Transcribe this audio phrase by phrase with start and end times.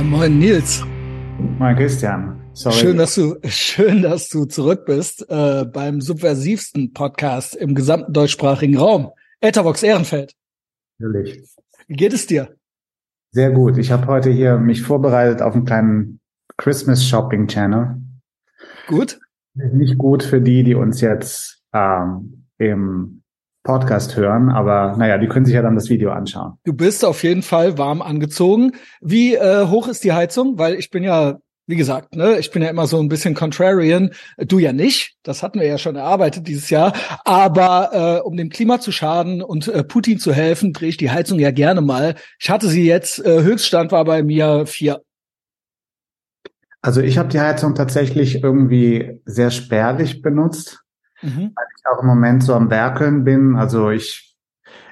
[0.00, 0.82] Ja, moin Nils.
[1.58, 2.40] Moin Christian.
[2.54, 2.74] Sorry.
[2.74, 8.78] Schön, dass du, schön, dass du zurück bist äh, beim subversivsten Podcast im gesamten deutschsprachigen
[8.78, 9.10] Raum.
[9.42, 10.32] Etherbox Ehrenfeld.
[10.98, 11.42] Natürlich.
[11.86, 12.56] Wie geht es dir?
[13.32, 13.76] Sehr gut.
[13.76, 16.20] Ich habe heute hier mich vorbereitet auf einen kleinen
[16.56, 17.96] Christmas Shopping Channel.
[18.86, 19.20] Gut.
[19.52, 23.22] Nicht gut für die, die uns jetzt ähm, im
[23.62, 26.54] Podcast hören, aber naja, die können sich ja dann das Video anschauen.
[26.64, 28.72] Du bist auf jeden Fall warm angezogen.
[29.00, 30.58] Wie äh, hoch ist die Heizung?
[30.58, 34.12] Weil ich bin ja, wie gesagt, ne, ich bin ja immer so ein bisschen contrarian.
[34.38, 35.16] Du ja nicht.
[35.22, 36.94] Das hatten wir ja schon erarbeitet dieses Jahr.
[37.26, 41.10] Aber äh, um dem Klima zu schaden und äh, Putin zu helfen, drehe ich die
[41.10, 42.14] Heizung ja gerne mal.
[42.38, 45.02] Ich hatte sie jetzt, äh, Höchststand war bei mir vier.
[46.80, 50.82] Also ich habe die Heizung tatsächlich irgendwie sehr spärlich benutzt
[51.22, 51.52] mhm.
[51.54, 53.56] weil ich auch im Moment so am Werkeln bin.
[53.56, 54.36] Also ich,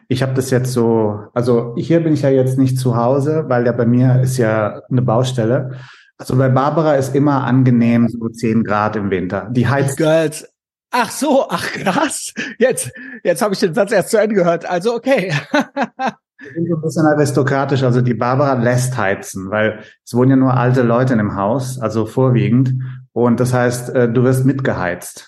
[0.08, 3.66] ich habe das jetzt so, also hier bin ich ja jetzt nicht zu Hause, weil
[3.66, 5.78] ja bei mir ist ja eine Baustelle.
[6.16, 9.48] Also bei Barbara ist immer angenehm so 10 Grad im Winter.
[9.50, 9.96] Die heizt.
[9.96, 10.48] Girls.
[10.90, 12.32] Ach so, ach krass.
[12.58, 12.90] Jetzt,
[13.22, 14.68] jetzt habe ich den Satz erst zu Ende gehört.
[14.68, 15.32] Also okay.
[16.40, 17.82] Ich bin so ein bisschen aristokratisch.
[17.82, 21.80] Also die Barbara lässt heizen, weil es wohnen ja nur alte Leute in dem Haus,
[21.80, 22.74] also vorwiegend.
[23.12, 25.27] Und das heißt, äh, du wirst mitgeheizt.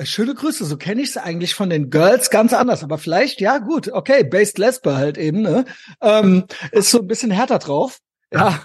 [0.00, 3.40] Äh, schöne Grüße, so kenne ich es eigentlich von den Girls ganz anders, aber vielleicht,
[3.40, 5.64] ja gut, okay, Based Lesbe halt eben, ne?
[6.00, 7.98] Ähm, ist so ein bisschen härter drauf.
[8.32, 8.60] Ja.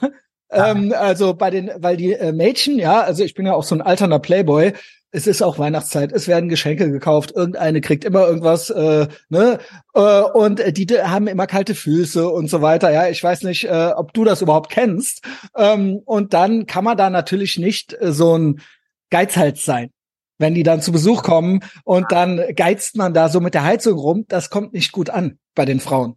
[0.51, 3.75] Ähm, also bei den, weil die äh, Mädchen, ja, also ich bin ja auch so
[3.75, 4.73] ein alterner Playboy,
[5.11, 9.59] es ist auch Weihnachtszeit, es werden Geschenke gekauft, irgendeine kriegt immer irgendwas, äh, ne?
[9.95, 12.91] Äh, und die, die haben immer kalte Füße und so weiter.
[12.91, 15.23] Ja, ich weiß nicht, äh, ob du das überhaupt kennst.
[15.57, 18.61] Ähm, und dann kann man da natürlich nicht äh, so ein
[19.09, 19.89] Geizhals sein
[20.37, 23.97] wenn die dann zu Besuch kommen und dann geizt man da so mit der Heizung
[23.97, 26.15] rum, das kommt nicht gut an bei den Frauen.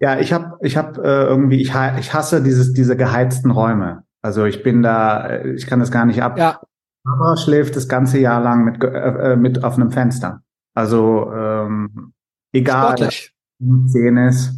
[0.00, 4.02] Ja, ich habe ich hab, äh, irgendwie, ich, ich hasse dieses, diese geheizten Räume.
[4.20, 6.38] Also ich bin da, äh, ich kann das gar nicht ab.
[6.38, 6.60] Ja.
[7.04, 10.42] Aber schläft das ganze Jahr lang mit, äh, äh mit auf einem Fenster.
[10.74, 12.12] Also ähm,
[12.52, 12.96] egal,
[13.86, 14.54] zehn ist,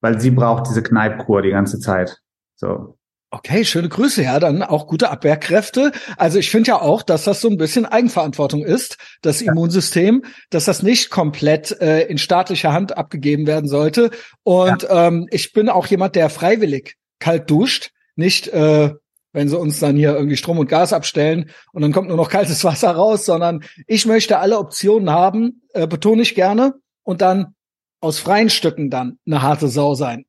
[0.00, 2.20] weil sie braucht diese Kneipkur die ganze Zeit.
[2.56, 2.97] So.
[3.30, 5.92] Okay, schöne Grüße, ja, dann auch gute Abwehrkräfte.
[6.16, 9.52] Also ich finde ja auch, dass das so ein bisschen Eigenverantwortung ist, das ja.
[9.52, 14.10] Immunsystem, dass das nicht komplett äh, in staatlicher Hand abgegeben werden sollte.
[14.44, 15.08] Und ja.
[15.08, 18.94] ähm, ich bin auch jemand, der freiwillig kalt duscht, nicht äh,
[19.32, 22.30] wenn sie uns dann hier irgendwie Strom und Gas abstellen und dann kommt nur noch
[22.30, 27.54] kaltes Wasser raus, sondern ich möchte alle Optionen haben, äh, betone ich gerne, und dann
[28.00, 30.24] aus freien Stücken dann eine harte Sau sein.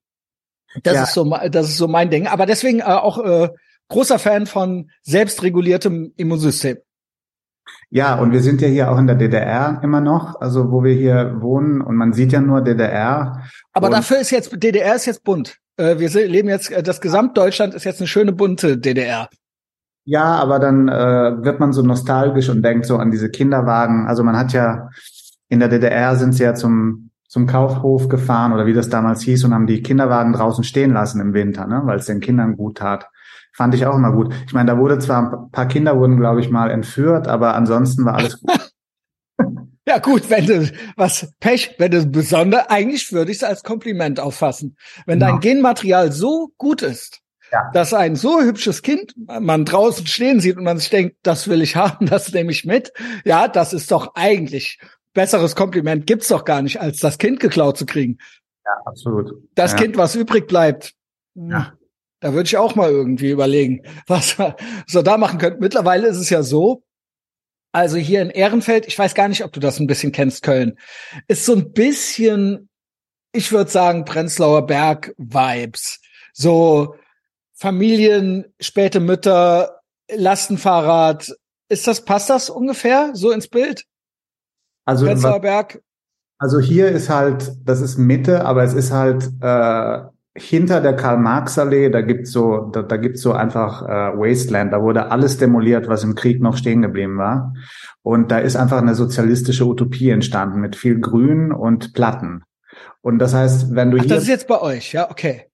[0.83, 1.03] Das ja.
[1.03, 2.27] ist so, das ist so mein Ding.
[2.27, 3.49] Aber deswegen äh, auch äh,
[3.89, 6.77] großer Fan von selbstreguliertem Immunsystem.
[7.91, 10.93] Ja, und wir sind ja hier auch in der DDR immer noch, also wo wir
[10.93, 13.43] hier wohnen und man sieht ja nur DDR.
[13.73, 15.57] Aber dafür ist jetzt DDR ist jetzt bunt.
[15.77, 19.29] Äh, wir leben jetzt, äh, das Gesamtdeutschland ist jetzt eine schöne bunte DDR.
[20.05, 24.07] Ja, aber dann äh, wird man so nostalgisch und denkt so an diese Kinderwagen.
[24.07, 24.89] Also man hat ja
[25.49, 29.45] in der DDR sind sie ja zum zum Kaufhof gefahren oder wie das damals hieß
[29.45, 32.79] und haben die Kinderwagen draußen stehen lassen im Winter, ne, weil es den Kindern gut
[32.79, 33.07] tat.
[33.53, 34.33] Fand ich auch immer gut.
[34.47, 38.03] Ich meine, da wurde zwar ein paar Kinder wurden, glaube ich, mal entführt, aber ansonsten
[38.03, 38.71] war alles gut.
[39.87, 44.19] Ja gut, wenn du was Pech, wenn du besonders, eigentlich würde ich es als Kompliment
[44.19, 44.77] auffassen.
[45.07, 45.31] Wenn genau.
[45.31, 47.71] dein Genmaterial so gut ist, ja.
[47.73, 51.63] dass ein so hübsches Kind man draußen stehen sieht und man sich denkt, das will
[51.63, 52.93] ich haben, das nehme ich mit.
[53.25, 54.77] Ja, das ist doch eigentlich
[55.13, 58.17] besseres Kompliment gibt's doch gar nicht, als das Kind geklaut zu kriegen.
[58.65, 59.31] Ja, absolut.
[59.55, 59.77] Das ja.
[59.77, 60.93] Kind, was übrig bleibt.
[61.35, 61.73] Ja.
[62.19, 64.55] Da würde ich auch mal irgendwie überlegen, was wir
[64.87, 65.61] so da machen könnten.
[65.61, 66.83] Mittlerweile ist es ja so,
[67.71, 70.77] also hier in Ehrenfeld, ich weiß gar nicht, ob du das ein bisschen kennst, Köln,
[71.27, 72.69] ist so ein bisschen,
[73.31, 76.01] ich würde sagen, Prenzlauer Berg-Vibes.
[76.33, 76.95] So
[77.53, 79.81] Familien, späte Mütter,
[80.11, 81.31] Lastenfahrrad.
[81.69, 83.85] Ist das, passt das ungefähr so ins Bild?
[84.89, 85.81] Also, Berg.
[86.37, 89.99] Also hier ist halt, das ist Mitte, aber es ist halt äh,
[90.35, 95.11] hinter der Karl-Marx-Allee, da gibt's so, da, da gibt's so einfach äh, Wasteland, da wurde
[95.11, 97.53] alles demoliert, was im Krieg noch stehen geblieben war.
[98.03, 102.43] Und da ist einfach eine sozialistische Utopie entstanden mit viel Grün und Platten.
[103.01, 104.15] Und das heißt, wenn du Ach, hier.
[104.15, 105.48] Das ist jetzt bei euch, ja, okay.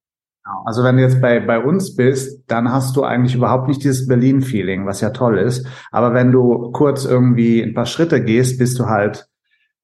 [0.45, 0.63] Genau.
[0.65, 4.07] Also wenn du jetzt bei, bei uns bist, dann hast du eigentlich überhaupt nicht dieses
[4.07, 5.65] Berlin-Feeling, was ja toll ist.
[5.91, 9.27] Aber wenn du kurz irgendwie ein paar Schritte gehst, bist du halt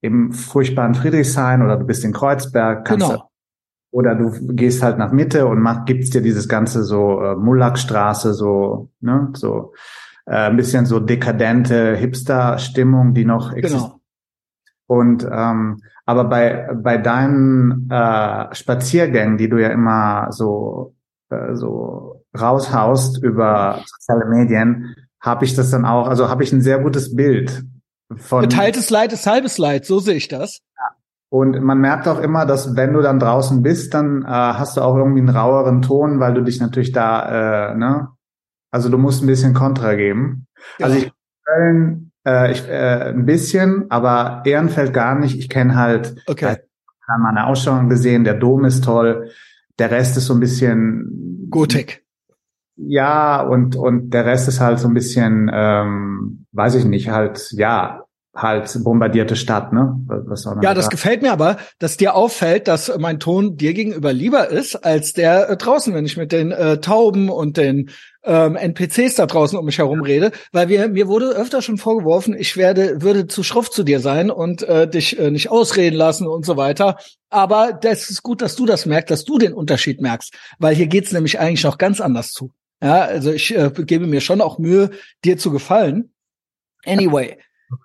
[0.00, 2.84] im furchtbaren Friedrichshain oder du bist in Kreuzberg.
[2.84, 3.30] Kannst genau.
[3.90, 8.32] oder du gehst halt nach Mitte und mach, gibt's dir dieses ganze so äh, Mullackstraße,
[8.32, 9.72] so, ne, so
[10.26, 13.82] äh, ein bisschen so dekadente Hipster-Stimmung, die noch existiert.
[13.82, 14.00] Genau.
[14.86, 15.82] Und ähm,
[16.12, 20.94] aber bei bei deinen äh, Spaziergängen, die du ja immer so
[21.30, 26.60] äh, so raushaust über soziale Medien, habe ich das dann auch, also habe ich ein
[26.60, 27.64] sehr gutes Bild
[28.16, 28.42] von.
[28.42, 30.60] Geteiltes Leid ist halbes Leid, so sehe ich das.
[30.76, 30.96] Ja.
[31.30, 34.82] Und man merkt auch immer, dass wenn du dann draußen bist, dann äh, hast du
[34.82, 38.08] auch irgendwie einen raueren Ton, weil du dich natürlich da, äh, ne,
[38.70, 40.46] also du musst ein bisschen Kontra geben.
[40.78, 40.86] Ja.
[40.86, 41.12] Also ich
[41.44, 45.38] Köln, äh, ich, äh, ein bisschen, aber Ehrenfeld gar nicht.
[45.38, 46.56] Ich kenne halt, okay.
[46.56, 49.30] ich habe mal eine Ausstellung gesehen, der Dom ist toll,
[49.78, 52.04] der Rest ist so ein bisschen Gotik.
[52.76, 57.52] Ja, und, und der Rest ist halt so ein bisschen, ähm, weiß ich nicht, halt,
[57.52, 58.04] ja,
[58.34, 60.00] halt bombardierte Stadt, ne?
[60.62, 64.76] Ja, das gefällt mir aber, dass dir auffällt, dass mein Ton dir gegenüber lieber ist
[64.76, 67.90] als der äh, draußen, wenn ich mit den äh, Tauben und den
[68.24, 72.36] ähm, NPCs da draußen um mich herum rede, weil wir mir wurde öfter schon vorgeworfen,
[72.38, 76.26] ich werde würde zu schroff zu dir sein und äh, dich äh, nicht ausreden lassen
[76.26, 76.96] und so weiter.
[77.30, 80.86] Aber das ist gut, dass du das merkst, dass du den Unterschied merkst, weil hier
[80.86, 82.50] geht's nämlich eigentlich noch ganz anders zu.
[82.82, 84.90] Ja, also ich äh, gebe mir schon auch Mühe,
[85.24, 86.12] dir zu gefallen.
[86.84, 87.38] Anyway,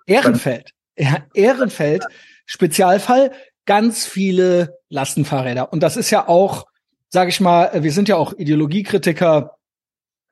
[0.06, 0.72] Ehrenfeld.
[0.96, 2.04] Ja, Ehrenfeld,
[2.46, 3.30] Spezialfall,
[3.66, 5.72] ganz viele Lastenfahrräder.
[5.72, 6.66] Und das ist ja auch,
[7.08, 9.57] sage ich mal, wir sind ja auch Ideologiekritiker.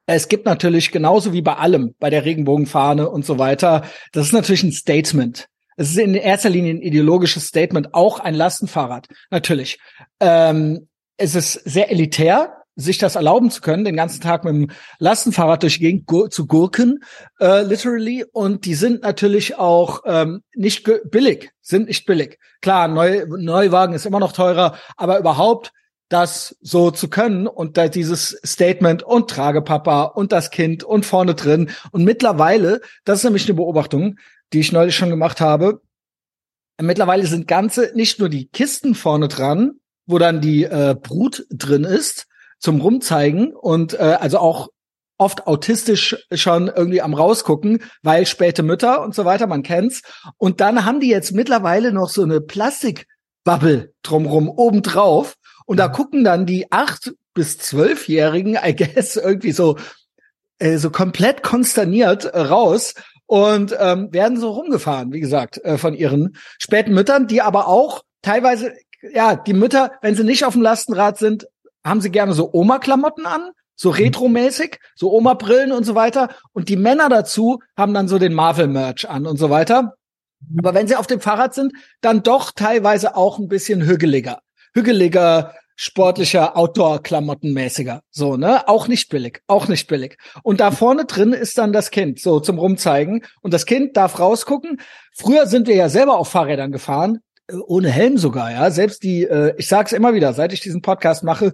[0.06, 3.82] Es gibt natürlich genauso wie bei allem, bei der Regenbogenfahne und so weiter,
[4.12, 5.48] das ist natürlich ein Statement.
[5.76, 9.78] Es ist in erster Linie ein ideologisches Statement, auch ein Lastenfahrrad, natürlich.
[10.20, 14.70] Ähm, es ist sehr elitär, sich das erlauben zu können, den ganzen Tag mit dem
[14.98, 17.02] Lastenfahrrad durch die Gegend gur zu gurken,
[17.40, 18.24] äh, literally.
[18.32, 22.38] Und die sind natürlich auch ähm, nicht billig, sind nicht billig.
[22.60, 25.72] Klar, Neu Neuwagen ist immer noch teurer, aber überhaupt
[26.08, 31.34] das so zu können und da dieses Statement und Tragepapa und das Kind und vorne
[31.34, 31.70] drin.
[31.90, 34.16] Und mittlerweile, das ist nämlich eine Beobachtung,
[34.52, 35.80] die ich neulich schon gemacht habe,
[36.80, 41.84] mittlerweile sind ganze, nicht nur die Kisten vorne dran, wo dann die äh, Brut drin
[41.84, 42.26] ist,
[42.58, 44.68] zum Rumzeigen und äh, also auch
[45.18, 50.02] oft autistisch schon irgendwie am rausgucken, weil späte Mütter und so weiter, man kennt's.
[50.36, 55.36] Und dann haben die jetzt mittlerweile noch so eine Plastikbubble drumrum obendrauf
[55.66, 59.76] und da gucken dann die acht bis zwölfjährigen, I guess, irgendwie so
[60.58, 62.94] äh, so komplett konsterniert äh, raus
[63.26, 68.02] und ähm, werden so rumgefahren, wie gesagt, äh, von ihren späten Müttern, die aber auch
[68.22, 68.72] teilweise
[69.12, 71.46] ja, die Mütter, wenn sie nicht auf dem Lastenrad sind,
[71.84, 73.96] haben sie gerne so Oma-Klamotten an, so mhm.
[73.96, 76.30] retromäßig, so Oma-Brillen und so weiter.
[76.52, 79.94] Und die Männer dazu haben dann so den Marvel-Merch an und so weiter.
[80.40, 80.58] Mhm.
[80.58, 84.40] Aber wenn sie auf dem Fahrrad sind, dann doch teilweise auch ein bisschen hügeliger.
[84.76, 88.02] Hügeliger, sportlicher, Outdoor-Klamottenmäßiger.
[88.10, 88.68] So, ne?
[88.68, 89.40] Auch nicht billig.
[89.46, 90.18] Auch nicht billig.
[90.42, 93.24] Und da vorne drin ist dann das Kind, so zum Rumzeigen.
[93.40, 94.80] Und das Kind darf rausgucken.
[95.14, 97.20] Früher sind wir ja selber auf Fahrrädern gefahren.
[97.48, 98.70] Äh, ohne Helm sogar, ja.
[98.70, 101.52] Selbst die, äh, ich sag's immer wieder, seit ich diesen Podcast mache,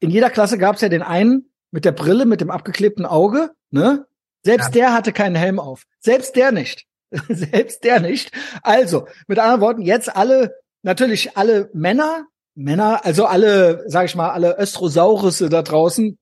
[0.00, 3.50] in jeder Klasse gab es ja den einen mit der Brille, mit dem abgeklebten Auge,
[3.70, 4.06] ne?
[4.42, 4.82] Selbst ja.
[4.82, 5.84] der hatte keinen Helm auf.
[6.00, 6.86] Selbst der nicht.
[7.28, 8.32] Selbst der nicht.
[8.62, 14.30] Also, mit anderen Worten, jetzt alle, natürlich alle Männer, Männer, also alle, sag ich mal,
[14.30, 16.18] alle Östrosaurusse da draußen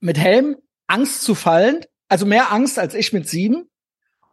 [0.00, 0.56] mit Helm,
[0.86, 3.68] Angst zu fallen, also mehr Angst als ich mit sieben.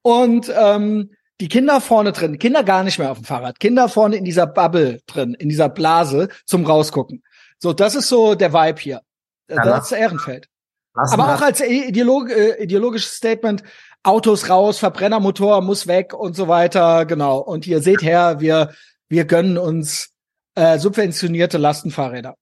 [0.02, 1.12] Und ähm,
[1.42, 4.48] die Kinder vorne drin, Kinder gar nicht mehr auf dem Fahrrad, Kinder vorne in dieser
[4.48, 7.24] Bubble drin, in dieser Blase zum Rausgucken.
[7.58, 9.02] So, das ist so der Vibe hier.
[9.50, 10.48] Ja, das ist Ehrenfeld.
[10.94, 13.64] Aber auch als Ideolog äh, ideologisches Statement,
[14.04, 17.40] Autos raus, Verbrennermotor muss weg und so weiter, genau.
[17.40, 18.74] Und hier seht her, wir,
[19.10, 20.13] wir gönnen uns
[20.56, 22.36] äh, subventionierte Lastenfahrräder.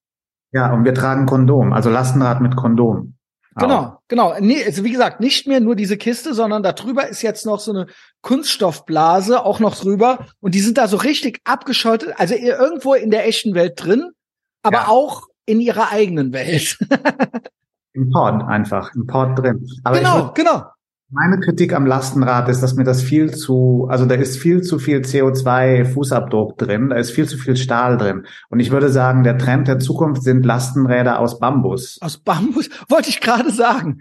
[0.51, 3.15] Ja, und wir tragen Kondom, also Lastenrad mit Kondom.
[3.55, 3.97] Genau, auch.
[4.07, 4.33] genau.
[4.39, 7.59] Nee, also wie gesagt, nicht mehr nur diese Kiste, sondern da drüber ist jetzt noch
[7.59, 7.87] so eine
[8.21, 13.27] Kunststoffblase auch noch drüber und die sind da so richtig abgeschottet, also irgendwo in der
[13.27, 14.11] echten Welt drin
[14.63, 14.87] aber ja.
[14.87, 16.77] auch in ihrer eigenen Welt.
[17.93, 19.67] Im Port einfach, im Port drin.
[19.83, 20.63] Aber genau, würd, genau.
[21.13, 24.79] Meine Kritik am Lastenrad ist, dass mir das viel zu, also da ist viel zu
[24.79, 28.25] viel CO2-Fußabdruck drin, da ist viel zu viel Stahl drin.
[28.49, 31.99] Und ich würde sagen, der Trend der Zukunft sind Lastenräder aus Bambus.
[32.01, 33.99] Aus Bambus, wollte ich gerade sagen.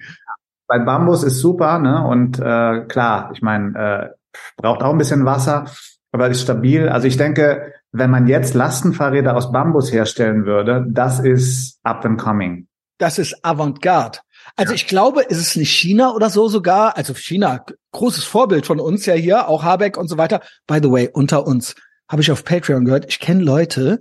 [0.68, 2.06] Weil Bambus ist super, ne?
[2.06, 4.08] Und äh, klar, ich meine, äh,
[4.56, 5.64] braucht auch ein bisschen Wasser,
[6.12, 6.88] aber ist stabil.
[6.88, 12.20] Also ich denke, wenn man jetzt Lastenfahrräder aus Bambus herstellen würde, das ist up and
[12.20, 12.68] coming.
[12.98, 14.18] Das ist Avantgarde.
[14.56, 14.76] Also ja.
[14.76, 16.96] ich glaube, ist es nicht China oder so sogar?
[16.96, 20.42] Also China, großes Vorbild von uns ja hier, auch Habeck und so weiter.
[20.66, 21.74] By the way, unter uns
[22.08, 24.00] habe ich auf Patreon gehört, ich kenne Leute,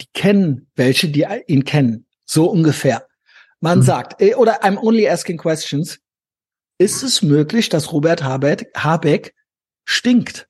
[0.00, 2.06] die kennen welche, die ihn kennen.
[2.24, 3.06] So ungefähr.
[3.60, 3.82] Man mhm.
[3.82, 5.98] sagt, eh, oder I'm only asking questions.
[6.78, 9.34] Ist es möglich, dass Robert Habeck, Habeck
[9.84, 10.48] stinkt?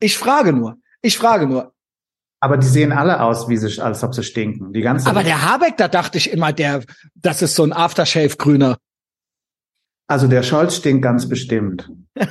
[0.00, 0.76] Ich frage nur.
[1.00, 1.74] Ich frage nur.
[2.40, 4.72] Aber die sehen alle aus, wie sie, als ob sie stinken.
[4.72, 5.08] Die ganze.
[5.08, 6.82] Aber der Habeck, da dachte ich immer, der,
[7.14, 8.78] das ist so ein Aftershave-Grüner.
[10.06, 11.90] Also der Scholz stinkt ganz bestimmt.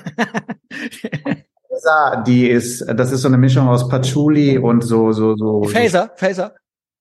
[2.26, 5.64] die ist, das ist so eine Mischung aus Patchouli und so, so, so.
[5.64, 6.56] Phaser, Phaser.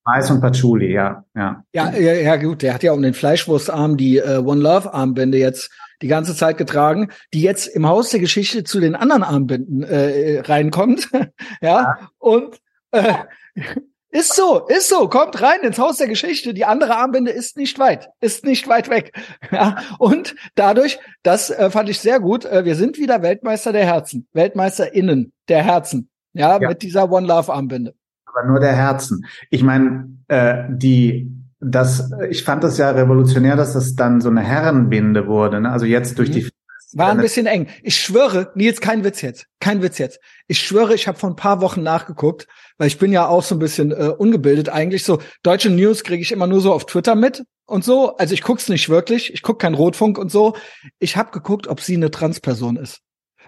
[0.04, 1.64] Mais und Patchouli, ja, ja.
[1.72, 2.62] Ja, ja, ja, gut.
[2.62, 5.70] Der hat ja um den Fleischwurstarm die äh, One Love Armbände jetzt
[6.02, 10.40] die ganze Zeit getragen, die jetzt im Haus der Geschichte zu den anderen Armbinden äh,
[10.40, 11.08] reinkommt.
[11.60, 11.82] ja?
[11.82, 12.60] ja, und
[12.96, 13.14] äh,
[14.10, 16.54] ist so, ist so, kommt rein ins Haus der Geschichte.
[16.54, 19.12] Die andere Armbinde ist nicht weit, ist nicht weit weg.
[19.50, 23.86] Ja, und dadurch, das äh, fand ich sehr gut, äh, wir sind wieder Weltmeister der
[23.86, 26.10] Herzen, WeltmeisterInnen der Herzen.
[26.32, 26.68] Ja, ja.
[26.68, 27.94] mit dieser One Love Armbinde.
[28.26, 29.24] Aber nur der Herzen.
[29.50, 34.42] Ich meine, äh, die das, ich fand das ja revolutionär, dass das dann so eine
[34.42, 35.60] Herrenbinde wurde.
[35.60, 35.70] Ne?
[35.70, 36.34] Also jetzt durch mhm.
[36.34, 36.48] die
[36.96, 37.68] war ein bisschen eng.
[37.82, 39.46] Ich schwöre, Nils, kein Witz jetzt.
[39.60, 40.20] Kein Witz jetzt.
[40.46, 42.46] Ich schwöre, ich habe vor ein paar Wochen nachgeguckt,
[42.78, 45.04] weil ich bin ja auch so ein bisschen äh, ungebildet eigentlich.
[45.04, 48.16] So deutsche News kriege ich immer nur so auf Twitter mit und so.
[48.16, 49.32] Also ich guck's nicht wirklich.
[49.34, 50.56] Ich guck keinen Rotfunk und so.
[50.98, 53.00] Ich habe geguckt, ob sie eine Transperson ist.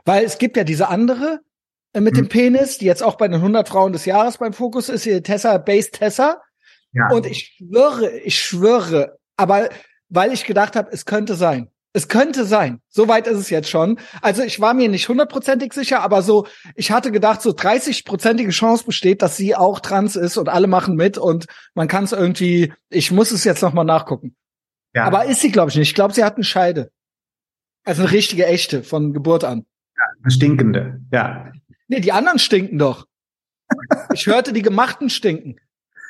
[0.05, 1.41] Weil es gibt ja diese andere
[1.95, 2.19] äh, mit mhm.
[2.19, 5.23] dem Penis, die jetzt auch bei den 100 Frauen des Jahres beim Fokus ist, hier
[5.23, 6.43] Tessa, Base Tessa.
[6.93, 7.09] Ja.
[7.11, 9.69] Und ich schwöre, ich schwöre, aber
[10.09, 11.71] weil ich gedacht habe, es könnte sein.
[11.95, 12.81] Es könnte sein.
[12.89, 13.99] Soweit ist es jetzt schon.
[14.21, 18.85] Also ich war mir nicht hundertprozentig sicher, aber so, ich hatte gedacht, so 30-prozentige Chance
[18.85, 22.73] besteht, dass sie auch trans ist und alle machen mit und man kann es irgendwie,
[22.91, 24.37] ich muss es jetzt nochmal nachgucken.
[24.95, 25.05] Ja.
[25.05, 25.89] Aber ist sie, glaube ich, nicht.
[25.89, 26.91] Ich glaube, sie hat eine Scheide.
[27.85, 29.65] Also eine richtige, echte, von Geburt an.
[29.97, 31.53] Ja, eine stinkende, ja.
[31.89, 33.07] Nee, die anderen stinken doch.
[34.13, 35.59] ich hörte, die gemachten stinken.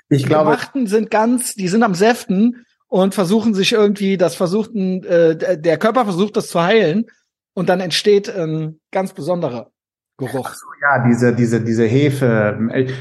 [0.09, 4.35] Ich die glaube, gemachten sind ganz, die sind am Säften und versuchen sich irgendwie, das
[4.35, 7.07] versuchten, äh, der Körper versucht das zu heilen
[7.55, 9.71] und dann entsteht ein ganz besonderer
[10.17, 10.49] Geruch.
[10.51, 12.59] Ach so, ja, diese, diese, diese Hefe.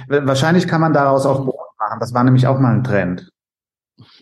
[0.08, 2.00] Wahrscheinlich kann man daraus auch Brot machen.
[2.00, 3.32] Das war nämlich auch mal ein Trend.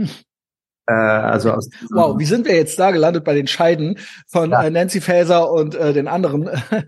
[0.88, 4.64] äh, also aus wow, wie sind wir jetzt da gelandet bei den Scheiden von ja.
[4.64, 6.84] äh, Nancy Faeser und äh, den anderen äh,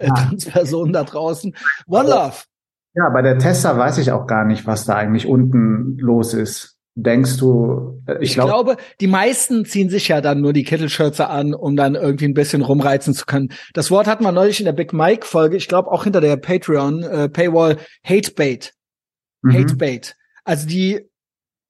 [0.00, 0.14] ja.
[0.14, 1.54] Transpersonen da draußen?
[1.86, 2.36] One Love.
[2.94, 6.76] Ja, bei der Tessa weiß ich auch gar nicht, was da eigentlich unten los ist.
[6.94, 10.64] Denkst du, äh, ich, ich glaub, glaube, die meisten ziehen sich ja dann nur die
[10.64, 13.48] Kittelschürze an, um dann irgendwie ein bisschen rumreizen zu können.
[13.72, 16.36] Das Wort hatten wir neulich in der Big Mike Folge, ich glaube auch hinter der
[16.36, 18.74] Patreon äh, Paywall Hatebait.
[19.40, 19.52] Mhm.
[19.52, 20.16] Hatebait.
[20.44, 21.08] Also die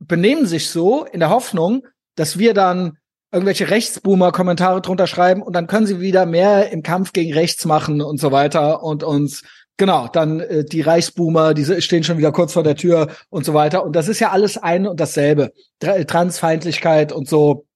[0.00, 1.87] benehmen sich so in der Hoffnung,
[2.17, 2.99] dass wir dann
[3.31, 7.64] irgendwelche Rechtsboomer Kommentare drunter schreiben und dann können sie wieder mehr im Kampf gegen rechts
[7.64, 9.43] machen und so weiter und uns
[9.79, 13.55] Genau, dann äh, die Reichsboomer, diese stehen schon wieder kurz vor der Tür und so
[13.55, 13.85] weiter.
[13.85, 15.52] Und das ist ja alles ein und dasselbe.
[15.81, 17.67] Transfeindlichkeit und so.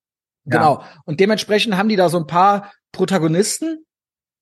[0.45, 0.59] Ja.
[0.59, 0.83] Genau.
[1.05, 3.85] Und dementsprechend haben die da so ein paar Protagonisten.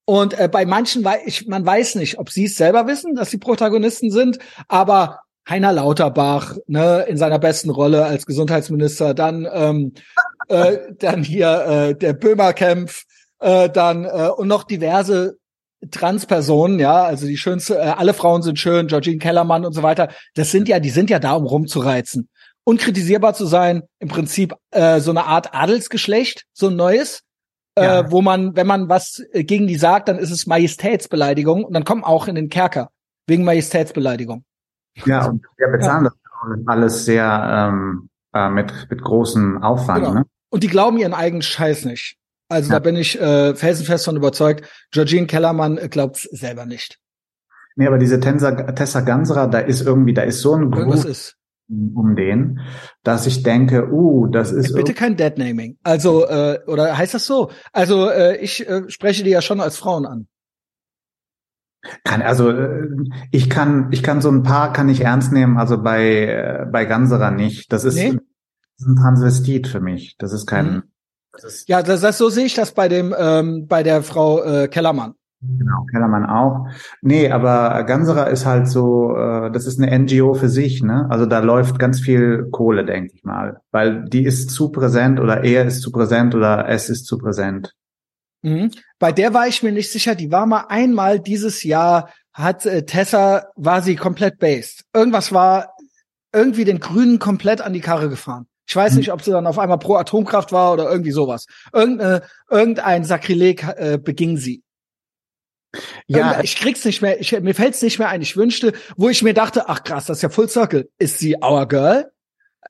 [0.04, 3.30] Und äh, bei manchen, weiß ich, man weiß nicht, ob sie es selber wissen, dass
[3.30, 9.92] sie Protagonisten sind, aber Heiner Lauterbach, ne, in seiner besten Rolle als Gesundheitsminister, dann ähm,
[10.48, 13.04] äh, dann hier äh, der Böhmerkämpf,
[13.40, 15.36] äh, dann äh, und noch diverse
[15.90, 20.08] Transpersonen, ja, also die schönste, äh, alle Frauen sind schön, Georgine Kellermann und so weiter,
[20.34, 22.28] das sind ja, die sind ja da, um rumzureizen.
[22.64, 27.22] Unkritisierbar zu sein, im Prinzip äh, so eine Art Adelsgeschlecht, so ein neues,
[27.76, 28.00] äh, ja.
[28.00, 31.74] äh, wo man, wenn man was äh, gegen die sagt, dann ist es Majestätsbeleidigung und
[31.74, 32.90] dann kommen auch in den Kerker
[33.26, 34.44] wegen Majestätsbeleidigung.
[35.04, 36.10] Ja, und wir bezahlen ja.
[36.10, 40.04] das alles sehr ähm, äh, mit, mit großem Aufwand.
[40.04, 40.14] Genau.
[40.14, 40.26] Ne?
[40.50, 42.16] Und die glauben ihren eigenen Scheiß nicht.
[42.48, 42.76] Also ja.
[42.76, 44.68] da bin ich äh, felsenfest von überzeugt.
[44.90, 46.98] Georgine Kellermann glaubt selber nicht.
[47.76, 51.34] Nee, aber diese Tensa, Tessa Ganserer, da ist irgendwie, da ist so ein Groove
[51.68, 52.60] um den,
[53.02, 54.74] dass ich denke, uh, das ist.
[54.74, 55.78] Bitte kein Deadnaming.
[55.82, 57.50] Also, äh, oder heißt das so?
[57.72, 60.28] Also, äh, ich äh, spreche die ja schon als Frauen an.
[62.04, 62.88] Kann, also äh,
[63.30, 66.84] ich kann, ich kann so ein paar kann ich ernst nehmen, also bei, äh, bei
[66.84, 67.72] Ganserer nicht.
[67.72, 68.18] Das ist, nee.
[68.80, 70.16] ein Transvestit für mich.
[70.18, 70.66] Das ist kein.
[70.66, 70.82] Mhm.
[71.40, 74.68] Das ja, das, das, so sehe ich das bei dem ähm, bei der Frau äh,
[74.68, 75.14] Kellermann.
[75.46, 76.68] Genau, Kellermann auch.
[77.02, 81.06] Nee, aber Ganserer ist halt so, äh, das ist eine NGO für sich, ne?
[81.10, 83.60] Also da läuft ganz viel Kohle, denke ich mal.
[83.70, 87.74] Weil die ist zu präsent oder er ist zu präsent oder es ist zu präsent.
[88.42, 88.70] Mhm.
[88.98, 92.84] Bei der war ich mir nicht sicher, die war mal einmal dieses Jahr, hat äh,
[92.84, 94.84] Tessa, war sie komplett based.
[94.94, 95.74] Irgendwas war
[96.32, 98.46] irgendwie den Grünen komplett an die Karre gefahren.
[98.66, 98.98] Ich weiß hm.
[98.98, 101.46] nicht, ob sie dann auf einmal pro Atomkraft war oder irgendwie sowas.
[101.72, 104.62] Irgende, irgendein Sakrileg äh, beging sie.
[106.06, 108.22] Ja, Irgende, ich krieg's nicht mehr, ich, mir fällt's nicht mehr ein.
[108.22, 110.88] Ich wünschte, wo ich mir dachte, ach krass, das ist ja Full Circle.
[110.98, 112.10] Ist sie our girl?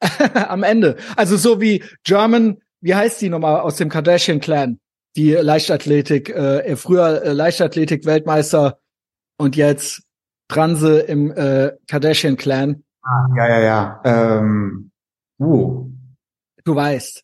[0.35, 0.97] Am Ende.
[1.17, 4.81] Also so wie German, wie heißt die nochmal aus dem Kardashian Clan?
[5.17, 8.79] Die Leichtathletik, äh, früher äh, Leichtathletik-Weltmeister
[9.37, 10.03] und jetzt
[10.49, 12.83] Transe im äh, Kardashian-Clan.
[13.03, 14.01] Ah, ja, ja, ja.
[14.05, 14.91] Ähm,
[15.41, 15.91] uh.
[16.65, 17.23] Du weißt.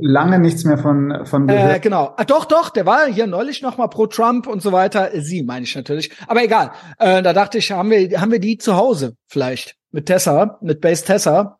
[0.00, 1.76] Lange nichts mehr von, von gehört.
[1.76, 2.12] Äh, genau.
[2.16, 5.10] Ah, doch, doch, der war hier neulich noch mal pro Trump und so weiter.
[5.14, 6.10] Sie meine ich natürlich.
[6.26, 6.72] Aber egal.
[6.98, 10.82] Äh, da dachte ich, haben wir, haben wir die zu Hause vielleicht mit Tessa, mit
[10.82, 11.58] Base Tessa.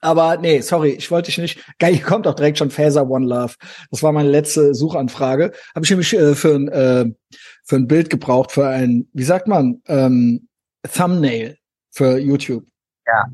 [0.00, 1.64] Aber nee, sorry, ich wollte dich nicht.
[1.78, 3.54] Geil, hier kommt auch direkt schon Phaser One Love.
[3.90, 5.52] Das war meine letzte Suchanfrage.
[5.74, 7.10] Habe ich nämlich äh, für ein äh,
[7.64, 10.48] für ein Bild gebraucht, für ein, wie sagt man, ähm,
[10.92, 11.56] Thumbnail
[11.90, 12.64] für YouTube.
[13.12, 13.26] Ja.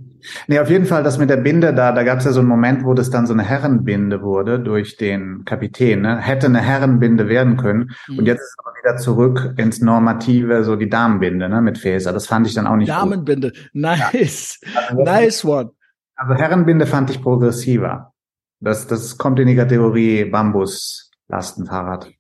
[0.49, 2.49] Nee, auf jeden Fall das mit der Binde da, da gab es ja so einen
[2.49, 6.03] Moment, wo das dann so eine Herrenbinde wurde durch den Kapitän.
[6.03, 6.19] Ne?
[6.19, 7.93] Hätte eine Herrenbinde werden können.
[8.09, 8.19] Mhm.
[8.19, 12.13] Und jetzt ist es wieder zurück ins Normative, so die Damenbinde ne, mit Fäser.
[12.13, 13.71] Das fand ich dann auch nicht Damenbinde, gut.
[13.73, 14.61] nice.
[14.63, 14.81] Ja.
[14.89, 15.71] Also, nice one.
[16.17, 18.13] Also Herrenbinde fand ich progressiver.
[18.61, 22.11] Das, das kommt in die Kategorie Bambus-Lastenfahrrad.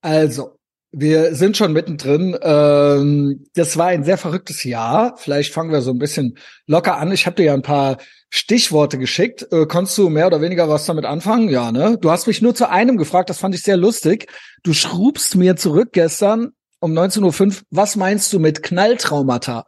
[0.00, 0.58] Also,
[0.92, 2.36] wir sind schon mittendrin.
[2.42, 5.16] Ähm, das war ein sehr verrücktes Jahr.
[5.16, 7.12] Vielleicht fangen wir so ein bisschen locker an.
[7.12, 7.96] Ich habe dir ja ein paar
[8.28, 9.46] Stichworte geschickt.
[9.50, 11.48] Äh, konntest du mehr oder weniger was damit anfangen?
[11.48, 11.96] Ja, ne?
[11.98, 13.30] Du hast mich nur zu einem gefragt.
[13.30, 14.26] Das fand ich sehr lustig.
[14.62, 17.54] Du schrubst mir zurück gestern um 19.05 Uhr.
[17.70, 19.66] Was meinst du mit Knalltraumata?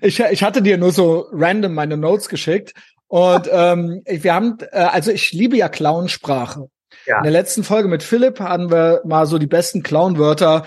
[0.00, 2.72] ich, ich hatte dir nur so random meine Notes geschickt.
[3.08, 6.70] Und ähm, wir haben, äh, also ich liebe ja Clownsprache.
[7.06, 7.18] Ja.
[7.18, 10.66] In der letzten Folge mit Philipp haben wir mal so die besten Clown-Wörter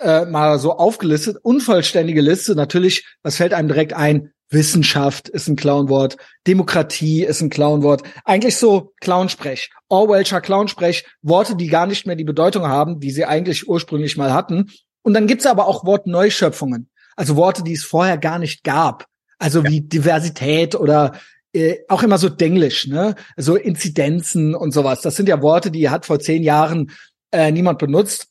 [0.00, 1.38] äh, mal so aufgelistet.
[1.42, 2.54] Unvollständige Liste.
[2.54, 4.32] Natürlich, was fällt einem direkt ein?
[4.50, 8.02] Wissenschaft ist ein Clownwort, Demokratie ist ein Clownwort.
[8.24, 13.26] Eigentlich so Clownsprech, Orwellscher Clownsprech, Worte, die gar nicht mehr die Bedeutung haben, die sie
[13.26, 14.70] eigentlich ursprünglich mal hatten.
[15.02, 19.06] Und dann gibt's aber auch Wortneuschöpfungen, also Worte, die es vorher gar nicht gab.
[19.38, 19.70] Also ja.
[19.70, 21.12] wie Diversität oder
[21.52, 23.14] äh, auch immer so Denglisch, ne?
[23.36, 25.00] So Inzidenzen und sowas.
[25.00, 26.90] Das sind ja Worte, die hat vor zehn Jahren
[27.32, 28.28] äh, niemand benutzt.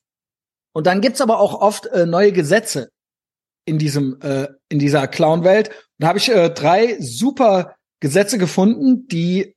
[0.74, 2.90] Und dann gibt's aber auch oft äh, neue Gesetze
[3.66, 5.70] in diesem äh, in dieser Clown-Welt.
[5.70, 9.56] Und da habe ich äh, drei super Gesetze gefunden, die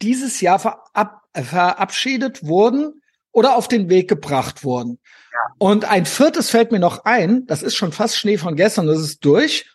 [0.00, 3.02] dieses Jahr verab verabschiedet wurden
[3.32, 4.98] oder auf den Weg gebracht wurden.
[5.32, 5.54] Ja.
[5.58, 8.98] Und ein viertes fällt mir noch ein, das ist schon fast Schnee von gestern, das
[9.00, 9.66] ist durch.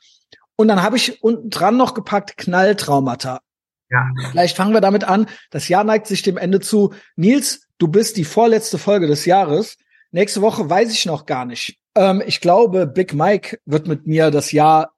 [0.55, 3.41] Und dann habe ich unten dran noch gepackt Knalltraumata.
[3.89, 4.09] Ja.
[4.31, 5.27] Vielleicht fangen wir damit an.
[5.51, 6.93] Das Jahr neigt sich dem Ende zu.
[7.15, 9.77] Nils, du bist die vorletzte Folge des Jahres.
[10.11, 11.77] Nächste Woche weiß ich noch gar nicht.
[11.95, 14.93] Ähm, ich glaube, Big Mike wird mit mir das Jahr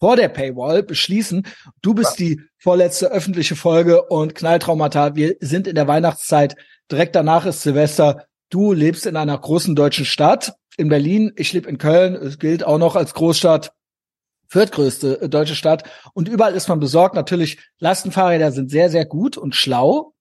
[0.00, 1.46] vor der Paywall beschließen.
[1.82, 5.16] Du bist die vorletzte öffentliche Folge und Knalltraumata.
[5.16, 6.56] Wir sind in der Weihnachtszeit.
[6.90, 8.26] Direkt danach ist Silvester.
[8.50, 11.32] Du lebst in einer großen deutschen Stadt in Berlin.
[11.36, 12.14] Ich lebe in Köln.
[12.14, 13.72] Es gilt auch noch als Großstadt
[14.48, 15.84] viertgrößte äh, deutsche Stadt.
[16.14, 17.14] Und überall ist man besorgt.
[17.14, 20.14] Natürlich, Lastenfahrräder sind sehr, sehr gut und schlau.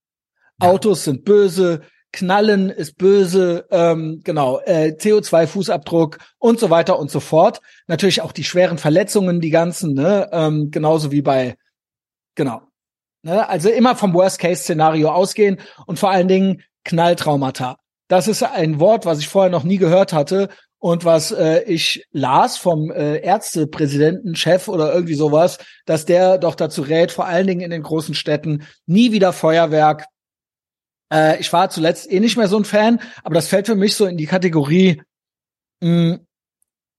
[0.61, 0.69] Ja.
[0.69, 1.81] Autos sind böse.
[2.13, 7.59] Knallen ist böse, ähm, genau, äh, CO2-Fußabdruck und so weiter und so fort.
[7.87, 11.57] Natürlich auch die schweren Verletzungen, die ganzen, ne, ähm, genauso wie bei,
[12.33, 12.61] genau.
[13.23, 17.77] Ne, also immer vom Worst-Case-Szenario ausgehen und vor allen Dingen Knalltraumata.
[18.07, 20.47] Das ist ein Wort, was ich vorher noch nie gehört hatte
[20.79, 26.55] und was äh, ich las vom äh, Ärztepräsidenten, Chef oder irgendwie sowas, dass der doch
[26.55, 30.05] dazu rät, vor allen Dingen in den großen Städten, nie wieder Feuerwerk.
[31.11, 33.95] Äh, ich war zuletzt eh nicht mehr so ein Fan, aber das fällt für mich
[33.95, 35.01] so in die Kategorie,
[35.81, 36.27] mh, hm,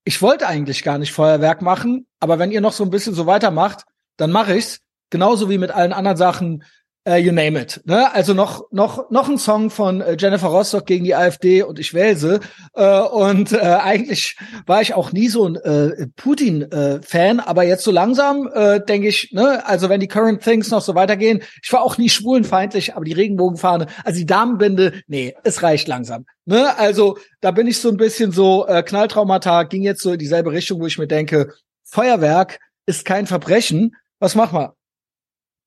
[0.04, 3.26] ich wollte eigentlich gar nicht Feuerwerk machen, aber wenn ihr noch so ein bisschen so
[3.26, 3.84] weitermacht,
[4.16, 4.80] dann mache ich's.
[5.10, 6.64] Genauso wie mit allen anderen Sachen,
[7.08, 7.80] uh, you name it.
[7.84, 8.12] Ne?
[8.12, 11.94] Also noch noch noch ein Song von äh, Jennifer Rostock gegen die AfD und ich
[11.94, 12.40] wähle sie.
[12.74, 18.48] Äh, und äh, eigentlich war ich auch nie so ein Putin-Fan, aber jetzt so langsam
[18.88, 22.08] denke ich, ne, also wenn die Current Things noch so weitergehen, ich war auch nie
[22.08, 26.26] schwulenfeindlich, aber die Regenbogenfahne, also die Damenbinde, nee, es reicht langsam.
[26.44, 26.76] Ne?
[26.78, 30.80] Also da bin ich so ein bisschen so Knalltraumata ging jetzt so in dieselbe Richtung,
[30.80, 31.52] wo ich mir denke,
[31.84, 33.96] Feuerwerk ist kein Verbrechen.
[34.18, 34.77] Was machen wir?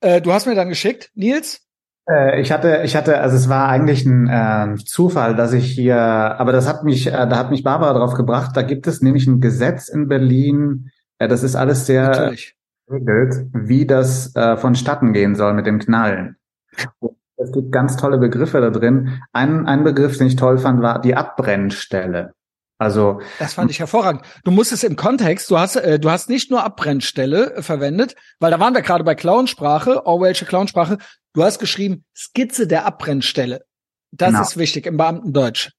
[0.02, 1.62] Äh, du hast mir dann geschickt, Nils?
[2.10, 5.98] Äh, ich hatte, ich hatte, also es war eigentlich ein äh, Zufall, dass ich hier,
[5.98, 8.52] aber das hat mich, äh, da hat mich Barbara drauf gebracht.
[8.56, 10.92] Da gibt es nämlich ein Gesetz in Berlin.
[11.20, 12.34] Das ist alles sehr
[12.90, 16.38] regelt, wie das äh, vonstatten gehen soll mit dem Knallen.
[17.38, 19.22] Es gibt ganz tolle Begriffe da drin.
[19.32, 22.34] Ein, ein Begriff, den ich toll fand, war die Abbrennstelle.
[22.82, 24.24] Also das fand ich hervorragend.
[24.44, 28.16] Du musst es im Kontext, du hast äh, du hast nicht nur Abbrennstelle äh, verwendet,
[28.40, 30.98] weil da waren wir gerade bei Clownsprache, Orwellsche Clownsprache.
[31.34, 33.66] Du hast geschrieben Skizze der Abbrennstelle.
[34.12, 34.42] Das genau.
[34.42, 35.70] ist wichtig im Beamtendeutsch.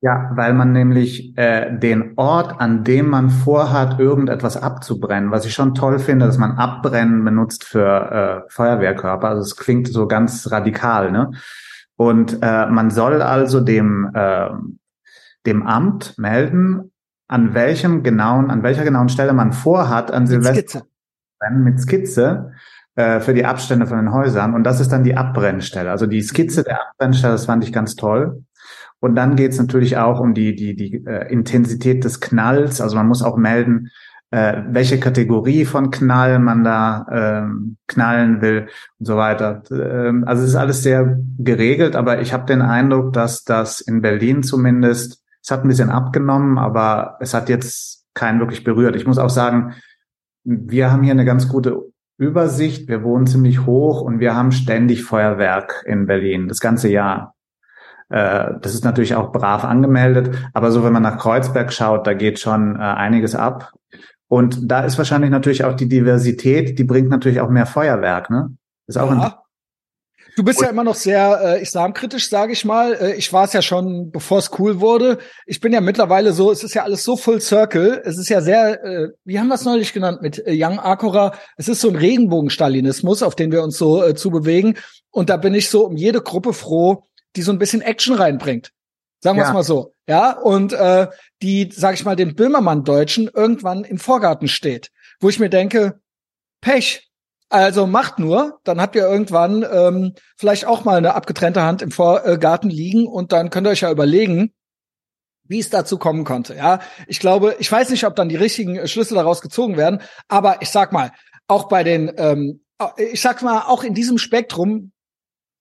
[0.00, 5.54] Ja, weil man nämlich äh, den Ort, an dem man vorhat, irgendetwas abzubrennen, was ich
[5.54, 9.30] schon toll finde, dass man abbrennen benutzt für äh, Feuerwehrkörper.
[9.30, 11.32] Also es klingt so ganz radikal, ne?
[11.96, 14.50] Und äh, man soll also dem äh,
[15.46, 16.92] dem Amt melden,
[17.28, 20.82] an welchem genauen, an welcher genauen Stelle man vorhat, an Silvester
[21.52, 22.52] mit Skizze
[22.96, 24.54] äh, für die Abstände von den Häusern.
[24.54, 25.90] Und das ist dann die Abbrennstelle.
[25.90, 28.44] Also die Skizze der Abbrennstelle, das fand ich ganz toll.
[29.00, 32.80] Und dann geht es natürlich auch um die, die, die äh, Intensität des Knalls.
[32.80, 33.90] Also man muss auch melden,
[34.30, 39.62] äh, welche Kategorie von Knall man da ähm, knallen will und so weiter.
[39.70, 44.00] Ähm, also es ist alles sehr geregelt, aber ich habe den Eindruck, dass das in
[44.00, 48.96] Berlin zumindest, es hat ein bisschen abgenommen, aber es hat jetzt keinen wirklich berührt.
[48.96, 49.74] Ich muss auch sagen,
[50.42, 51.82] wir haben hier eine ganz gute
[52.16, 52.88] Übersicht.
[52.88, 57.34] Wir wohnen ziemlich hoch und wir haben ständig Feuerwerk in Berlin, das ganze Jahr.
[58.08, 62.14] Äh, das ist natürlich auch brav angemeldet, aber so wenn man nach Kreuzberg schaut, da
[62.14, 63.72] geht schon äh, einiges ab.
[64.28, 68.56] Und da ist wahrscheinlich natürlich auch die Diversität, die bringt natürlich auch mehr Feuerwerk, ne?
[68.86, 69.43] Ist auch ja.
[70.36, 72.94] Du bist ja immer noch sehr äh, islamkritisch, sage ich mal.
[72.94, 75.18] Äh, ich war es ja schon, bevor es cool wurde.
[75.46, 78.02] Ich bin ja mittlerweile so, es ist ja alles so full circle.
[78.04, 81.34] Es ist ja sehr, äh, wie haben wir es neulich genannt mit äh, Young Akora?
[81.56, 84.76] Es ist so ein Regenbogen-Stalinismus, auf den wir uns so äh, zu bewegen.
[85.10, 87.04] Und da bin ich so um jede Gruppe froh,
[87.36, 88.72] die so ein bisschen Action reinbringt.
[89.20, 89.54] Sagen wir es ja.
[89.54, 89.94] mal so.
[90.08, 91.06] Ja, und äh,
[91.42, 94.90] die, sag ich mal, den Böhmermann-Deutschen irgendwann im Vorgarten steht.
[95.20, 96.00] Wo ich mir denke,
[96.60, 97.08] Pech,
[97.54, 101.92] also macht nur, dann habt ihr irgendwann ähm, vielleicht auch mal eine abgetrennte Hand im
[101.92, 104.52] Vorgarten liegen und dann könnt ihr euch ja überlegen,
[105.44, 106.56] wie es dazu kommen konnte.
[106.56, 110.62] Ja, ich glaube, ich weiß nicht, ob dann die richtigen Schlüsse daraus gezogen werden, aber
[110.62, 111.12] ich sag mal,
[111.46, 112.64] auch bei den, ähm,
[112.96, 114.90] ich sag mal, auch in diesem Spektrum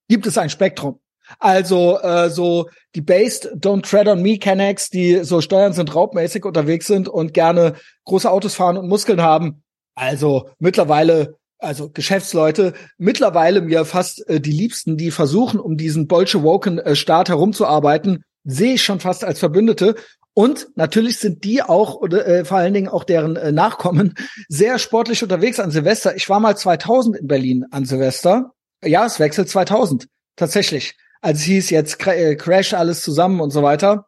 [0.10, 1.00] gibt es ein Spektrum.
[1.38, 6.44] Also äh, so die Based Don't Tread on Me Kennex, die so Steuern sind raubmäßig
[6.44, 7.76] unterwegs sind und gerne
[8.06, 9.64] große Autos fahren und Muskeln haben.
[9.94, 16.80] Also mittlerweile also Geschäftsleute, mittlerweile mir fast äh, die Liebsten, die versuchen, um diesen Bolschewoken
[16.80, 19.96] äh, herumzuarbeiten, sehe ich schon fast als Verbündete.
[20.34, 24.16] Und natürlich sind die auch, oder äh, vor allen Dingen auch deren äh, Nachkommen,
[24.50, 26.16] sehr sportlich unterwegs an Silvester.
[26.16, 28.52] Ich war mal 2000 in Berlin an Silvester.
[28.84, 30.08] Ja, es wechselt 2000.
[30.36, 30.96] Tatsächlich.
[31.22, 34.08] Als es hieß, jetzt äh, crash alles zusammen und so weiter.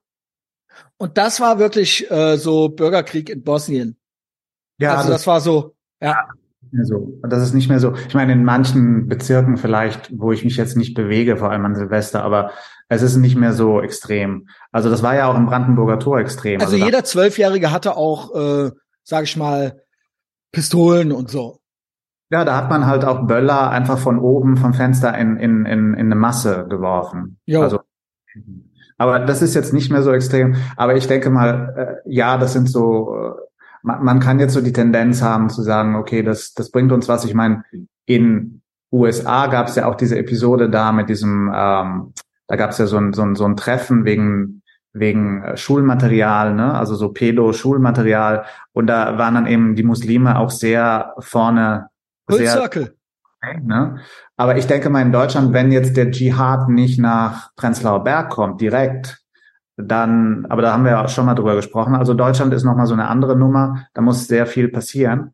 [0.97, 3.97] Und das war wirklich äh, so Bürgerkrieg in Bosnien.
[4.77, 6.27] Ja, also das, das war so, ja
[6.71, 7.19] mehr so.
[7.23, 7.93] Das ist nicht mehr so.
[8.07, 11.75] Ich meine, in manchen Bezirken vielleicht, wo ich mich jetzt nicht bewege, vor allem an
[11.75, 12.51] Silvester, aber
[12.87, 14.47] es ist nicht mehr so extrem.
[14.71, 16.61] Also das war ja auch im Brandenburger Tor extrem.
[16.61, 18.71] Also, also jeder Zwölfjährige hatte auch, äh,
[19.03, 19.81] sag ich mal,
[20.51, 21.59] Pistolen und so.
[22.29, 25.93] Ja, da hat man halt auch Böller einfach von oben vom Fenster in, in, in,
[25.93, 27.39] in eine Masse geworfen.
[27.45, 27.61] Jo.
[27.61, 27.79] Also,
[28.97, 30.55] aber das ist jetzt nicht mehr so extrem.
[30.77, 33.44] Aber ich denke mal, äh, ja, das sind so äh,
[33.85, 37.07] man, man kann jetzt so die Tendenz haben zu sagen, okay, das, das bringt uns
[37.07, 37.23] was.
[37.23, 37.63] Ich meine,
[38.05, 42.13] in USA gab es ja auch diese Episode da mit diesem, ähm,
[42.47, 44.61] da gab es ja so ein, so, ein, so ein Treffen wegen
[44.95, 46.73] wegen äh, Schulmaterial, ne?
[46.73, 48.45] also so Pedo-Schulmaterial.
[48.71, 51.89] Und da waren dann eben die Muslime auch sehr vorne.
[52.31, 52.95] Circle.
[53.61, 53.99] Ne?
[54.37, 58.61] Aber ich denke mal in Deutschland, wenn jetzt der Dschihad nicht nach Prenzlauer Berg kommt,
[58.61, 59.24] direkt,
[59.77, 61.95] dann, aber da haben wir ja schon mal drüber gesprochen.
[61.95, 63.87] Also Deutschland ist nochmal so eine andere Nummer.
[63.93, 65.33] Da muss sehr viel passieren.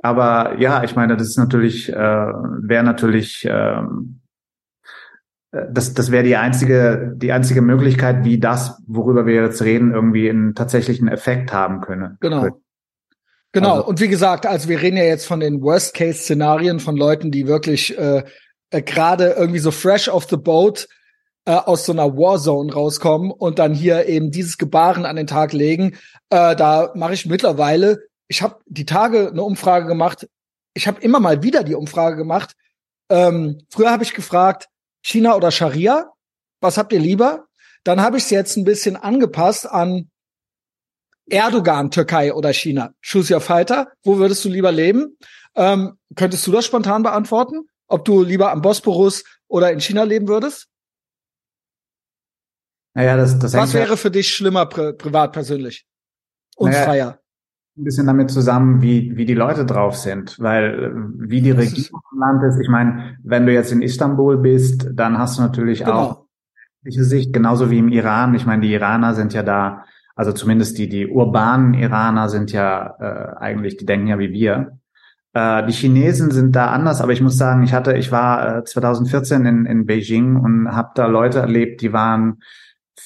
[0.00, 4.20] Aber ja, ich meine, das ist natürlich, äh, wäre natürlich, ähm,
[5.52, 9.92] äh, das, das wäre die einzige, die einzige Möglichkeit, wie das, worüber wir jetzt reden,
[9.92, 12.16] irgendwie einen tatsächlichen Effekt haben können.
[12.20, 12.48] Genau.
[13.52, 13.74] Genau.
[13.76, 17.46] Also, und wie gesagt, also wir reden ja jetzt von den Worst-Case-Szenarien von Leuten, die
[17.46, 18.24] wirklich äh,
[18.70, 20.88] äh, gerade irgendwie so fresh off the boat
[21.44, 25.52] äh, aus so einer Warzone rauskommen und dann hier eben dieses Gebaren an den Tag
[25.52, 25.96] legen.
[26.30, 30.28] Äh, da mache ich mittlerweile, ich habe die Tage eine Umfrage gemacht,
[30.74, 32.54] ich habe immer mal wieder die Umfrage gemacht.
[33.10, 34.68] Ähm, früher habe ich gefragt,
[35.02, 36.12] China oder Scharia,
[36.60, 37.46] was habt ihr lieber?
[37.84, 40.08] Dann habe ich es jetzt ein bisschen angepasst an
[41.28, 42.94] Erdogan, Türkei oder China.
[43.02, 43.88] Choose your fighter.
[44.02, 45.18] Wo würdest du lieber leben?
[45.54, 47.68] Ähm, könntest du das spontan beantworten?
[47.88, 50.68] Ob du lieber am Bosporus oder in China leben würdest?
[52.94, 55.86] Naja, das, das Was wäre für dich schlimmer pri privat persönlich
[56.56, 57.18] und naja, freier?
[57.76, 60.90] Ein bisschen damit zusammen, wie, wie die Leute drauf sind, weil äh,
[61.30, 62.60] wie die Regierung im Land ist.
[62.60, 65.92] Ich meine, wenn du jetzt in Istanbul bist, dann hast du natürlich genau.
[65.92, 66.26] auch
[66.84, 68.34] diese Sicht, genauso wie im Iran.
[68.34, 72.96] Ich meine, die Iraner sind ja da, also zumindest die, die urbanen Iraner sind ja
[73.00, 74.78] äh, eigentlich, die denken ja wie wir.
[75.32, 78.64] Äh, die Chinesen sind da anders, aber ich muss sagen, ich hatte, ich war äh,
[78.64, 82.42] 2014 in, in Beijing und habe da Leute erlebt, die waren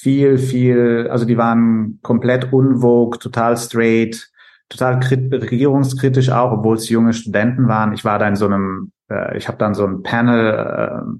[0.01, 4.29] viel, viel, also die waren komplett unvogue, total straight,
[4.69, 7.93] total regierungskritisch auch, obwohl es junge Studenten waren.
[7.93, 11.19] Ich war da in so einem, äh, ich habe dann so ein Panel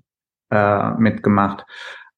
[0.51, 1.65] äh, äh, mitgemacht.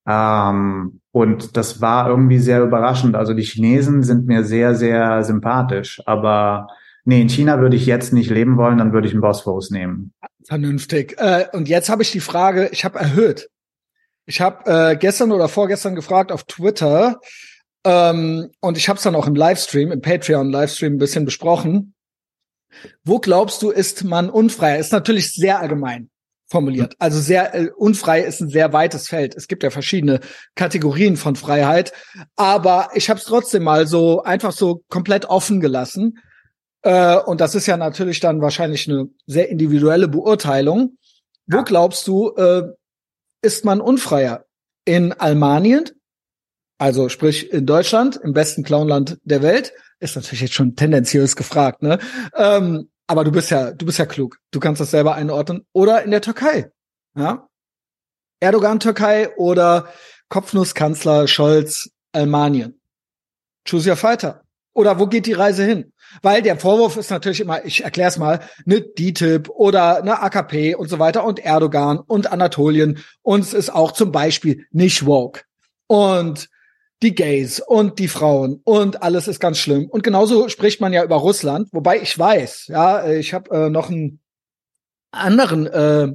[0.08, 3.16] Ähm, Und das war irgendwie sehr überraschend.
[3.16, 6.02] Also die Chinesen sind mir sehr, sehr sympathisch.
[6.06, 6.68] Aber
[7.06, 10.14] nee, in China würde ich jetzt nicht leben wollen, dann würde ich einen Bosphorus nehmen.
[10.46, 11.16] Vernünftig.
[11.18, 13.50] Äh, und jetzt habe ich die Frage, ich habe erhöht.
[14.30, 17.20] Ich habe äh, gestern oder vorgestern gefragt auf Twitter
[17.84, 21.96] ähm, und ich habe es dann auch im Livestream, im Patreon-Livestream ein bisschen besprochen.
[23.04, 24.78] Wo glaubst du, ist man unfrei?
[24.78, 26.12] Ist natürlich sehr allgemein
[26.46, 26.94] formuliert.
[27.00, 29.36] Also sehr äh, unfrei ist ein sehr weites Feld.
[29.36, 30.20] Es gibt ja verschiedene
[30.54, 31.92] Kategorien von Freiheit,
[32.36, 36.20] aber ich habe es trotzdem mal so einfach so komplett offen gelassen.
[36.84, 40.98] Äh, und das ist ja natürlich dann wahrscheinlich eine sehr individuelle Beurteilung.
[41.48, 42.62] Wo glaubst du, äh,
[43.42, 44.46] ist man unfreier?
[44.86, 45.86] In Almanien,
[46.78, 51.82] also sprich in Deutschland, im besten Clownland der Welt, ist natürlich jetzt schon tendenziös gefragt,
[51.82, 52.00] ne?
[52.36, 54.38] Ähm, aber du bist ja, du bist ja klug.
[54.52, 55.66] Du kannst das selber einordnen.
[55.74, 56.72] Oder in der Türkei.
[57.16, 57.48] Ja?
[58.40, 59.92] Erdogan Türkei oder
[60.30, 62.80] Kopfnusskanzler Scholz Almanien.
[63.68, 64.44] Choose your fighter.
[64.80, 65.92] Oder wo geht die Reise hin?
[66.22, 70.76] Weil der Vorwurf ist natürlich immer, ich erkläre es mal, ne DTIP oder eine AKP
[70.76, 73.00] und so weiter und Erdogan und Anatolien.
[73.22, 75.42] Uns ist auch zum Beispiel nicht woke.
[75.88, 76.48] Und
[77.02, 79.88] die Gays und die Frauen und alles ist ganz schlimm.
[79.88, 83.90] Und genauso spricht man ja über Russland, wobei ich weiß, ja, ich habe äh, noch
[83.90, 84.22] einen
[85.12, 86.08] anderen äh,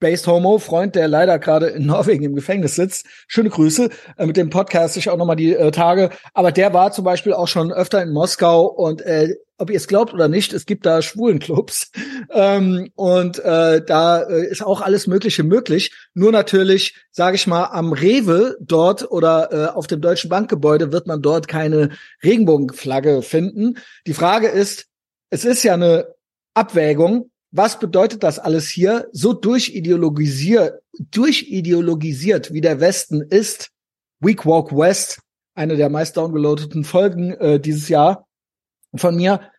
[0.00, 3.06] Based Homo Freund, der leider gerade in Norwegen im Gefängnis sitzt.
[3.28, 3.90] Schöne Grüße.
[4.16, 6.10] Äh, mit dem Podcast ich auch noch mal die äh, Tage.
[6.32, 9.86] Aber der war zum Beispiel auch schon öfter in Moskau und äh, ob ihr es
[9.86, 11.92] glaubt oder nicht, es gibt da Schwulenclubs
[12.30, 15.92] ähm, und äh, da äh, ist auch alles Mögliche möglich.
[16.12, 21.06] Nur natürlich, sage ich mal, am Rewe dort oder äh, auf dem Deutschen Bankgebäude wird
[21.06, 21.90] man dort keine
[22.22, 23.78] Regenbogenflagge finden.
[24.06, 24.86] Die Frage ist,
[25.30, 26.08] es ist ja eine
[26.54, 27.30] Abwägung.
[27.56, 29.08] Was bedeutet das alles hier?
[29.12, 33.70] So durchideologisiert, durchideologisiert, wie der Westen ist.
[34.18, 35.20] Week Walk West,
[35.54, 38.26] eine der meist downgeloadeten Folgen äh, dieses Jahr
[38.96, 39.52] von mir,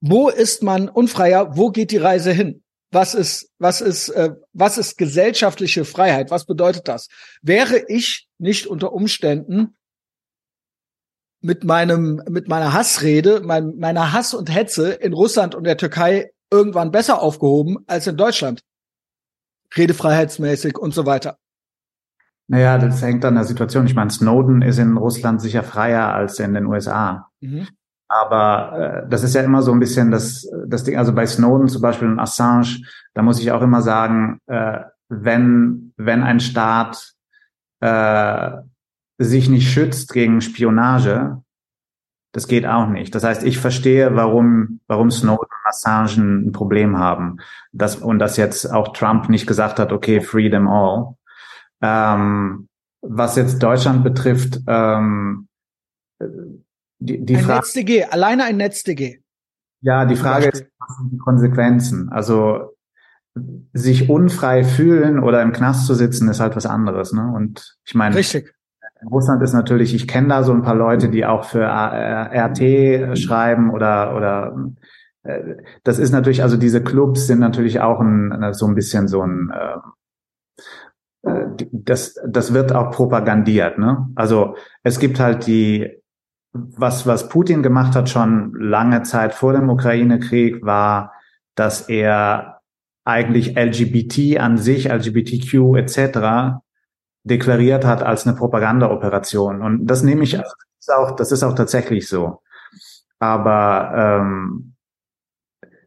[0.00, 1.56] wo ist man unfreier?
[1.56, 2.62] Wo geht die Reise hin?
[2.92, 6.30] Was ist, was ist, äh, was ist gesellschaftliche Freiheit?
[6.30, 7.08] Was bedeutet das?
[7.42, 9.76] Wäre ich nicht unter Umständen
[11.40, 16.30] mit meinem, mit meiner Hassrede, mein, meiner Hass und Hetze in Russland und der Türkei
[16.50, 18.62] irgendwann besser aufgehoben als in Deutschland?
[19.76, 21.38] Redefreiheitsmäßig und so weiter.
[22.46, 23.86] Naja, das hängt an der Situation.
[23.86, 27.30] Ich meine, Snowden ist in Russland sicher freier als in den USA.
[27.40, 27.68] Mhm.
[28.08, 31.68] Aber äh, das ist ja immer so ein bisschen das, das Ding, also bei Snowden
[31.68, 32.82] zum Beispiel und Assange,
[33.14, 37.14] da muss ich auch immer sagen, äh, wenn, wenn ein Staat
[37.80, 38.50] äh,
[39.18, 41.42] sich nicht schützt gegen Spionage,
[42.32, 43.14] das geht auch nicht.
[43.14, 45.43] Das heißt, ich verstehe, warum, warum Snowden
[45.74, 47.38] Assange ein Problem haben.
[47.72, 51.16] Das, und dass jetzt auch Trump nicht gesagt hat, okay, free them all.
[51.82, 52.68] Ähm,
[53.00, 55.48] was jetzt Deutschland betrifft, ähm,
[56.98, 59.20] die, die ein Frage, NetzDG, alleine ein NetzDG.
[59.80, 62.08] Ja, die Frage ist, was sind die Konsequenzen?
[62.10, 62.74] Also
[63.72, 67.12] sich unfrei fühlen oder im Knast zu sitzen, ist halt was anderes.
[67.12, 67.30] Ne?
[67.34, 68.54] Und ich meine, Richtig.
[69.10, 73.70] Russland ist natürlich, ich kenne da so ein paar Leute, die auch für RT schreiben
[73.70, 74.56] oder oder
[75.84, 79.50] das ist natürlich, also diese Clubs sind natürlich auch ein, so ein bisschen so ein
[81.24, 83.78] äh, äh das, das wird auch propagandiert.
[83.78, 84.08] Ne?
[84.14, 86.02] Also es gibt halt die
[86.54, 91.12] was, was Putin gemacht hat schon lange Zeit vor dem Ukraine-Krieg, war,
[91.56, 92.60] dass er
[93.04, 96.60] eigentlich LGBT an sich, LGBTQ etc.
[97.24, 99.62] deklariert hat als eine Propagandaoperation.
[99.62, 102.40] Und das nehme ich, ist auch, das ist auch tatsächlich so.
[103.18, 104.73] Aber ähm,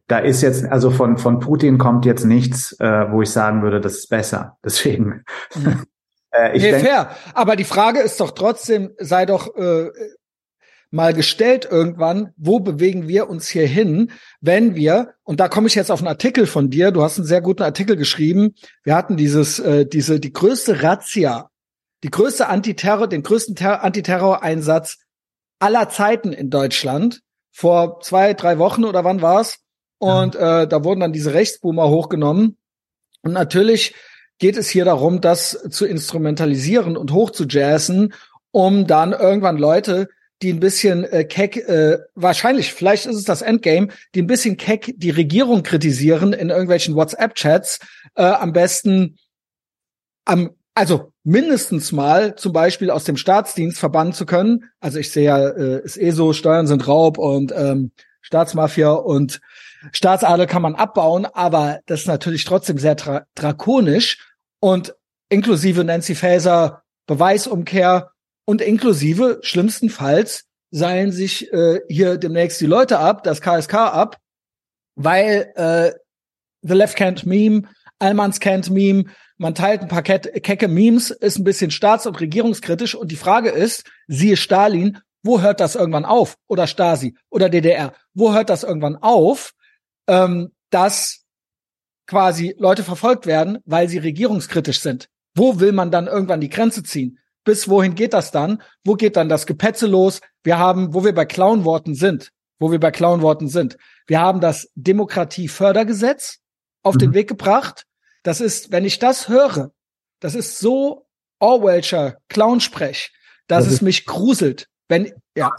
[0.08, 3.80] da ist jetzt, also von, von Putin kommt jetzt nichts, äh, wo ich sagen würde,
[3.80, 4.58] das ist besser.
[4.64, 5.24] Deswegen.
[5.54, 5.84] Mhm.
[6.32, 7.10] äh, ich nee, denk, fair.
[7.34, 9.90] Aber die Frage ist doch trotzdem, sei doch, äh,
[10.90, 15.74] mal gestellt irgendwann, wo bewegen wir uns hier hin, wenn wir, und da komme ich
[15.74, 19.18] jetzt auf einen Artikel von dir, du hast einen sehr guten Artikel geschrieben, wir hatten
[19.18, 21.50] dieses, äh, diese, die größte Razzia,
[22.04, 24.98] die größte Antiterror, den größten Ter Antiterror-Einsatz
[25.58, 29.58] aller Zeiten in Deutschland, vor zwei, drei Wochen oder wann war's?
[29.98, 30.62] Und ja.
[30.62, 32.56] äh, da wurden dann diese Rechtsboomer hochgenommen.
[33.22, 33.94] Und natürlich
[34.38, 38.14] geht es hier darum, das zu instrumentalisieren und hochzujazzen,
[38.52, 40.08] um dann irgendwann Leute
[40.42, 44.56] die ein bisschen äh, keck, äh, wahrscheinlich, vielleicht ist es das Endgame, die ein bisschen
[44.56, 47.80] keck die Regierung kritisieren in irgendwelchen WhatsApp-Chats,
[48.14, 49.18] äh, am besten
[50.24, 54.70] am, also mindestens mal zum Beispiel aus dem Staatsdienst verbannen zu können.
[54.80, 59.40] Also ich sehe ja, äh, ist eh so, Steuern sind Raub und ähm, Staatsmafia und
[59.92, 64.18] Staatsadel kann man abbauen, aber das ist natürlich trotzdem sehr dra drakonisch
[64.60, 64.94] und
[65.28, 68.10] inklusive Nancy Faeser Beweisumkehr
[68.44, 74.18] und inklusive schlimmstenfalls seilen sich äh, hier demnächst die Leute ab, das KSK ab,
[74.94, 75.92] weil äh,
[76.62, 79.04] The Left Can't Meme, Allmanns Can't Meme,
[79.38, 83.50] man teilt ein paar kecke Memes, ist ein bisschen staats- und regierungskritisch und die Frage
[83.50, 86.36] ist, siehe Stalin, wo hört das irgendwann auf?
[86.48, 89.52] Oder Stasi oder DDR, wo hört das irgendwann auf,
[90.08, 91.24] ähm, dass
[92.06, 95.08] quasi Leute verfolgt werden, weil sie regierungskritisch sind?
[95.34, 97.18] Wo will man dann irgendwann die Grenze ziehen?
[97.44, 98.62] Bis wohin geht das dann?
[98.84, 100.20] Wo geht dann das Gepetze los?
[100.42, 103.78] Wir haben, wo wir bei Clownworten sind, wo wir bei Clownworten sind.
[104.06, 106.40] Wir haben das Demokratiefördergesetz
[106.82, 106.98] auf mhm.
[106.98, 107.86] den Weg gebracht.
[108.22, 109.70] Das ist, wenn ich das höre,
[110.20, 111.06] das ist so
[111.38, 113.12] Orwellscher Clownsprech,
[113.46, 114.68] dass das es mich gruselt.
[114.88, 115.52] Wenn, ja.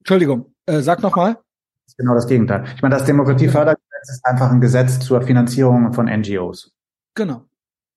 [0.00, 1.41] Entschuldigung, äh, sag noch mal.
[1.84, 2.64] Das ist genau das Gegenteil.
[2.74, 6.72] Ich meine, das Demokratiefördergesetz ist einfach ein Gesetz zur Finanzierung von NGOs.
[7.14, 7.44] Genau.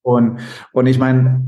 [0.01, 0.39] Und,
[0.73, 1.43] und ich meine,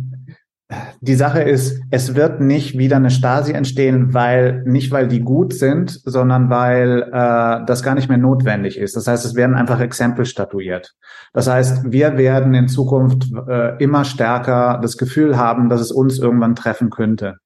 [1.00, 5.54] die Sache ist, es wird nicht wieder eine Stasi entstehen, weil nicht weil die gut
[5.54, 8.96] sind, sondern weil äh, das gar nicht mehr notwendig ist.
[8.96, 10.96] Das heißt, es werden einfach Exempel statuiert.
[11.32, 16.20] Das heißt, wir werden in Zukunft äh, immer stärker das Gefühl haben, dass es uns
[16.20, 17.38] irgendwann treffen könnte.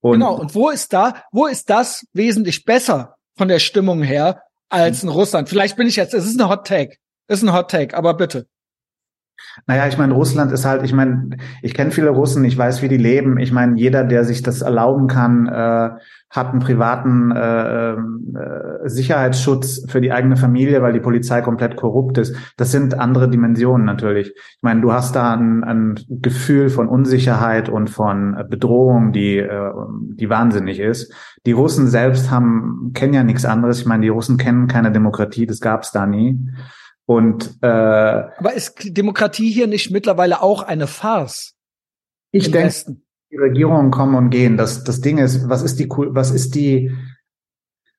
[0.00, 0.38] Und genau.
[0.38, 5.08] Und wo ist da, wo ist das wesentlich besser von der Stimmung her als in
[5.08, 5.48] Russland?
[5.48, 6.96] Vielleicht bin ich jetzt, es ist ein Hot Take,
[7.28, 8.46] es ist ein Hot Take, aber bitte.
[9.66, 11.30] Naja, ich meine, Russland ist halt, ich meine,
[11.62, 13.38] ich kenne viele Russen, ich weiß, wie die leben.
[13.38, 15.90] Ich meine, jeder, der sich das erlauben kann, äh,
[16.30, 22.18] hat einen privaten äh, äh, Sicherheitsschutz für die eigene Familie, weil die Polizei komplett korrupt
[22.18, 22.34] ist.
[22.56, 24.28] Das sind andere Dimensionen natürlich.
[24.28, 29.72] Ich meine, du hast da ein, ein Gefühl von Unsicherheit und von Bedrohung, die, äh,
[30.14, 31.12] die wahnsinnig ist.
[31.44, 33.80] Die Russen selbst haben kennen ja nichts anderes.
[33.80, 36.38] Ich meine, die Russen kennen keine Demokratie, das gab es da nie.
[37.06, 41.54] Und äh, aber ist Demokratie hier nicht mittlerweile auch eine Farce?
[42.30, 42.96] Ich denke,
[43.30, 44.56] die Regierungen kommen und gehen.
[44.56, 46.92] Das, das Ding ist, was ist die, was ist die,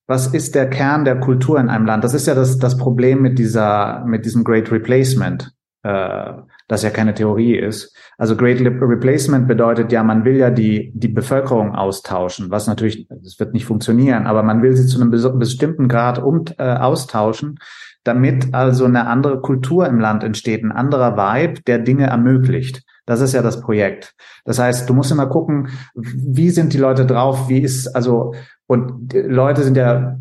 [0.08, 2.04] was ist der Kern der Kultur in einem Land?
[2.04, 6.34] Das ist ja das, das Problem mit dieser, mit diesem Great Replacement, äh,
[6.68, 7.96] das ja keine Theorie ist.
[8.18, 13.40] Also Great Replacement bedeutet ja, man will ja die, die Bevölkerung austauschen, was natürlich, das
[13.40, 17.60] wird nicht funktionieren, aber man will sie zu einem bestimmten Grad um, äh, austauschen,
[18.04, 22.84] damit also eine andere Kultur im Land entsteht, ein anderer Vibe, der Dinge ermöglicht.
[23.06, 24.16] Das ist ja das Projekt.
[24.46, 28.34] Das heißt, du musst immer gucken, wie sind die Leute drauf, wie ist, also,
[28.68, 30.18] und Leute sind ja,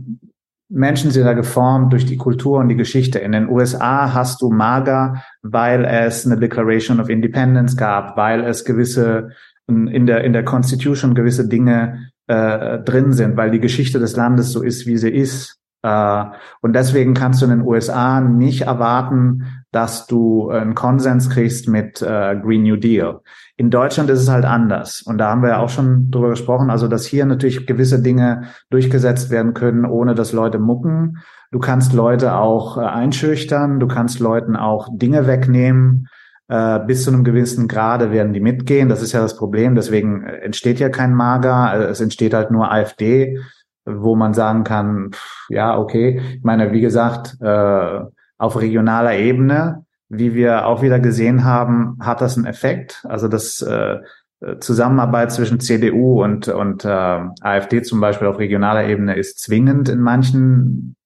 [0.68, 3.18] Menschen sind ja geformt durch die Kultur und die Geschichte.
[3.18, 8.64] In den USA hast du MAGA, weil es eine Declaration of Independence gab, weil es
[8.64, 9.30] gewisse,
[9.66, 14.52] in der, in der Constitution gewisse Dinge äh, drin sind, weil die Geschichte des Landes
[14.52, 15.61] so ist, wie sie ist.
[15.82, 16.24] Äh,
[16.60, 22.02] und deswegen kannst du in den USA nicht erwarten, dass du einen Konsens kriegst mit
[22.02, 23.20] äh, Green New Deal.
[23.56, 25.02] In Deutschland ist es halt anders.
[25.02, 28.44] Und da haben wir ja auch schon drüber gesprochen, also dass hier natürlich gewisse Dinge
[28.70, 31.18] durchgesetzt werden können, ohne dass Leute mucken.
[31.50, 36.08] Du kannst Leute auch äh, einschüchtern, du kannst Leuten auch Dinge wegnehmen.
[36.48, 38.88] Äh, bis zu einem gewissen Grade werden die mitgehen.
[38.88, 39.74] Das ist ja das Problem.
[39.74, 41.88] Deswegen entsteht ja kein Mager.
[41.88, 43.38] Es entsteht halt nur AfD
[43.84, 46.20] wo man sagen kann, pff, ja, okay.
[46.36, 48.00] Ich meine, wie gesagt, äh,
[48.38, 53.04] auf regionaler Ebene, wie wir auch wieder gesehen haben, hat das einen Effekt.
[53.08, 53.98] Also das äh,
[54.60, 60.00] Zusammenarbeit zwischen CDU und, und äh, AfD zum Beispiel auf regionaler Ebene ist zwingend in
[60.00, 60.96] manchen.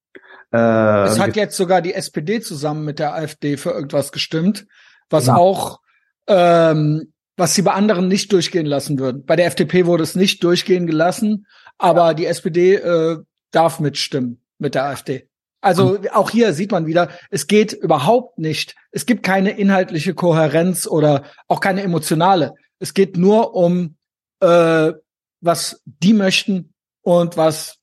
[0.52, 4.66] Äh, es hat jetzt sogar die SPD zusammen mit der AfD für irgendwas gestimmt,
[5.10, 5.38] was genau.
[5.38, 5.80] auch
[6.26, 9.24] ähm, was sie bei anderen nicht durchgehen lassen würden.
[9.24, 11.46] Bei der FDP wurde es nicht durchgehen gelassen
[11.78, 13.18] aber die SPD äh,
[13.50, 15.28] darf mitstimmen mit der AfD.
[15.60, 18.76] Also auch hier sieht man wieder, es geht überhaupt nicht.
[18.92, 22.54] Es gibt keine inhaltliche Kohärenz oder auch keine emotionale.
[22.78, 23.96] Es geht nur um
[24.40, 24.92] äh,
[25.40, 26.72] was die möchten
[27.02, 27.78] und was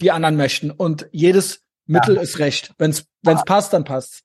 [0.00, 0.70] die anderen möchten.
[0.70, 2.22] Und jedes Mittel ja.
[2.22, 2.74] ist recht.
[2.78, 3.06] Wenn es
[3.46, 4.23] passt, dann passt.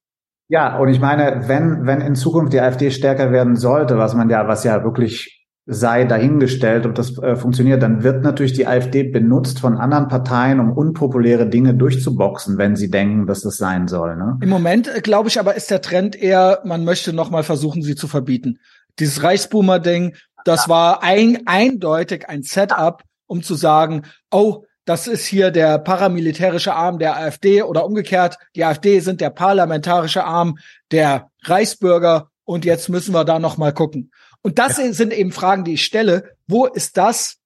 [0.50, 4.30] Ja, und ich meine, wenn wenn in Zukunft die AfD stärker werden sollte, was man
[4.30, 5.40] ja was ja wirklich
[5.72, 10.60] sei dahingestellt, ob das äh, funktioniert, dann wird natürlich die AfD benutzt von anderen Parteien,
[10.60, 14.18] um unpopuläre Dinge durchzuboxen, wenn sie denken, dass das sein soll.
[14.18, 14.40] Ne?
[14.42, 17.94] Im Moment, äh, glaube ich, aber ist der Trend eher, man möchte nochmal versuchen, sie
[17.94, 18.58] zu verbieten.
[18.98, 25.52] Dieses Reichsboomer-Ding, das war ein, eindeutig ein Setup, um zu sagen, oh, das ist hier
[25.52, 30.58] der paramilitärische Arm der AfD oder umgekehrt, die AfD sind der parlamentarische Arm
[30.92, 34.12] der Reichsbürger und jetzt müssen wir da nochmal gucken.
[34.42, 34.92] Und das ja.
[34.94, 36.32] sind eben Fragen, die ich stelle.
[36.48, 37.38] Wo ist das,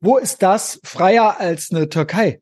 [0.00, 2.40] wo ist das freier als eine Türkei?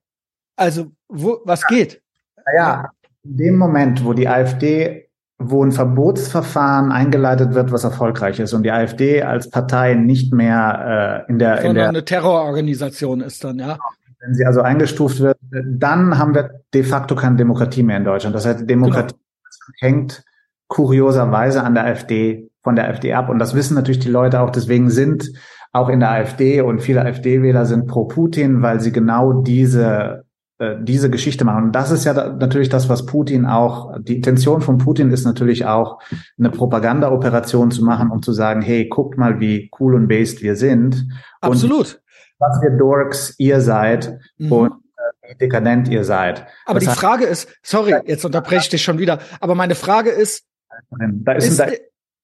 [0.56, 2.02] Also, wo, was geht?
[2.46, 2.90] Naja,
[3.24, 5.08] in dem Moment, wo die AfD
[5.38, 11.24] wo ein Verbotsverfahren eingeleitet wird, was erfolgreich ist und die AfD als Partei nicht mehr
[11.28, 13.78] äh, in der Sondern in der eine Terrororganisation ist dann, ja.
[14.20, 18.34] Wenn sie also eingestuft wird, dann haben wir de facto keine Demokratie mehr in Deutschland.
[18.34, 19.76] Das heißt, Demokratie genau.
[19.80, 20.24] hängt
[20.68, 24.50] kurioserweise an der AfD von der AfD ab und das wissen natürlich die Leute auch.
[24.50, 25.32] Deswegen sind
[25.72, 30.24] auch in der AfD und viele AfD-Wähler sind pro Putin, weil sie genau diese
[30.60, 31.66] äh, diese Geschichte machen.
[31.66, 35.24] Und das ist ja da, natürlich das, was Putin auch, die Intention von Putin ist
[35.24, 36.00] natürlich auch,
[36.36, 40.56] eine Propaganda-Operation zu machen, um zu sagen, hey, guckt mal, wie cool und based wir
[40.56, 41.06] sind.
[41.40, 41.78] Absolut.
[41.94, 42.02] Und
[42.38, 44.52] was wir Dorks ihr seid mhm.
[44.52, 46.46] und äh, wie dekadent ihr seid.
[46.64, 49.74] Aber das die heißt, Frage ist, sorry, jetzt unterbreche ich dich schon wieder, aber meine
[49.74, 50.44] Frage ist,
[50.90, 51.68] da ist, ist, da,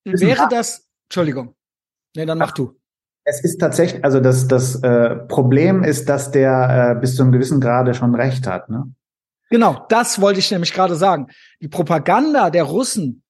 [0.04, 1.54] wäre das, Entschuldigung,
[2.16, 2.78] nee, dann mach du.
[3.26, 7.32] Es ist tatsächlich, also das, das äh, Problem ist, dass der äh, bis zu einem
[7.32, 8.68] gewissen Grade schon recht hat.
[8.68, 8.92] Ne?
[9.48, 11.28] Genau, das wollte ich nämlich gerade sagen.
[11.62, 13.22] Die Propaganda der Russen,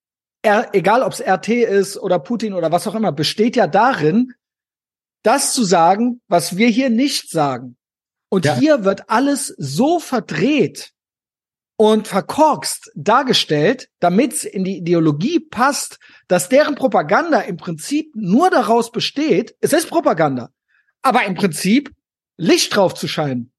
[0.42, 4.32] er, egal ob es RT ist oder Putin oder was auch immer, besteht ja darin,
[5.24, 7.76] das zu sagen, was wir hier nicht sagen.
[8.28, 8.56] Und ja.
[8.56, 10.92] hier wird alles so verdreht
[11.76, 15.98] und verkorkst dargestellt, damit es in die Ideologie passt,
[16.28, 20.50] dass deren Propaganda im Prinzip nur daraus besteht, es ist Propaganda,
[21.02, 21.90] aber im Prinzip
[22.36, 23.52] Licht drauf zu scheinen.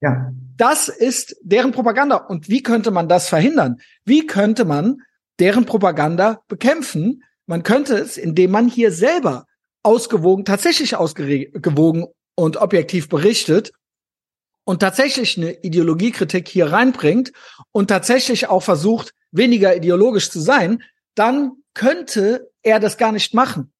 [0.00, 0.32] Ja.
[0.56, 2.16] Das ist deren Propaganda.
[2.16, 3.80] Und wie könnte man das verhindern?
[4.04, 4.98] Wie könnte man
[5.40, 7.24] deren Propaganda bekämpfen?
[7.46, 9.46] Man könnte es, indem man hier selber
[9.84, 13.72] ausgewogen, tatsächlich ausgewogen und objektiv berichtet
[14.64, 17.32] und tatsächlich eine Ideologiekritik hier reinbringt
[17.70, 20.82] und tatsächlich auch versucht, weniger ideologisch zu sein,
[21.14, 23.72] dann könnte er das gar nicht machen.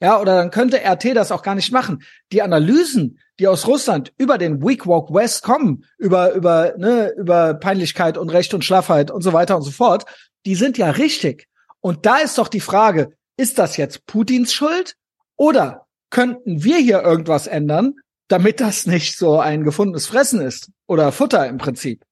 [0.00, 2.02] Ja, oder dann könnte RT das auch gar nicht machen.
[2.32, 7.54] Die Analysen, die aus Russland über den Weak Walk West kommen, über, über, ne, über
[7.54, 10.04] Peinlichkeit und Recht und Schlaffheit und so weiter und so fort,
[10.44, 11.46] die sind ja richtig.
[11.80, 14.96] Und da ist doch die Frage, ist das jetzt Putins Schuld
[15.36, 17.94] oder könnten wir hier irgendwas ändern,
[18.28, 22.04] damit das nicht so ein gefundenes Fressen ist oder Futter im Prinzip.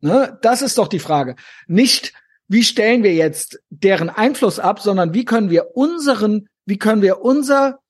[0.00, 0.38] Ne?
[0.42, 1.36] Das ist doch die Frage.
[1.66, 2.12] Nicht,
[2.48, 7.22] wie stellen wir jetzt deren Einfluss ab, sondern wie können wir unseren, wie können wir
[7.22, 7.80] unser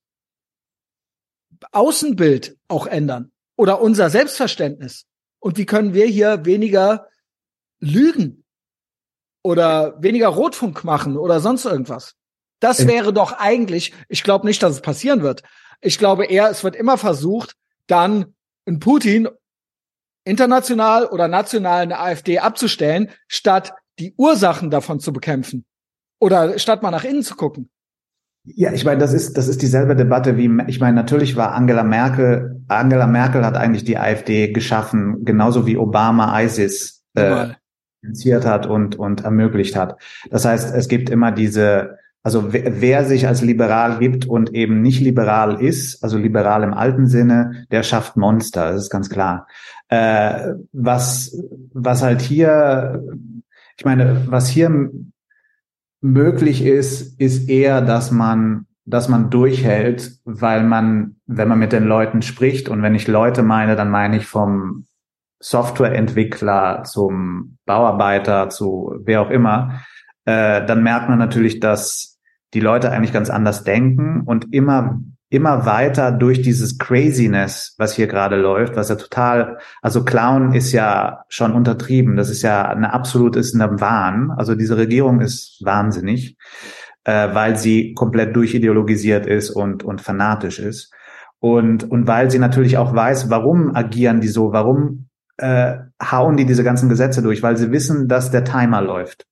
[1.71, 5.05] Außenbild auch ändern oder unser Selbstverständnis
[5.39, 7.07] und wie können wir hier weniger
[7.79, 8.43] lügen
[9.43, 12.15] oder weniger Rotfunk machen oder sonst irgendwas.
[12.63, 15.43] Das wäre doch eigentlich, ich glaube nicht, dass es passieren wird.
[15.81, 17.57] Ich glaube eher, es wird immer versucht,
[17.87, 18.35] dann
[18.65, 19.27] ein Putin
[20.23, 25.65] international oder national eine AfD abzustellen, statt die Ursachen davon zu bekämpfen.
[26.21, 27.69] Oder statt mal nach innen zu gucken.
[28.45, 31.83] Ja, ich meine, das ist, das ist dieselbe Debatte wie, ich meine, natürlich war Angela
[31.83, 37.47] Merkel, Angela Merkel hat eigentlich die AfD geschaffen, genauso wie Obama ISIS äh,
[38.01, 40.01] initiiert hat und, und ermöglicht hat.
[40.29, 44.81] Das heißt, es gibt immer diese, also wer, wer sich als liberal gibt und eben
[44.81, 49.47] nicht liberal ist, also liberal im alten Sinne, der schafft Monster, das ist ganz klar.
[49.89, 51.37] Äh, was,
[51.73, 53.03] was halt hier,
[53.77, 54.89] ich meine, was hier
[55.99, 61.83] möglich ist, ist eher, dass man, dass man durchhält, weil man, wenn man mit den
[61.83, 64.85] Leuten spricht und wenn ich Leute meine, dann meine ich vom
[65.39, 69.81] Softwareentwickler zum Bauarbeiter zu wer auch immer,
[70.23, 72.12] äh, dann merkt man natürlich, dass
[72.53, 74.99] die Leute eigentlich ganz anders denken und immer
[75.33, 80.71] immer weiter durch dieses Craziness, was hier gerade läuft, was ja total, also Clown ist
[80.73, 84.29] ja schon untertrieben, das ist ja eine absolut ist eine Wahn.
[84.29, 86.37] Also diese Regierung ist wahnsinnig,
[87.03, 90.93] äh, weil sie komplett durchideologisiert ist und und fanatisch ist
[91.39, 96.45] und und weil sie natürlich auch weiß, warum agieren die so, warum äh, hauen die
[96.45, 99.25] diese ganzen Gesetze durch, weil sie wissen, dass der Timer läuft.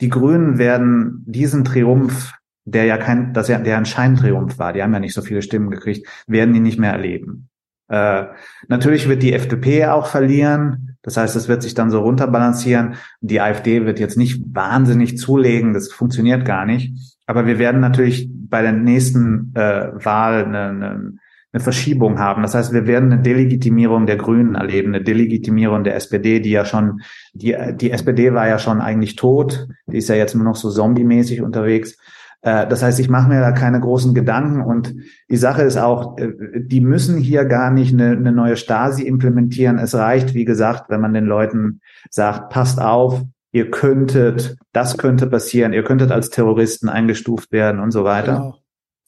[0.00, 2.34] Die Grünen werden diesen Triumph,
[2.64, 5.42] der ja kein, dass ja, der ein Scheintriumph war, die haben ja nicht so viele
[5.42, 7.48] Stimmen gekriegt, werden die nicht mehr erleben.
[7.88, 8.24] Äh,
[8.68, 10.96] natürlich wird die FDP auch verlieren.
[11.02, 12.96] Das heißt, es wird sich dann so runterbalancieren.
[13.20, 15.72] Die AfD wird jetzt nicht wahnsinnig zulegen.
[15.72, 16.92] Das funktioniert gar nicht.
[17.26, 21.12] Aber wir werden natürlich bei der nächsten äh, Wahl eine, eine,
[21.52, 22.42] eine Verschiebung haben.
[22.42, 26.64] Das heißt, wir werden eine Delegitimierung der Grünen erleben, eine Delegitimierung der SPD, die ja
[26.64, 27.00] schon,
[27.32, 30.70] die, die SPD war ja schon eigentlich tot, die ist ja jetzt nur noch so
[30.70, 31.96] zombie-mäßig unterwegs.
[32.42, 34.94] Äh, das heißt, ich mache mir da keine großen Gedanken und
[35.30, 39.78] die Sache ist auch, äh, die müssen hier gar nicht eine, eine neue Stasi implementieren.
[39.78, 41.80] Es reicht, wie gesagt, wenn man den Leuten
[42.10, 43.22] sagt, passt auf,
[43.52, 48.34] ihr könntet, das könnte passieren, ihr könntet als Terroristen eingestuft werden und so weiter.
[48.34, 48.58] Genau.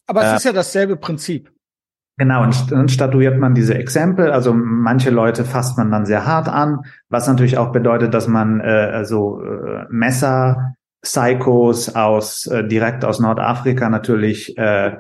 [0.07, 1.53] Aber es äh, ist ja dasselbe Prinzip.
[2.21, 4.31] Genau, und dann statuiert man diese Exempel.
[4.31, 8.61] Also manche Leute fasst man dann sehr hart an, was natürlich auch bedeutet, dass man
[8.61, 14.99] äh, also äh, Messer Psychos aus äh, direkt aus Nordafrika natürlich äh,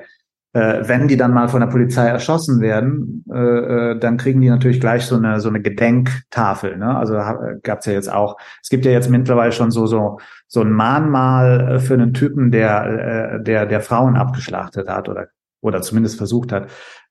[0.55, 4.49] äh, wenn die dann mal von der Polizei erschossen werden, äh, äh, dann kriegen die
[4.49, 6.79] natürlich gleich so eine so eine Gedenktafel.
[6.79, 6.97] Ne?
[6.97, 7.21] Also
[7.63, 8.39] gab's ja jetzt auch.
[8.63, 10.19] Es gibt ja jetzt mittlerweile schon so so
[10.49, 15.27] so ein Mahnmal für einen Typen, der äh, der der Frauen abgeschlachtet hat oder
[15.61, 16.71] oder zumindest versucht hat.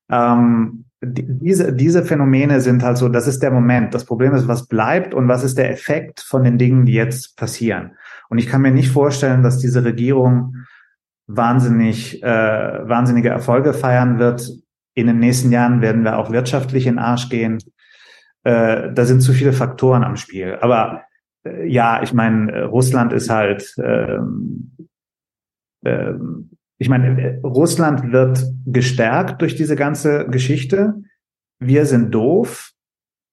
[0.10, 3.08] Ähm, die, diese diese Phänomene sind halt so.
[3.10, 3.94] Das ist der Moment.
[3.94, 7.38] Das Problem ist, was bleibt und was ist der Effekt von den Dingen, die jetzt
[7.38, 7.92] passieren.
[8.30, 10.56] Und ich kann mir nicht vorstellen, dass diese Regierung
[11.28, 14.52] wahnsinnig, äh, wahnsinnige Erfolge feiern wird.
[14.96, 17.60] In den nächsten Jahren werden wir auch wirtschaftlich in Arsch gehen.
[18.44, 20.58] Äh, da sind zu viele Faktoren am Spiel.
[20.60, 21.04] Aber
[21.46, 24.76] äh, ja, ich meine, Russland ist halt, ähm,
[25.84, 26.14] äh,
[26.80, 31.04] ich meine, Russland wird gestärkt durch diese ganze Geschichte.
[31.60, 32.72] Wir sind doof.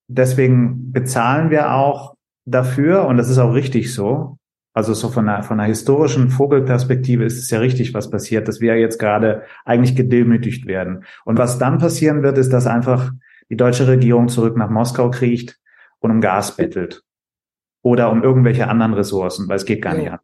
[0.09, 3.07] Deswegen bezahlen wir auch dafür.
[3.07, 4.38] Und das ist auch richtig so.
[4.74, 8.61] Also so von einer, von einer historischen Vogelperspektive ist es ja richtig, was passiert, dass
[8.61, 11.05] wir jetzt gerade eigentlich gedemütigt werden.
[11.24, 13.12] Und was dann passieren wird, ist, dass einfach
[13.49, 15.59] die deutsche Regierung zurück nach Moskau kriecht
[16.01, 17.05] und um Gas bettelt.
[17.82, 20.01] Oder um irgendwelche anderen Ressourcen, weil es geht gar ja.
[20.01, 20.18] nicht an.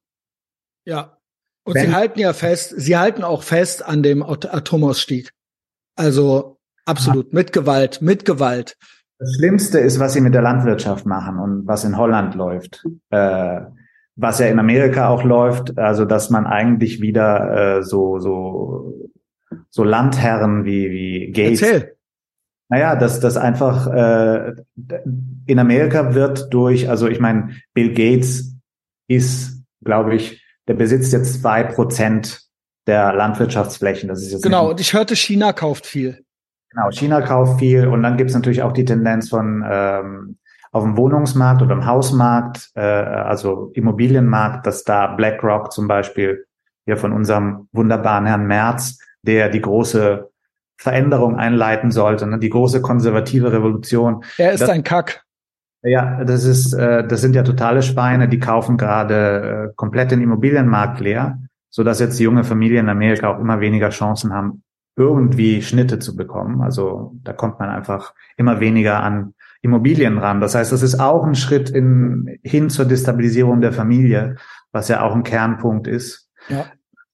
[0.85, 1.19] Ja.
[1.65, 5.33] Und Wenn, sie halten ja fest, sie halten auch fest an dem Atomausstieg.
[5.95, 7.39] Also absolut, ja.
[7.39, 8.77] mit Gewalt, mit Gewalt.
[9.19, 12.85] Das Schlimmste ist, was sie mit der Landwirtschaft machen und was in Holland läuft.
[13.11, 13.61] Äh,
[14.17, 19.11] was ja in Amerika auch läuft, also dass man eigentlich wieder äh, so so
[19.71, 21.63] so Landherren wie wie Gates.
[21.63, 21.97] Erzähl.
[22.69, 24.55] Naja, dass das einfach äh,
[25.47, 28.57] in Amerika wird durch, also ich meine, Bill Gates
[29.09, 32.43] ist, glaube ich, der besitzt jetzt zwei Prozent
[32.87, 34.09] der Landwirtschaftsflächen.
[34.09, 34.71] Das ist jetzt genau.
[34.71, 36.25] Und ich hörte, China kauft viel.
[36.71, 40.39] Genau, China kauft viel und dann gibt es natürlich auch die Tendenz von ähm,
[40.73, 46.47] auf dem Wohnungsmarkt oder im Hausmarkt, äh, also Immobilienmarkt, dass da BlackRock zum Beispiel
[46.87, 50.31] hier von unserem wunderbaren Herrn Merz, der die große
[50.79, 54.25] Veränderung einleiten sollte, ne, die große konservative Revolution.
[54.39, 55.25] Er ist das, ein Kack.
[55.83, 60.21] Ja, das ist, äh, das sind ja totale Schweine, die kaufen gerade äh, komplett den
[60.21, 61.39] Immobilienmarkt leer,
[61.71, 64.63] so dass jetzt junge Familien in Amerika auch immer weniger Chancen haben,
[64.97, 66.63] irgendwie Schnitte zu bekommen.
[66.63, 70.41] Also da kommt man einfach immer weniger an Immobilien ran.
[70.41, 74.37] Das heißt, das ist auch ein Schritt in, hin zur Destabilisierung der Familie,
[74.71, 76.29] was ja auch ein Kernpunkt ist.
[76.49, 76.67] Ja.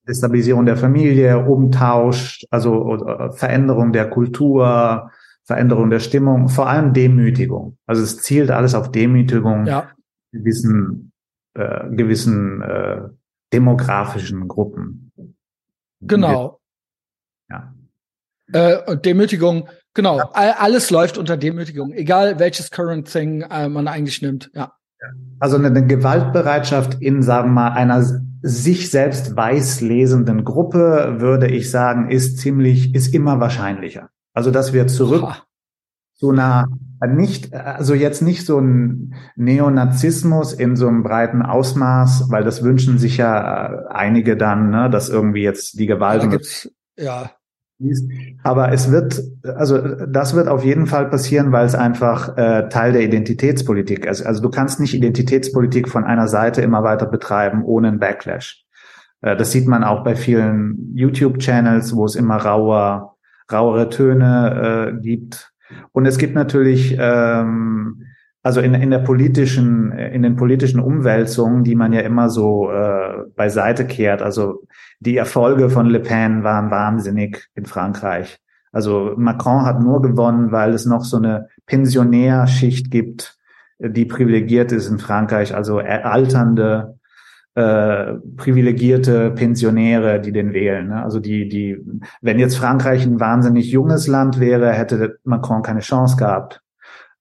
[0.07, 5.11] Destabilisierung der Familie, Umtausch, also Veränderung der Kultur,
[5.49, 7.79] Veränderung der Stimmung, vor allem Demütigung.
[7.87, 9.91] Also es zielt alles auf Demütigung ja.
[10.31, 11.13] gewissen,
[11.55, 13.01] äh, gewissen äh,
[13.53, 15.11] demografischen Gruppen.
[16.01, 16.61] Genau.
[17.51, 17.75] Ja.
[18.53, 19.69] Äh, Demütigung
[19.99, 20.31] Genau, ja.
[20.33, 24.73] alles läuft unter Demütigung, egal welches Current Thing äh, man eigentlich nimmt, ja.
[25.41, 28.05] Also eine, eine Gewaltbereitschaft in, sagen wir mal, einer
[28.43, 34.11] sich selbst weiß lesenden Gruppe, würde ich sagen, ist ziemlich, ist immer wahrscheinlicher.
[34.39, 35.37] Also, dass wir zurück Boah.
[36.15, 36.69] zu einer,
[37.05, 42.99] nicht, also jetzt nicht so ein Neonazismus in so einem breiten Ausmaß, weil das wünschen
[42.99, 46.23] sich ja einige dann, ne, dass irgendwie jetzt die Gewalt.
[46.23, 47.31] Ja, gibt's, ja,
[48.45, 52.93] aber es wird, also das wird auf jeden Fall passieren, weil es einfach äh, Teil
[52.93, 54.23] der Identitätspolitik ist.
[54.23, 58.65] Also du kannst nicht Identitätspolitik von einer Seite immer weiter betreiben ohne einen Backlash.
[59.21, 63.18] Äh, das sieht man auch bei vielen YouTube-Channels, wo es immer rauer,
[63.53, 65.53] rauere Töne äh, gibt.
[65.93, 68.05] Und es gibt natürlich ähm,
[68.43, 73.25] also in, in der politischen, in den politischen Umwälzungen, die man ja immer so äh,
[73.37, 74.23] beiseite kehrt.
[74.23, 74.63] Also
[75.01, 78.39] die Erfolge von Le Pen waren wahnsinnig in Frankreich.
[78.73, 83.37] Also Macron hat nur gewonnen, weil es noch so eine Pensionärschicht gibt,
[83.79, 86.98] die privilegiert ist in Frankreich, also alternde,
[87.59, 90.91] äh, privilegierte Pensionäre, die den wählen.
[90.91, 91.03] Ne?
[91.03, 91.77] Also die, die,
[92.21, 96.63] wenn jetzt Frankreich ein wahnsinnig junges Land wäre, hätte Macron keine Chance gehabt.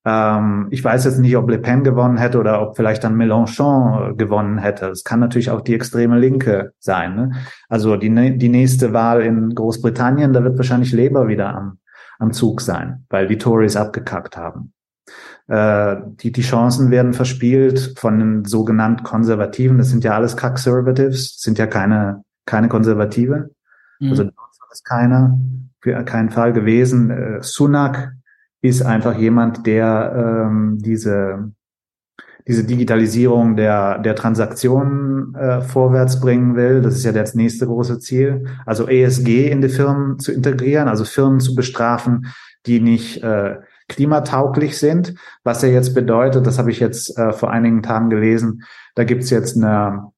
[0.05, 4.11] Ähm, ich weiß jetzt nicht, ob Le Pen gewonnen hätte oder ob vielleicht dann Mélenchon
[4.11, 4.89] äh, gewonnen hätte.
[4.89, 7.15] Es kann natürlich auch die extreme Linke sein.
[7.15, 7.31] Ne?
[7.67, 11.79] Also die, die nächste Wahl in Großbritannien, da wird wahrscheinlich Labour wieder am,
[12.19, 14.71] am Zug sein, weil die Tories abgekackt haben.
[15.47, 19.77] Äh, die, die Chancen werden verspielt von den sogenannten Konservativen.
[19.77, 23.51] Das sind ja alles Conservatives, sind ja keine, keine Konservative.
[23.99, 24.09] Mhm.
[24.09, 24.33] Also das
[24.73, 25.39] ist keiner,
[25.81, 27.09] für keinen Fall gewesen.
[27.09, 28.13] Äh, Sunak
[28.61, 31.51] ist einfach jemand, der ähm, diese
[32.47, 36.81] diese Digitalisierung der, der Transaktionen äh, vorwärts bringen will.
[36.81, 38.45] Das ist ja das nächste große Ziel.
[38.65, 42.27] Also ESG in die Firmen zu integrieren, also Firmen zu bestrafen,
[42.65, 43.57] die nicht äh,
[43.87, 45.15] klimatauglich sind.
[45.43, 48.63] Was ja jetzt bedeutet, das habe ich jetzt äh, vor einigen Tagen gelesen,
[48.95, 50.11] da gibt's jetzt eine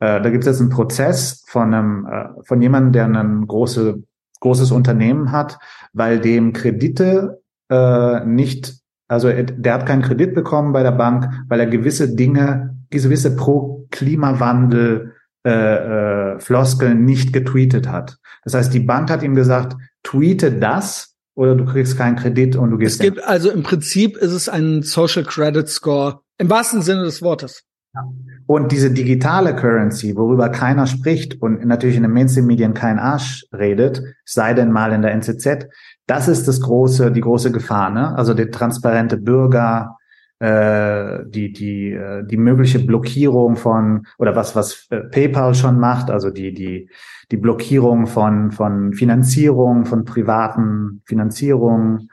[0.00, 4.02] äh, da gibt es jetzt einen Prozess von einem, äh, von jemandem, der ein große,
[4.40, 5.58] großes Unternehmen hat,
[5.92, 8.74] weil dem Kredite äh, nicht,
[9.08, 13.86] also der hat keinen Kredit bekommen bei der Bank, weil er gewisse Dinge, gewisse pro
[13.90, 15.12] Klimawandel
[15.46, 18.18] äh, äh, Floskeln nicht getweetet hat.
[18.44, 22.70] Das heißt, die Bank hat ihm gesagt, tweete das oder du kriegst keinen Kredit und
[22.70, 23.00] du gehst.
[23.00, 27.22] Es gibt also im Prinzip ist es ein Social Credit Score im wahrsten Sinne des
[27.22, 27.64] Wortes.
[27.94, 28.02] Ja.
[28.46, 34.02] Und diese digitale Currency, worüber keiner spricht und natürlich in den Mainstream-Medien kein Arsch redet,
[34.24, 35.68] sei denn mal in der NZZ,
[36.06, 38.16] das ist das große, die große Gefahr, ne?
[38.16, 39.96] Also der transparente Bürger,
[40.40, 46.10] äh, die die äh, die mögliche Blockierung von oder was was äh, PayPal schon macht,
[46.10, 46.88] also die die
[47.30, 52.10] die Blockierung von von Finanzierung von privaten Finanzierungen.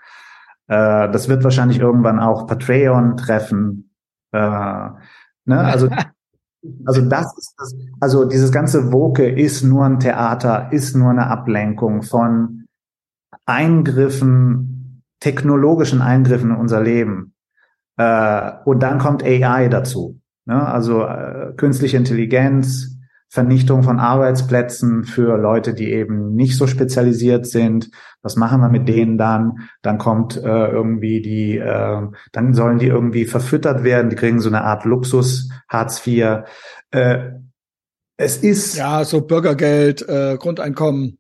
[0.68, 3.92] Äh, das wird wahrscheinlich irgendwann auch Patreon treffen.
[4.32, 5.60] Äh, ne?
[5.60, 5.90] Also
[6.86, 11.28] Also das ist das, also dieses ganze Woke ist nur ein Theater, ist nur eine
[11.28, 12.66] Ablenkung von
[13.46, 17.34] Eingriffen, technologischen Eingriffen in unser Leben.
[17.98, 20.20] Äh, und dann kommt AI dazu.
[20.46, 20.66] Ne?
[20.66, 22.97] Also äh, künstliche Intelligenz,
[23.30, 27.90] Vernichtung von Arbeitsplätzen für Leute, die eben nicht so spezialisiert sind.
[28.22, 29.70] Was machen wir mit denen dann?
[29.82, 32.02] Dann kommt äh, irgendwie die, äh,
[32.32, 34.10] dann sollen die irgendwie verfüttert werden.
[34.10, 36.44] Die kriegen so eine Art Luxus Hartz IV.
[36.92, 37.32] Äh,
[38.18, 41.20] es ist ja so Bürgergeld, äh, Grundeinkommen.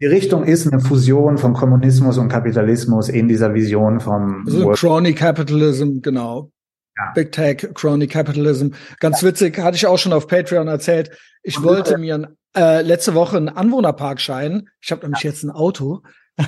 [0.00, 5.14] Die Richtung ist eine Fusion von Kommunismus und Kapitalismus in dieser Vision vom also Crony
[5.14, 6.50] Capitalism, genau.
[6.96, 7.12] Ja.
[7.14, 8.68] Big Tech, Crony Capitalism.
[9.00, 9.28] Ganz ja.
[9.28, 11.10] witzig, hatte ich auch schon auf Patreon erzählt.
[11.42, 14.68] Ich und wollte mir äh, letzte Woche einen Anwohnerparkschein.
[14.80, 15.30] Ich habe nämlich ja.
[15.30, 16.02] jetzt ein Auto.
[16.36, 16.44] äh,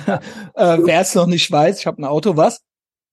[0.55, 2.37] Wer es noch nicht weiß, ich habe ein Auto.
[2.37, 2.61] Was?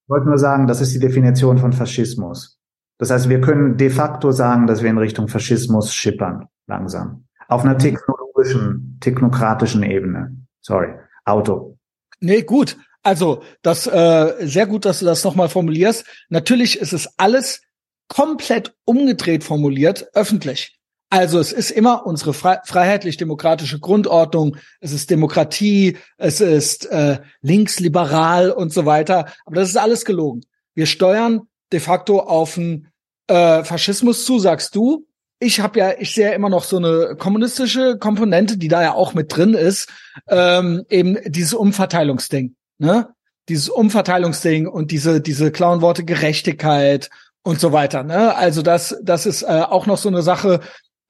[0.04, 2.58] Ich wollte nur sagen, das ist die Definition von Faschismus.
[2.98, 7.26] Das heißt, wir können de facto sagen, dass wir in Richtung Faschismus schippern, langsam.
[7.48, 10.36] Auf einer technologischen, technokratischen Ebene.
[10.60, 10.94] Sorry.
[11.24, 11.78] Auto.
[12.20, 12.76] Nee, gut.
[13.04, 16.06] Also, das äh, sehr gut, dass du das nochmal formulierst.
[16.30, 17.60] Natürlich ist es alles
[18.08, 20.78] komplett umgedreht formuliert, öffentlich.
[21.10, 28.72] Also es ist immer unsere freiheitlich-demokratische Grundordnung, es ist Demokratie, es ist äh, linksliberal und
[28.72, 29.26] so weiter.
[29.44, 30.40] Aber das ist alles gelogen.
[30.74, 31.42] Wir steuern
[31.72, 32.88] de facto auf einen
[33.28, 35.06] äh, Faschismus zu, sagst du.
[35.38, 38.94] Ich habe ja, ich sehe ja immer noch so eine kommunistische Komponente, die da ja
[38.94, 39.90] auch mit drin ist,
[40.28, 43.08] ähm, eben dieses Umverteilungsding ne?
[43.48, 47.10] Dieses Umverteilungsding und diese, diese Clownworte Gerechtigkeit
[47.42, 48.34] und so weiter, ne?
[48.36, 50.60] Also das, das ist äh, auch noch so eine Sache,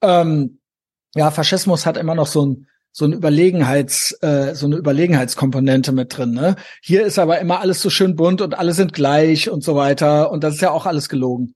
[0.01, 0.59] ähm,
[1.15, 6.17] ja, Faschismus hat immer noch so ein, so ein Überlegenheits, äh, so eine Überlegenheitskomponente mit
[6.17, 6.31] drin.
[6.31, 6.55] Ne?
[6.81, 10.31] Hier ist aber immer alles so schön bunt und alle sind gleich und so weiter.
[10.31, 11.55] Und das ist ja auch alles gelogen.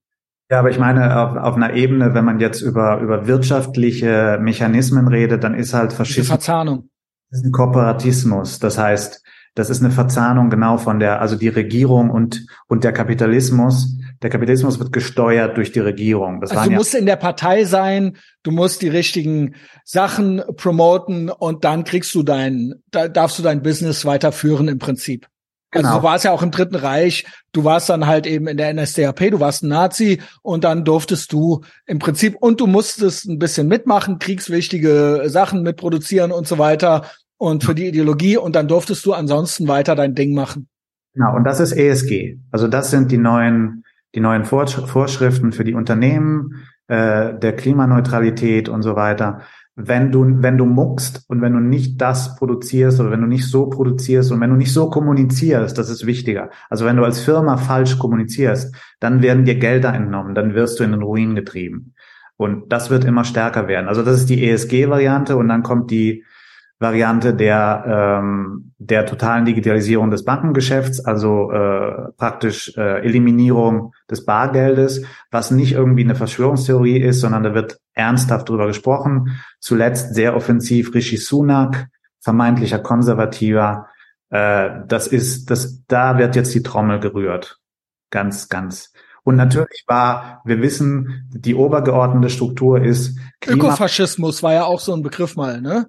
[0.52, 5.08] Ja, aber ich meine, auf, auf einer Ebene, wenn man jetzt über, über wirtschaftliche Mechanismen
[5.08, 6.26] redet, dann ist halt Faschismus.
[6.26, 6.90] Die Verzahnung.
[7.30, 8.60] Das ist ein Kooperatismus.
[8.60, 9.24] Das heißt,
[9.56, 13.98] das ist eine Verzahnung genau von der, also die Regierung und, und der Kapitalismus.
[14.22, 16.42] Der Kapitalismus wird gesteuert durch die Regierung.
[16.42, 21.30] Das also du ja musst in der Partei sein, du musst die richtigen Sachen promoten
[21.30, 25.28] und dann kriegst du dein, da darfst du dein Business weiterführen im Prinzip.
[25.72, 25.90] Also genau.
[25.90, 28.74] Also du warst ja auch im Dritten Reich, du warst dann halt eben in der
[28.74, 33.38] NSDAP, du warst ein Nazi und dann durftest du im Prinzip und du musstest ein
[33.38, 37.06] bisschen mitmachen, kriegswichtige Sachen mitproduzieren und so weiter
[37.40, 40.68] und für die Ideologie und dann durftest du ansonsten weiter dein Ding machen.
[41.16, 42.38] Genau, und das ist ESG.
[42.52, 43.84] Also das sind die neuen,
[44.14, 49.42] die neuen Vorschriften für die Unternehmen, äh, der Klimaneutralität und so weiter.
[49.76, 53.48] Wenn du, wenn du muckst und wenn du nicht das produzierst oder wenn du nicht
[53.48, 56.50] so produzierst und wenn du nicht so kommunizierst, das ist wichtiger.
[56.70, 60.84] Also wenn du als Firma falsch kommunizierst, dann werden dir Gelder entnommen, dann wirst du
[60.84, 61.94] in den Ruin getrieben.
[62.36, 63.88] Und das wird immer stärker werden.
[63.88, 66.26] Also das ist die ESG-Variante und dann kommt die
[66.80, 75.04] Variante der, ähm, der totalen Digitalisierung des Bankengeschäfts, also äh, praktisch äh, Eliminierung des Bargeldes,
[75.30, 79.42] was nicht irgendwie eine Verschwörungstheorie ist, sondern da wird ernsthaft drüber gesprochen.
[79.60, 81.90] Zuletzt sehr offensiv Rishi Sunak,
[82.22, 83.88] vermeintlicher Konservativer.
[84.30, 87.60] Äh, das ist, das, da wird jetzt die Trommel gerührt.
[88.10, 88.94] Ganz, ganz.
[89.24, 94.94] Und natürlich war, wir wissen, die obergeordnete Struktur ist Klima Ökofaschismus war ja auch so
[94.94, 95.88] ein Begriff mal, ne?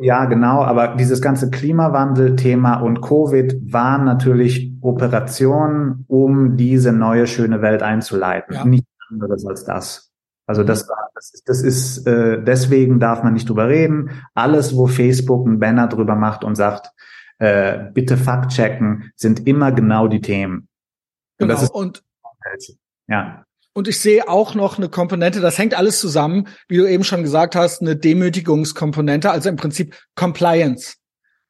[0.00, 7.62] Ja, genau, aber dieses ganze Klimawandel-Thema und Covid waren natürlich Operationen, um diese neue schöne
[7.62, 8.54] Welt einzuleiten.
[8.54, 8.64] Ja.
[8.64, 10.12] Nichts anderes als das.
[10.46, 14.10] Also das war, das ist, das ist äh, deswegen darf man nicht drüber reden.
[14.34, 16.90] Alles, wo Facebook einen Banner drüber macht und sagt,
[17.38, 20.68] äh, bitte Fakt checken, sind immer genau die Themen.
[21.38, 21.44] Genau.
[21.44, 22.02] Und, das ist, und
[23.08, 23.44] ja.
[23.74, 27.22] Und ich sehe auch noch eine Komponente, das hängt alles zusammen, wie du eben schon
[27.22, 30.96] gesagt hast, eine Demütigungskomponente, also im Prinzip Compliance.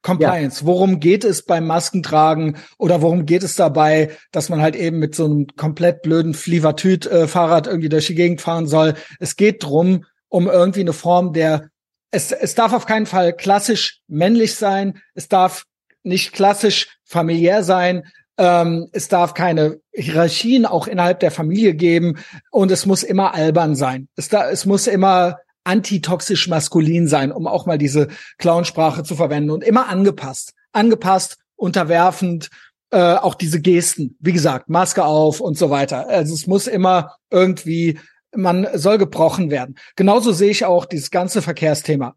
[0.02, 0.60] Compliance.
[0.60, 0.66] Ja.
[0.66, 5.14] Worum geht es beim Maskentragen oder worum geht es dabei, dass man halt eben mit
[5.14, 8.94] so einem komplett blöden Flievertüt-Fahrrad irgendwie durch die Gegend fahren soll?
[9.20, 11.70] Es geht drum, um irgendwie eine Form der,
[12.10, 15.64] es, es darf auf keinen Fall klassisch männlich sein, es darf
[16.02, 18.02] nicht klassisch familiär sein,
[18.38, 22.18] ähm, es darf keine Hierarchien auch innerhalb der Familie geben
[22.50, 24.08] und es muss immer albern sein.
[24.16, 28.08] Es, da, es muss immer antitoxisch maskulin sein, um auch mal diese
[28.38, 32.50] Clownsprache zu verwenden und immer angepasst, angepasst, unterwerfend,
[32.90, 36.08] äh, auch diese Gesten, wie gesagt, Maske auf und so weiter.
[36.08, 38.00] Also es muss immer irgendwie,
[38.34, 39.76] man soll gebrochen werden.
[39.96, 42.16] Genauso sehe ich auch dieses ganze Verkehrsthema.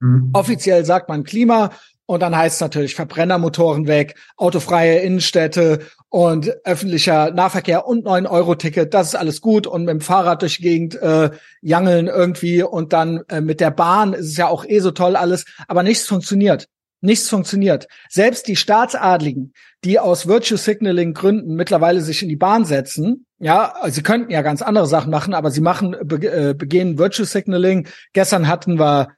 [0.00, 0.30] Mhm.
[0.32, 1.70] Offiziell sagt man Klima
[2.06, 5.80] und dann heißt es natürlich Verbrennermotoren weg, autofreie Innenstädte
[6.10, 8.92] und öffentlicher Nahverkehr und 9-Euro-Ticket.
[8.92, 9.66] Das ist alles gut.
[9.66, 11.30] Und mit dem Fahrrad durch die Gegend äh,
[11.62, 12.62] jangeln irgendwie.
[12.62, 15.46] Und dann äh, mit der Bahn ist es ja auch eh so toll alles.
[15.66, 16.68] Aber nichts funktioniert.
[17.00, 17.88] Nichts funktioniert.
[18.08, 19.52] Selbst die Staatsadligen,
[19.82, 24.42] die aus Virtue Signaling Gründen mittlerweile sich in die Bahn setzen, ja, sie könnten ja
[24.42, 27.88] ganz andere Sachen machen, aber sie machen, be äh, begehen Virtue Signaling.
[28.14, 29.08] Gestern hatten wir,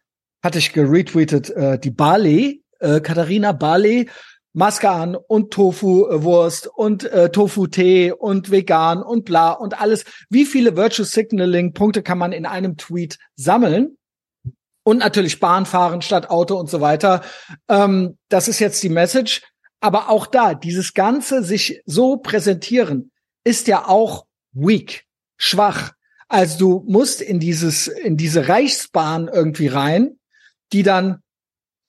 [0.42, 4.08] hatte ich geretweetet, äh, die Bali, äh, Katharina Barley
[4.56, 10.06] Maske an und Tofu-Wurst und äh, Tofu-Tee und vegan und bla und alles.
[10.30, 13.98] Wie viele Virtual Signaling-Punkte kann man in einem Tweet sammeln?
[14.82, 17.22] Und natürlich Bahn fahren statt Auto und so weiter.
[17.68, 19.42] Ähm, das ist jetzt die Message.
[19.80, 23.10] Aber auch da, dieses Ganze sich so präsentieren,
[23.44, 25.04] ist ja auch weak,
[25.36, 25.92] schwach.
[26.28, 30.18] Also du musst in dieses, in diese Reichsbahn irgendwie rein,
[30.72, 31.22] die dann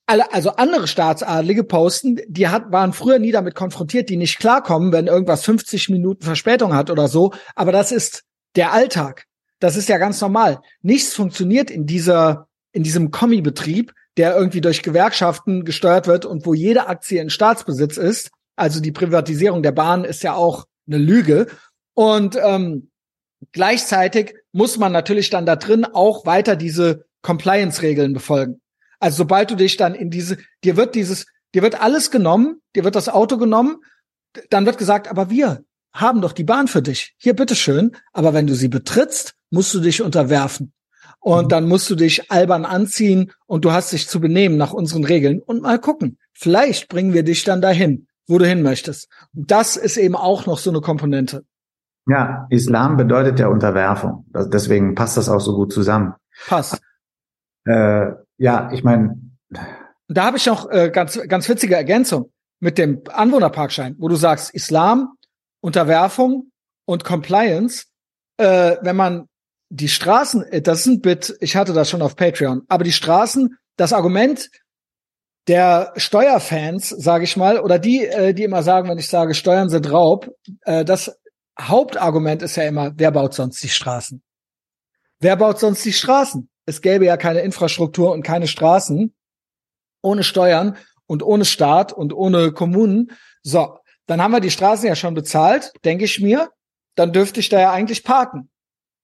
[0.08, 5.06] also andere Staatsadlige posten, die hat, waren früher nie damit konfrontiert, die nicht klarkommen, wenn
[5.06, 7.32] irgendwas 50 Minuten Verspätung hat oder so.
[7.54, 8.24] Aber das ist
[8.56, 9.26] der Alltag.
[9.60, 10.60] Das ist ja ganz normal.
[10.80, 16.54] Nichts funktioniert in dieser, in diesem Kommibetrieb, der irgendwie durch Gewerkschaften gesteuert wird und wo
[16.54, 18.30] jede Aktie in Staatsbesitz ist.
[18.56, 21.48] Also die Privatisierung der Bahn ist ja auch eine Lüge.
[21.94, 22.90] Und ähm,
[23.52, 28.60] gleichzeitig muss man natürlich dann da drin auch weiter diese Compliance-Regeln befolgen.
[29.00, 32.84] Also sobald du dich dann in diese, dir wird dieses, dir wird alles genommen, dir
[32.84, 33.76] wird das Auto genommen,
[34.50, 37.14] dann wird gesagt, aber wir haben doch die Bahn für dich.
[37.18, 37.96] Hier, bitteschön.
[38.12, 40.72] Aber wenn du sie betrittst, musst du dich unterwerfen.
[41.20, 41.48] Und mhm.
[41.48, 45.40] dann musst du dich albern anziehen und du hast dich zu benehmen nach unseren Regeln
[45.40, 46.18] und mal gucken.
[46.32, 49.08] Vielleicht bringen wir dich dann dahin, wo du hin möchtest.
[49.34, 51.44] Und das ist eben auch noch so eine Komponente.
[52.06, 54.24] Ja, Islam bedeutet ja Unterwerfung.
[54.32, 56.14] Deswegen passt das auch so gut zusammen.
[56.46, 56.80] Passt.
[57.64, 59.20] Äh, ja, ich meine.
[60.08, 64.54] Da habe ich noch äh, ganz, ganz witzige Ergänzung mit dem Anwohnerparkschein, wo du sagst,
[64.54, 65.16] Islam,
[65.60, 66.50] Unterwerfung
[66.86, 67.84] und Compliance.
[68.38, 69.28] Äh, wenn man
[69.68, 72.92] die Straßen, äh, das ist ein Bit, ich hatte das schon auf Patreon, aber die
[72.92, 74.48] Straßen, das Argument
[75.46, 79.70] der Steuerfans, sage ich mal, oder die, äh, die immer sagen, wenn ich sage, Steuern
[79.70, 80.30] sind Raub,
[80.62, 81.18] äh, das
[81.60, 84.22] Hauptargument ist ja immer, wer baut sonst die Straßen?
[85.20, 86.48] Wer baut sonst die Straßen?
[86.68, 89.14] Es gäbe ja keine Infrastruktur und keine Straßen
[90.02, 93.12] ohne Steuern und ohne Staat und ohne Kommunen.
[93.42, 96.50] So, dann haben wir die Straßen ja schon bezahlt, denke ich mir.
[96.94, 98.50] Dann dürfte ich da ja eigentlich parken.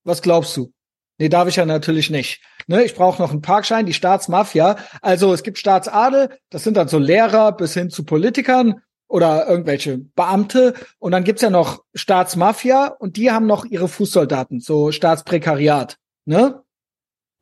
[0.05, 0.73] Was glaubst du?
[1.17, 2.43] Nee, darf ich ja natürlich nicht.
[2.67, 4.77] Ne, ich brauche noch einen Parkschein, die Staatsmafia.
[5.01, 9.99] Also es gibt Staatsadel, das sind dann so Lehrer bis hin zu Politikern oder irgendwelche
[9.99, 10.75] Beamte.
[10.99, 15.97] Und dann gibt's ja noch Staatsmafia und die haben noch ihre Fußsoldaten, so Staatsprekariat.
[16.27, 16.64] Ne?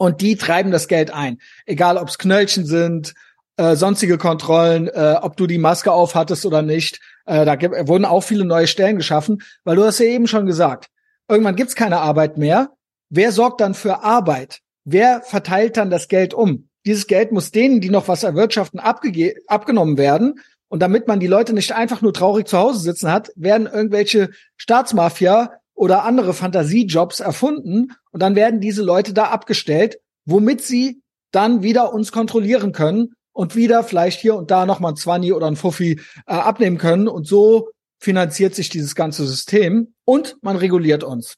[0.03, 1.38] Und die treiben das Geld ein.
[1.64, 3.14] Egal, ob es Knöllchen sind,
[3.57, 6.98] äh, sonstige Kontrollen, äh, ob du die Maske auf hattest oder nicht.
[7.24, 10.44] Äh, da gibt, wurden auch viele neue Stellen geschaffen, weil du hast ja eben schon
[10.44, 10.88] gesagt,
[11.28, 12.70] irgendwann gibt's keine Arbeit mehr.
[13.11, 14.59] Wer sorgt dann für Arbeit?
[14.84, 16.68] Wer verteilt dann das Geld um?
[16.84, 20.40] Dieses Geld muss denen, die noch was erwirtschaften, abgenommen werden.
[20.66, 24.30] Und damit man die Leute nicht einfach nur traurig zu Hause sitzen hat, werden irgendwelche
[24.57, 31.02] Staatsmafia oder andere Fantasiejobs erfunden und dann werden diese Leute da abgestellt, womit sie
[31.32, 35.46] dann wieder uns kontrollieren können und wieder vielleicht hier und da nochmal ein Zwanni oder
[35.46, 41.04] ein Fuffi äh, abnehmen können und so finanziert sich dieses ganze System und man reguliert
[41.04, 41.36] uns.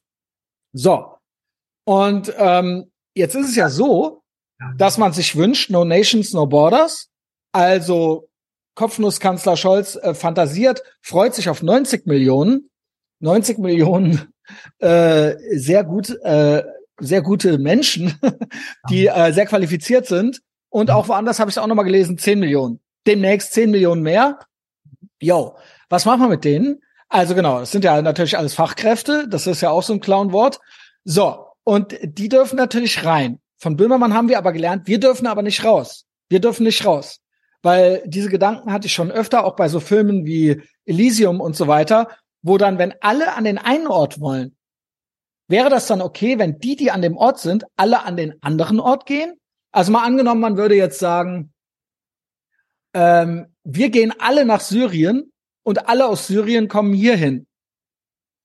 [0.72, 1.16] So.
[1.84, 4.22] Und ähm, jetzt ist es ja so,
[4.76, 7.10] dass man sich wünscht, no nations, no borders.
[7.52, 8.28] Also
[8.74, 12.70] Kopfnusskanzler Scholz äh, fantasiert, freut sich auf 90 Millionen
[13.24, 14.33] 90 Millionen
[14.78, 16.62] äh, sehr gut, äh,
[16.98, 18.14] sehr gute Menschen,
[18.90, 20.40] die äh, sehr qualifiziert sind.
[20.68, 22.80] Und auch woanders habe ich es auch nochmal gelesen, 10 Millionen.
[23.06, 24.38] Demnächst 10 Millionen mehr.
[25.20, 25.56] Yo,
[25.88, 26.80] was machen wir mit denen?
[27.08, 30.58] Also genau, das sind ja natürlich alles Fachkräfte, das ist ja auch so ein Clownwort.
[31.04, 33.38] So, und die dürfen natürlich rein.
[33.56, 36.06] Von Böhmermann haben wir aber gelernt, wir dürfen aber nicht raus.
[36.28, 37.20] Wir dürfen nicht raus.
[37.62, 41.66] Weil diese Gedanken hatte ich schon öfter, auch bei so Filmen wie Elysium und so
[41.66, 42.08] weiter,
[42.44, 44.54] wo dann, wenn alle an den einen Ort wollen,
[45.48, 48.80] wäre das dann okay, wenn die, die an dem Ort sind, alle an den anderen
[48.80, 49.34] Ort gehen?
[49.72, 51.52] Also mal angenommen, man würde jetzt sagen,
[52.92, 55.32] ähm, wir gehen alle nach Syrien
[55.64, 57.46] und alle aus Syrien kommen hierhin.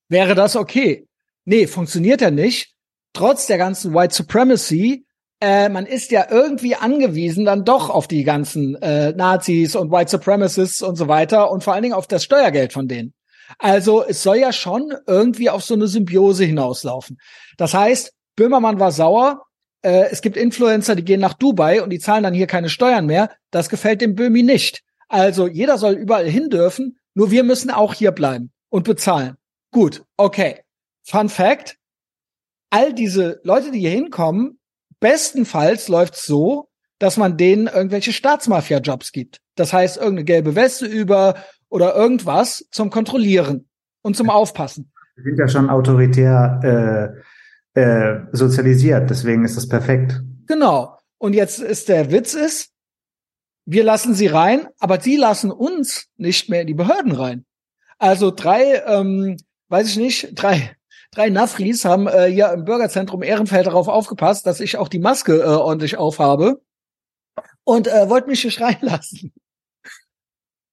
[0.08, 1.06] Wäre das okay?
[1.44, 2.74] Nee, funktioniert ja nicht.
[3.12, 5.04] Trotz der ganzen White Supremacy,
[5.42, 10.10] äh, man ist ja irgendwie angewiesen dann doch auf die ganzen äh, Nazis und White
[10.10, 13.12] Supremacists und so weiter und vor allen Dingen auf das Steuergeld von denen.
[13.58, 17.18] Also es soll ja schon irgendwie auf so eine Symbiose hinauslaufen.
[17.56, 19.42] Das heißt, Böhmermann war sauer.
[19.82, 23.06] Äh, es gibt Influencer, die gehen nach Dubai und die zahlen dann hier keine Steuern
[23.06, 23.30] mehr.
[23.50, 24.82] Das gefällt dem Böhmi nicht.
[25.08, 29.36] Also jeder soll überall hin dürfen, nur wir müssen auch hier bleiben und bezahlen.
[29.72, 30.60] Gut, okay.
[31.02, 31.76] Fun Fact.
[32.70, 34.60] All diese Leute, die hier hinkommen,
[35.00, 36.68] bestenfalls läuft's so,
[37.00, 39.40] dass man denen irgendwelche Staatsmafia-Jobs gibt.
[39.56, 41.34] Das heißt, irgendeine gelbe Weste über
[41.70, 43.68] oder irgendwas zum Kontrollieren
[44.02, 44.92] und zum Aufpassen.
[45.16, 47.14] Wir sind ja schon autoritär
[47.74, 50.20] äh, äh, sozialisiert, deswegen ist das perfekt.
[50.46, 50.98] Genau.
[51.18, 52.72] Und jetzt ist der Witz ist,
[53.66, 57.44] wir lassen sie rein, aber sie lassen uns nicht mehr in die Behörden rein.
[57.98, 59.36] Also drei, ähm,
[59.68, 60.74] weiß ich nicht, drei,
[61.12, 65.40] drei Nafris haben äh, hier im Bürgerzentrum Ehrenfeld darauf aufgepasst, dass ich auch die Maske
[65.40, 66.62] äh, ordentlich aufhabe
[67.64, 69.32] und äh, wollten mich hier schreien lassen.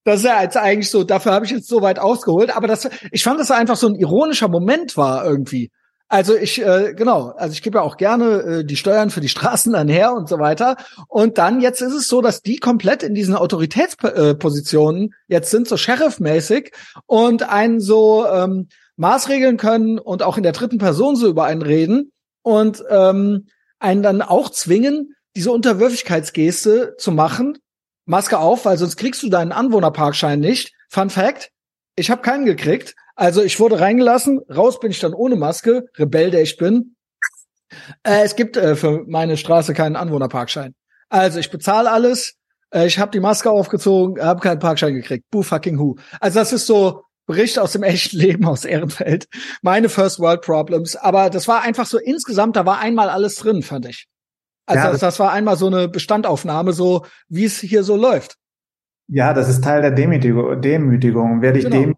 [0.04, 2.88] Das ist ja jetzt eigentlich so, dafür habe ich jetzt so weit ausgeholt, aber das,
[3.10, 5.70] ich fand, dass einfach so ein ironischer Moment war irgendwie.
[6.10, 9.28] Also ich, äh, genau, also ich gebe ja auch gerne äh, die Steuern für die
[9.28, 10.76] Straßen dann her und so weiter.
[11.06, 15.76] Und dann jetzt ist es so, dass die komplett in diesen Autoritätspositionen jetzt sind, so
[15.76, 16.72] Sheriff-mäßig
[17.04, 21.62] und einen so ähm, maßregeln können und auch in der dritten Person so über einen
[21.62, 27.58] reden und ähm, einen dann auch zwingen, diese Unterwürfigkeitsgeste zu machen,
[28.08, 30.72] Maske auf, weil sonst kriegst du deinen Anwohnerparkschein nicht.
[30.88, 31.50] Fun Fact,
[31.94, 32.94] ich habe keinen gekriegt.
[33.14, 36.96] Also ich wurde reingelassen, raus bin ich dann ohne Maske, Rebell, der ich bin.
[38.02, 40.74] Äh, es gibt äh, für meine Straße keinen Anwohnerparkschein.
[41.10, 42.36] Also ich bezahle alles,
[42.72, 45.26] äh, ich habe die Maske aufgezogen, habe keinen Parkschein gekriegt.
[45.30, 45.96] Boo fucking who.
[46.20, 49.26] Also das ist so Bericht aus dem echten Leben aus Ehrenfeld.
[49.60, 50.96] Meine First World Problems.
[50.96, 54.06] Aber das war einfach so insgesamt, da war einmal alles drin, fand ich.
[54.68, 58.36] Also ja, das, das war einmal so eine Bestandaufnahme, so wie es hier so läuft.
[59.08, 60.60] Ja, das ist Teil der Demütigung.
[60.60, 61.40] Demütigung.
[61.40, 61.80] Werde ich genau.
[61.80, 61.94] dem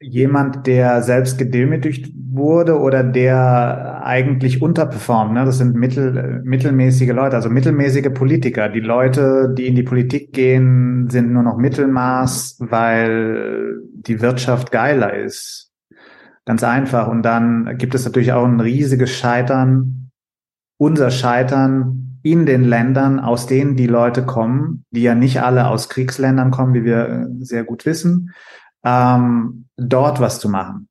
[0.00, 5.34] jemand, der selbst gedemütigt wurde oder der eigentlich unterperformt.
[5.34, 5.44] Ne?
[5.44, 8.68] Das sind mittel, mittelmäßige Leute, also mittelmäßige Politiker.
[8.68, 15.14] Die Leute, die in die Politik gehen, sind nur noch Mittelmaß, weil die Wirtschaft geiler
[15.14, 15.72] ist.
[16.46, 17.08] Ganz einfach.
[17.08, 19.97] Und dann gibt es natürlich auch ein riesiges Scheitern
[20.78, 25.88] unser Scheitern in den Ländern, aus denen die Leute kommen, die ja nicht alle aus
[25.88, 28.32] Kriegsländern kommen, wie wir äh, sehr gut wissen,
[28.84, 30.88] ähm, dort was zu machen.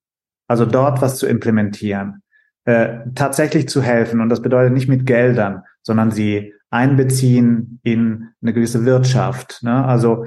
[0.47, 2.21] Also dort was zu implementieren,
[2.65, 4.21] äh, tatsächlich zu helfen.
[4.21, 9.63] Und das bedeutet nicht mit Geldern, sondern sie einbeziehen in eine gewisse Wirtschaft.
[9.63, 9.85] Ne?
[9.85, 10.25] Also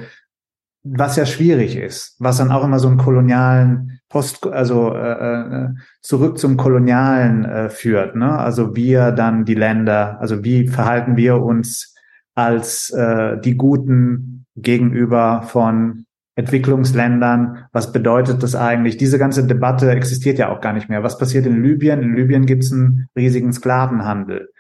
[0.83, 5.69] was ja schwierig ist, was dann auch immer so einen kolonialen Post, also äh, äh,
[6.03, 8.17] zurück zum Kolonialen äh, führt.
[8.17, 8.39] Ne?
[8.39, 11.95] Also wir dann die Länder, also wie verhalten wir uns
[12.35, 17.67] als äh, die Guten gegenüber von Entwicklungsländern?
[17.73, 18.97] Was bedeutet das eigentlich?
[18.97, 21.05] Diese ganze Debatte existiert ja auch gar nicht mehr.
[21.05, 22.03] Was passiert in Libyen?
[22.03, 24.51] In Libyen gibt es einen riesigen Sklavenhandel.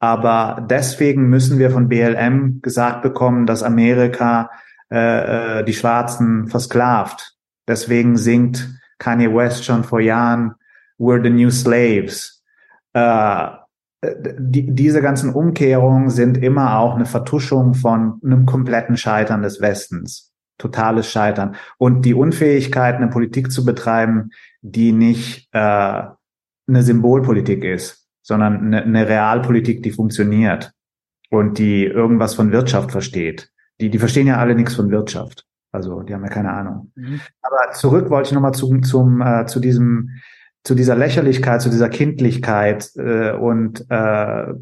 [0.00, 4.50] Aber deswegen müssen wir von BLM gesagt bekommen, dass Amerika
[4.90, 7.36] äh, äh, die Schwarzen versklavt.
[7.66, 10.54] Deswegen singt Kanye West schon vor Jahren
[10.98, 12.42] We're the New Slaves.
[12.92, 13.48] Äh,
[14.02, 20.32] die, diese ganzen Umkehrungen sind immer auch eine Vertuschung von einem kompletten Scheitern des Westens.
[20.56, 21.54] Totales Scheitern.
[21.78, 24.30] Und die Unfähigkeit, eine Politik zu betreiben,
[24.60, 30.72] die nicht äh, eine Symbolpolitik ist, sondern eine, eine Realpolitik, die funktioniert
[31.30, 35.46] und die irgendwas von Wirtschaft versteht die, die verstehen ja alle nichts von Wirtschaft.
[35.72, 36.92] Also die haben ja keine Ahnung.
[36.94, 37.20] Mhm.
[37.42, 40.10] Aber zurück wollte ich nochmal zum, zum, äh, zu diesem,
[40.64, 44.54] zu dieser Lächerlichkeit, zu dieser Kindlichkeit äh, und äh,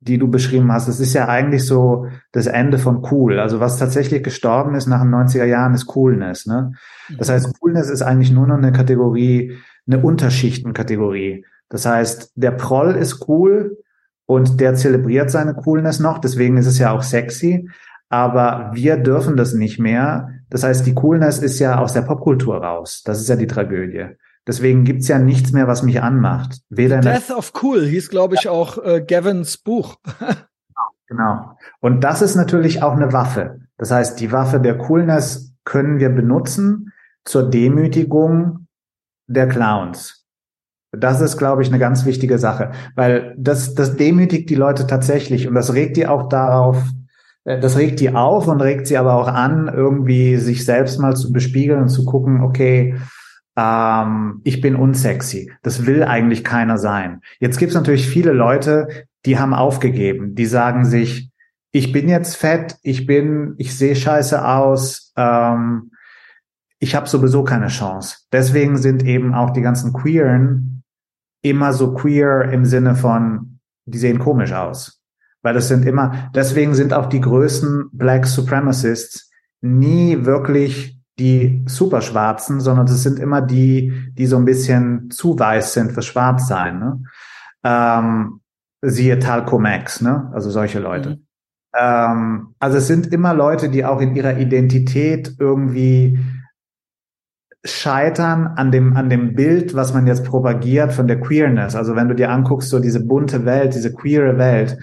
[0.00, 0.88] die du beschrieben hast.
[0.88, 3.40] Das ist ja eigentlich so das Ende von cool.
[3.40, 6.46] Also was tatsächlich gestorben ist nach den 90er Jahren ist Coolness.
[6.46, 6.72] Ne?
[7.16, 7.32] Das mhm.
[7.32, 11.44] heißt, Coolness ist eigentlich nur noch eine Kategorie, eine Unterschichtenkategorie.
[11.68, 13.78] Das heißt, der Proll ist cool
[14.26, 16.18] und der zelebriert seine Coolness noch.
[16.18, 17.68] Deswegen ist es ja auch sexy
[18.08, 20.30] aber wir dürfen das nicht mehr.
[20.50, 23.02] Das heißt, die Coolness ist ja aus der Popkultur raus.
[23.04, 24.06] Das ist ja die Tragödie.
[24.46, 26.60] Deswegen gibt's ja nichts mehr, was mich anmacht.
[26.70, 28.50] Weder Death of Cool hieß, glaube ich, ja.
[28.50, 29.96] auch äh, Gavins Buch.
[31.06, 31.56] genau.
[31.80, 33.60] Und das ist natürlich auch eine Waffe.
[33.76, 36.92] Das heißt, die Waffe der Coolness können wir benutzen
[37.24, 38.68] zur Demütigung
[39.26, 40.26] der Clowns.
[40.92, 45.46] Das ist, glaube ich, eine ganz wichtige Sache, weil das, das demütigt die Leute tatsächlich
[45.46, 46.82] und das regt die auch darauf,
[47.56, 51.32] das regt die auf und regt sie aber auch an, irgendwie sich selbst mal zu
[51.32, 52.96] bespiegeln und zu gucken, okay,
[53.56, 55.50] ähm, ich bin unsexy.
[55.62, 57.22] Das will eigentlich keiner sein.
[57.40, 61.30] Jetzt gibt es natürlich viele Leute, die haben aufgegeben, die sagen sich,
[61.72, 65.90] ich bin jetzt fett, ich bin, ich sehe scheiße aus, ähm,
[66.78, 68.18] ich habe sowieso keine Chance.
[68.32, 70.84] Deswegen sind eben auch die ganzen Queeren
[71.42, 74.97] immer so queer im Sinne von, die sehen komisch aus.
[75.48, 79.30] Weil das sind immer, deswegen sind auch die größten Black Supremacists
[79.62, 85.72] nie wirklich die Superschwarzen, sondern es sind immer die, die so ein bisschen zu weiß
[85.72, 86.80] sind für Schwarzsein.
[86.80, 87.02] Ne?
[87.64, 88.40] Ähm,
[88.82, 90.30] siehe Talco Max, ne?
[90.34, 91.12] also solche Leute.
[91.12, 91.26] Mhm.
[91.74, 96.18] Ähm, also es sind immer Leute, die auch in ihrer Identität irgendwie
[97.64, 101.74] scheitern an dem, an dem Bild, was man jetzt propagiert von der Queerness.
[101.74, 104.76] Also wenn du dir anguckst, so diese bunte Welt, diese queere Welt,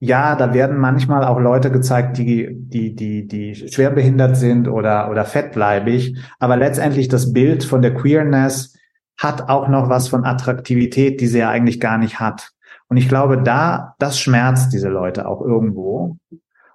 [0.00, 5.24] ja, da werden manchmal auch Leute gezeigt, die, die, die, die schwerbehindert sind oder, oder
[5.24, 6.16] fettleibig.
[6.38, 8.76] Aber letztendlich das Bild von der Queerness
[9.16, 12.52] hat auch noch was von Attraktivität, die sie ja eigentlich gar nicht hat.
[12.88, 16.16] Und ich glaube, da, das schmerzt diese Leute auch irgendwo.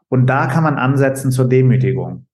[0.10, 2.28] Und da kann man ansetzen zur Demütigung.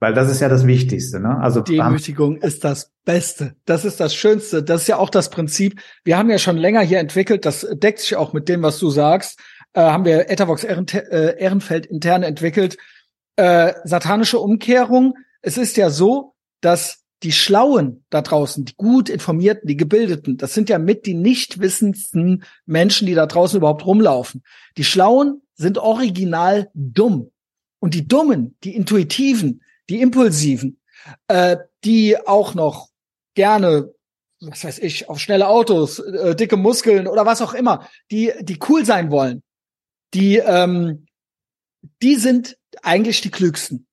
[0.00, 1.38] Weil das ist ja das Wichtigste, ne?
[1.40, 3.56] Also Demütigung ist das Beste.
[3.64, 4.62] Das ist das Schönste.
[4.62, 5.80] Das ist ja auch das Prinzip.
[6.04, 7.44] Wir haben ja schon länger hier entwickelt.
[7.44, 9.40] Das deckt sich auch mit dem, was du sagst.
[9.72, 12.76] Äh, haben wir Etavox äh, Ehrenfeld intern entwickelt.
[13.34, 15.14] Äh, satanische Umkehrung.
[15.42, 20.54] Es ist ja so, dass die Schlauen da draußen, die gut informierten, die Gebildeten, das
[20.54, 24.44] sind ja mit die nicht wissendsten Menschen, die da draußen überhaupt rumlaufen.
[24.76, 27.32] Die Schlauen sind original dumm.
[27.80, 30.80] Und die Dummen, die Intuitiven, die Impulsiven,
[31.28, 32.88] äh, die auch noch
[33.34, 33.92] gerne,
[34.40, 38.58] was weiß ich, auf schnelle Autos, äh, dicke Muskeln oder was auch immer, die, die
[38.68, 39.42] cool sein wollen,
[40.14, 41.06] die, ähm,
[42.02, 43.86] die sind eigentlich die klügsten.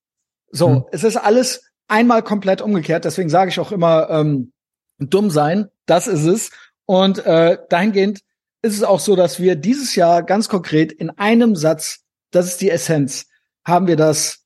[0.51, 0.83] So, hm.
[0.91, 3.05] es ist alles einmal komplett umgekehrt.
[3.05, 4.51] Deswegen sage ich auch immer, ähm,
[4.99, 6.49] dumm sein, das ist es.
[6.85, 8.21] Und äh, dahingehend
[8.61, 12.61] ist es auch so, dass wir dieses Jahr ganz konkret in einem Satz, das ist
[12.61, 13.27] die Essenz,
[13.65, 14.43] haben wir das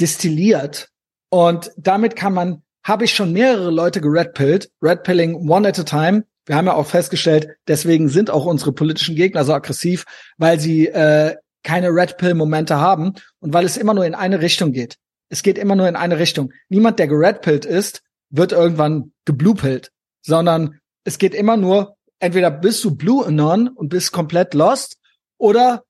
[0.00, 0.89] destilliert.
[1.30, 6.24] Und damit kann man, habe ich schon mehrere Leute geredpillt, redpilling one at a time.
[6.46, 10.04] Wir haben ja auch festgestellt, deswegen sind auch unsere politischen Gegner so aggressiv,
[10.36, 14.96] weil sie äh, keine Redpill-Momente haben und weil es immer nur in eine Richtung geht.
[15.28, 16.52] Es geht immer nur in eine Richtung.
[16.68, 22.96] Niemand, der geredpillt ist, wird irgendwann gebluepillt, sondern es geht immer nur, entweder bist du
[22.96, 24.98] Blue Anon und bist komplett lost
[25.38, 25.84] oder,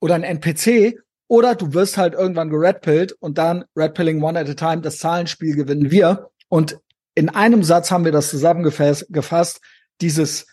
[0.00, 0.98] oder ein NPC
[1.32, 5.56] oder du wirst halt irgendwann geredpillt und dann Redpilling one at a time, das Zahlenspiel
[5.56, 6.28] gewinnen wir.
[6.50, 6.78] Und
[7.14, 9.62] in einem Satz haben wir das zusammengefasst,
[10.02, 10.46] dieses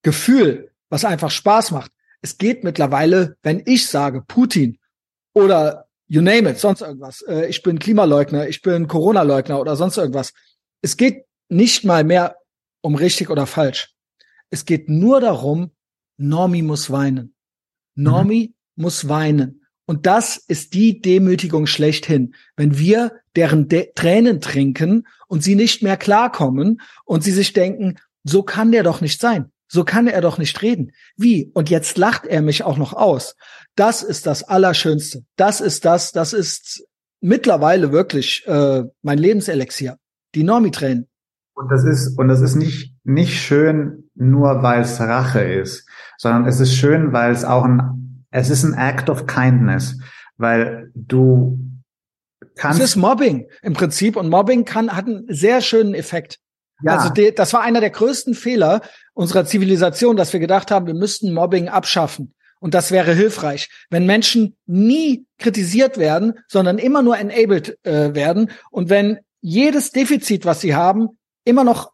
[0.00, 1.92] Gefühl, was einfach Spaß macht.
[2.22, 4.78] Es geht mittlerweile, wenn ich sage Putin
[5.34, 7.20] oder you name it, sonst irgendwas.
[7.28, 10.32] Äh, ich bin Klimaleugner, ich bin Corona-Leugner oder sonst irgendwas.
[10.80, 12.38] Es geht nicht mal mehr
[12.80, 13.94] um richtig oder falsch.
[14.48, 15.72] Es geht nur darum,
[16.16, 17.34] Normi muss weinen.
[17.96, 18.82] Normi mhm.
[18.82, 19.61] muss weinen.
[19.86, 22.34] Und das ist die Demütigung schlechthin.
[22.56, 27.98] Wenn wir deren De Tränen trinken und sie nicht mehr klarkommen und sie sich denken,
[28.24, 29.50] so kann der doch nicht sein.
[29.68, 30.92] So kann er doch nicht reden.
[31.16, 31.50] Wie?
[31.54, 33.36] Und jetzt lacht er mich auch noch aus.
[33.74, 35.24] Das ist das Allerschönste.
[35.36, 36.86] Das ist das, das ist
[37.22, 39.96] mittlerweile wirklich äh, mein Lebenselixier.
[40.34, 41.08] Die Normitränen.
[41.54, 45.86] Und das ist, und das ist nicht, nicht schön, nur weil es Rache ist,
[46.18, 48.01] sondern es ist schön, weil es auch ein,
[48.32, 49.98] es ist ein Act of Kindness,
[50.36, 51.58] weil du
[52.56, 52.80] kannst.
[52.80, 56.38] Es ist Mobbing im Prinzip und Mobbing kann, hat einen sehr schönen Effekt.
[56.82, 56.96] Ja.
[56.96, 58.80] Also de, das war einer der größten Fehler
[59.14, 62.34] unserer Zivilisation, dass wir gedacht haben, wir müssten Mobbing abschaffen.
[62.58, 68.50] Und das wäre hilfreich, wenn Menschen nie kritisiert werden, sondern immer nur enabled äh, werden.
[68.70, 71.92] Und wenn jedes Defizit, was sie haben, immer noch,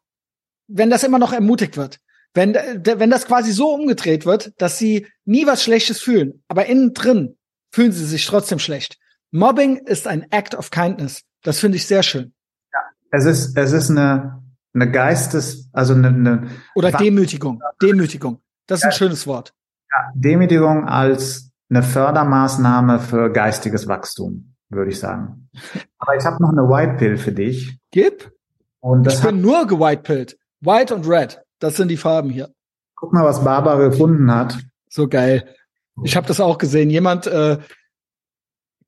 [0.68, 1.99] wenn das immer noch ermutigt wird.
[2.35, 6.95] Wenn, wenn das quasi so umgedreht wird, dass sie nie was Schlechtes fühlen, aber innen
[6.95, 7.37] drin
[7.72, 8.99] fühlen sie sich trotzdem schlecht.
[9.31, 11.22] Mobbing ist ein Act of Kindness.
[11.43, 12.33] Das finde ich sehr schön.
[12.72, 14.43] Ja, es ist, es ist eine,
[14.74, 18.41] eine Geistes, also eine, eine oder Demütigung, Demütigung.
[18.66, 19.55] Das ist ein schönes Wort.
[19.91, 24.55] Ja, Demütigung als eine Fördermaßnahme für geistiges Wachstum.
[24.70, 25.51] würde ich sagen.
[25.99, 27.79] Aber ich habe noch eine White Pill für dich.
[27.91, 28.33] Gib.
[28.81, 30.39] Und das ich bin nur gewhitepillt.
[30.61, 31.43] White und Red.
[31.59, 32.51] Das sind die Farben hier.
[32.95, 34.59] Guck mal, was Barbara gefunden hat.
[34.89, 35.55] So geil.
[36.03, 36.91] Ich habe das auch gesehen.
[36.91, 37.59] Jemand, äh,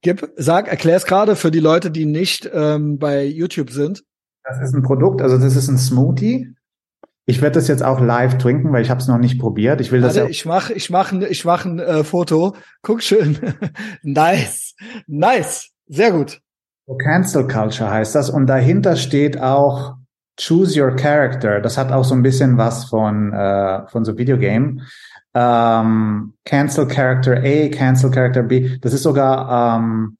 [0.02, 4.04] gib, sag, erklär's gerade für die Leute, die nicht ähm, bei YouTube sind.
[4.44, 6.54] Das ist ein Produkt, also das ist ein Smoothie.
[7.26, 9.80] Ich werde das jetzt auch live trinken, weil ich habe es noch nicht probiert.
[9.80, 12.56] Ich will Warte, das ja ich mache ich mach, ich mach ein äh, Foto.
[12.82, 13.38] Guck schön.
[14.02, 14.74] nice.
[15.06, 15.70] Nice.
[15.86, 16.40] Sehr gut.
[17.04, 19.94] Cancel Culture heißt das und dahinter steht auch
[20.40, 21.60] Choose Your Character.
[21.60, 24.82] Das hat auch so ein bisschen was von äh, von so Videogame.
[25.34, 28.78] Ähm, Cancel Character A, Cancel Character B.
[28.80, 30.16] Das ist sogar ähm,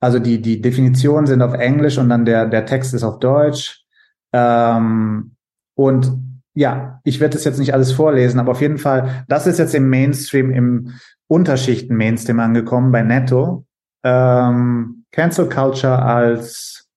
[0.00, 3.84] also die die Definitionen sind auf Englisch und dann der der Text ist auf Deutsch.
[4.32, 5.32] Ähm,
[5.74, 6.12] und
[6.54, 9.74] ja, ich werde das jetzt nicht alles vorlesen, aber auf jeden Fall, das ist jetzt
[9.76, 10.94] im Mainstream, im
[11.28, 13.64] Unterschichten-Mainstream angekommen bei Netto.
[14.02, 16.88] Ähm, Cancel Culture als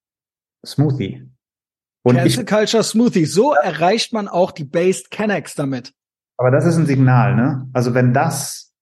[0.65, 1.30] Smoothie.
[2.03, 3.25] Und Cancel ich, Culture Smoothie.
[3.25, 5.93] So erreicht man auch die Based Kennex damit.
[6.37, 7.69] Aber das ist ein Signal, ne?
[7.73, 8.73] Also wenn das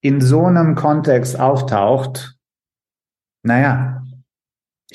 [0.00, 2.36] in so einem Kontext auftaucht,
[3.42, 4.04] naja.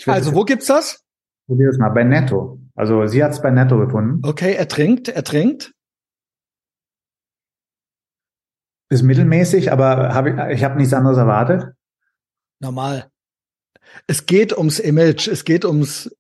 [0.06, 1.04] also wo gibt's das?
[1.48, 2.60] Probier es mal bei Netto.
[2.76, 4.26] Also sie hat es bei Netto gefunden.
[4.26, 5.74] Okay, er trinkt, er trinkt.
[8.90, 11.74] Ist mittelmäßig, aber hab ich, ich habe nichts anderes erwartet.
[12.60, 13.12] Normal.
[14.08, 16.16] Es geht ums Image, es geht ums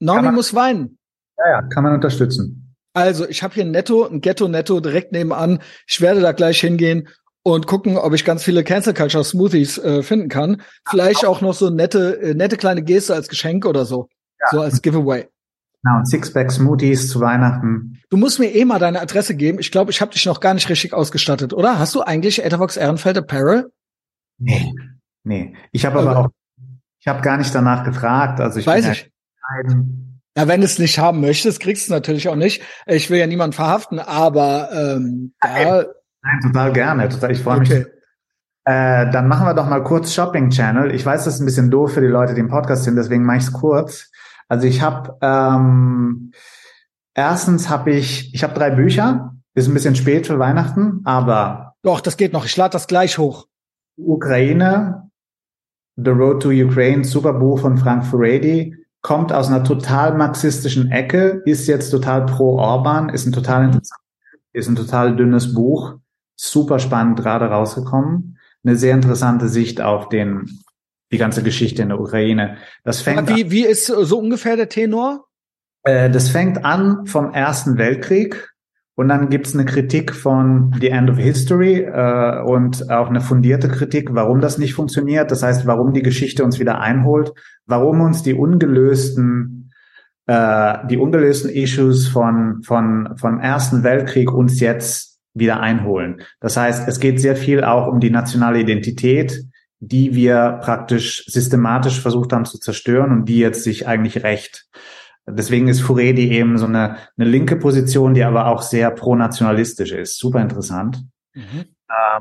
[0.00, 0.98] Normi muss weinen.
[1.44, 2.74] Ja, ja, kann man unterstützen.
[2.94, 5.60] Also, ich habe hier ein Netto, ein Ghetto Netto direkt nebenan.
[5.86, 7.08] Ich werde da gleich hingehen
[7.42, 10.62] und gucken, ob ich ganz viele Cancel Culture Smoothies äh, finden kann.
[10.88, 14.08] Vielleicht auch noch so nette, äh, nette kleine Geste als Geschenk oder so.
[14.40, 14.46] Ja.
[14.50, 15.28] So als Giveaway.
[15.82, 18.00] Genau, Sixpack Smoothies zu Weihnachten.
[18.08, 19.58] Du musst mir eh mal deine Adresse geben.
[19.58, 21.78] Ich glaube, ich habe dich noch gar nicht richtig ausgestattet, oder?
[21.78, 23.70] Hast du eigentlich Ethervox Ehrenfeld Apparel?
[24.38, 24.72] Nee,
[25.24, 25.54] nee.
[25.72, 26.18] Ich habe aber okay.
[26.20, 26.30] auch,
[27.00, 28.40] ich habe gar nicht danach gefragt.
[28.40, 29.10] Also ich weiß ich.
[29.66, 29.74] Ja,
[30.34, 32.62] wenn du es nicht haben möchtest, kriegst du es natürlich auch nicht.
[32.86, 35.84] Ich will ja niemanden verhaften, aber ähm, ja.
[36.22, 37.08] Nein, total gerne.
[37.08, 37.78] Total, ich freue okay.
[37.78, 37.86] mich.
[38.66, 40.94] Äh, dann machen wir doch mal kurz Shopping Channel.
[40.94, 43.24] Ich weiß, das ist ein bisschen doof für die Leute, die im Podcast sind, deswegen
[43.24, 44.10] mache ich es kurz.
[44.48, 46.32] Also ich habe ähm,
[47.14, 49.34] erstens habe ich, ich habe drei Bücher.
[49.56, 52.44] Ist ein bisschen spät für Weihnachten, aber doch, das geht noch.
[52.44, 53.46] Ich lade das gleich hoch.
[53.96, 55.10] Ukraine,
[55.96, 58.74] The Road to Ukraine, super Buch von Frank Furedi,
[59.04, 64.00] kommt aus einer total marxistischen Ecke, ist jetzt total pro Orban, ist ein total interessant,
[64.54, 65.98] ist ein total dünnes Buch,
[66.36, 70.58] super spannend gerade rausgekommen, eine sehr interessante Sicht auf den
[71.12, 72.56] die ganze Geschichte in der Ukraine.
[72.82, 75.26] Das fängt wie, wie ist so ungefähr der Tenor?
[75.82, 78.53] Äh, das fängt an vom Ersten Weltkrieg
[78.96, 83.68] und dann gibt's eine Kritik von The End of History äh, und auch eine fundierte
[83.68, 85.30] Kritik, warum das nicht funktioniert.
[85.30, 87.32] Das heißt, warum die Geschichte uns wieder einholt,
[87.66, 89.72] warum uns die ungelösten
[90.26, 96.22] äh, die ungelösten Issues von von vom Ersten Weltkrieg uns jetzt wieder einholen.
[96.40, 99.42] Das heißt, es geht sehr viel auch um die nationale Identität,
[99.80, 104.66] die wir praktisch systematisch versucht haben zu zerstören und die jetzt sich eigentlich recht.
[105.26, 110.18] Deswegen ist Furedi eben so eine, eine linke Position, die aber auch sehr pronationalistisch ist.
[110.18, 111.04] Super interessant.
[111.34, 111.64] Mhm.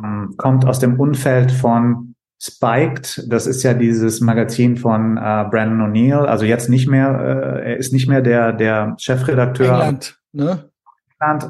[0.02, 3.26] Ähm, kommt aus dem Umfeld von Spiked.
[3.30, 6.26] Das ist ja dieses Magazin von äh, Brandon O'Neill.
[6.26, 9.74] Also jetzt nicht mehr, äh, er ist nicht mehr der, der Chefredakteur.
[9.74, 10.70] England, ne?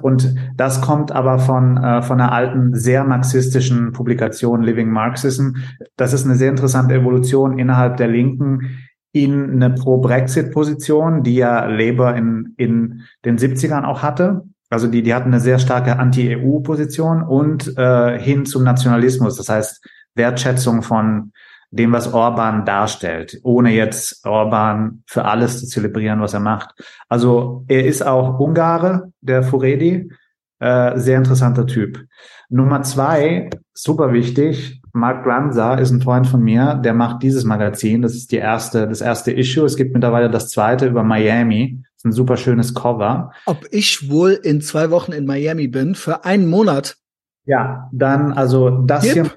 [0.04, 5.56] Und das kommt aber von, äh, von einer alten, sehr marxistischen Publikation Living Marxism.
[5.98, 8.78] Das ist eine sehr interessante Evolution innerhalb der Linken
[9.14, 14.44] in eine Pro-Brexit-Position, die ja Labour in, in den 70ern auch hatte.
[14.70, 19.38] Also die, die hatten eine sehr starke Anti-EU-Position und äh, hin zum Nationalismus.
[19.38, 21.32] Das heißt, Wertschätzung von
[21.70, 26.74] dem, was Orban darstellt, ohne jetzt Orban für alles zu zelebrieren, was er macht.
[27.08, 30.12] Also er ist auch Ungare, der Furedi,
[30.60, 32.04] äh, sehr interessanter Typ.
[32.50, 38.04] Nummer zwei, super wichtig, Mark Granza ist ein Freund von mir, der macht dieses Magazin.
[38.04, 39.66] Das ist die erste, das erste Issue.
[39.66, 41.80] Es gibt mittlerweile das zweite über Miami.
[41.82, 43.32] Das ist ein super schönes Cover.
[43.48, 46.98] Ob ich wohl in zwei Wochen in Miami bin für einen Monat?
[47.46, 49.14] Ja, dann also das Gip.
[49.14, 49.32] hier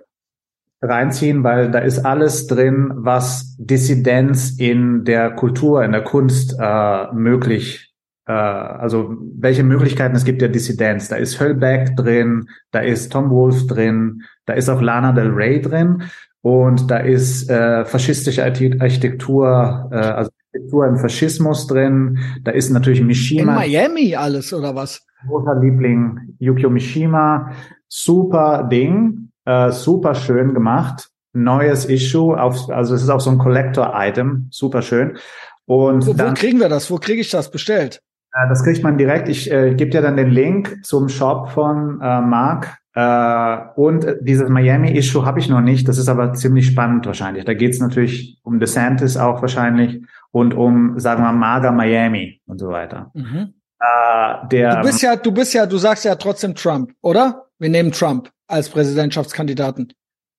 [0.82, 7.12] reinziehen, weil da ist alles drin, was Dissidenz in der Kultur, in der Kunst äh,
[7.12, 7.94] möglich,
[8.32, 11.08] also welche Möglichkeiten es gibt der Dissidenz.
[11.08, 15.60] Da ist Höllback drin, da ist Tom Wolfe drin, da ist auch Lana Del Rey
[15.60, 16.02] drin
[16.42, 22.18] und da ist äh, faschistische Architektur, äh, also Architektur im Faschismus drin.
[22.42, 23.62] Da ist natürlich Mishima.
[23.62, 25.04] In Miami alles oder was?
[25.26, 27.52] Großer Liebling Yukio Mishima.
[27.88, 29.26] Super Ding.
[29.46, 34.82] Äh, super schön gemacht, neues Issue, auf, also es ist auch so ein Collector-Item, super
[34.82, 35.18] schön.
[35.66, 36.90] Und Wo, wo dann, kriegen wir das?
[36.90, 38.02] Wo kriege ich das bestellt?
[38.36, 39.28] Äh, das kriegt man direkt.
[39.28, 42.78] Ich äh, gebe dir dann den Link zum Shop von äh, Mark.
[42.94, 45.86] Äh, und dieses Miami-Issue habe ich noch nicht.
[45.88, 47.44] Das ist aber ziemlich spannend wahrscheinlich.
[47.44, 52.40] Da geht es natürlich um DeSantis auch wahrscheinlich und um, sagen wir mal, Maga Miami
[52.46, 53.10] und so weiter.
[53.14, 53.54] Mhm.
[53.78, 57.46] Äh, der, Du bist ja, du bist ja, du sagst ja trotzdem Trump, oder?
[57.58, 59.92] Wir nehmen Trump als Präsidentschaftskandidaten.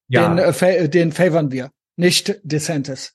[0.07, 3.13] ja, Den, äh, fa äh, den favoren wir, nicht DeSantis.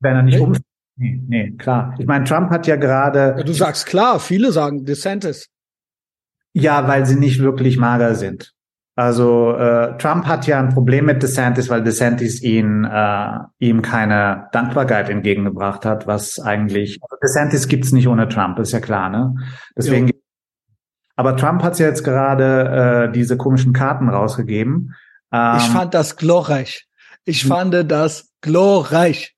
[0.00, 0.58] wenn er nicht Nee.
[0.96, 1.94] Nee, nee, klar.
[1.98, 3.34] Ich meine, Trump hat ja gerade...
[3.38, 5.48] Ja, du sagst klar, viele sagen DeSantis.
[6.52, 8.54] Ja, weil sie nicht wirklich mager sind.
[8.96, 14.48] Also äh, Trump hat ja ein Problem mit DeSantis, weil DeSantis ihn äh, ihm keine
[14.52, 19.34] Dankbarkeit entgegengebracht hat, was eigentlich also DeSantis gibt's nicht ohne Trump, ist ja klar, ne?
[19.76, 20.12] Deswegen.
[21.16, 24.94] Aber Trump hat ja jetzt gerade äh, diese komischen Karten rausgegeben.
[25.32, 26.86] Ähm, Ich fand das glorreich.
[27.24, 29.33] Ich fand das glorreich.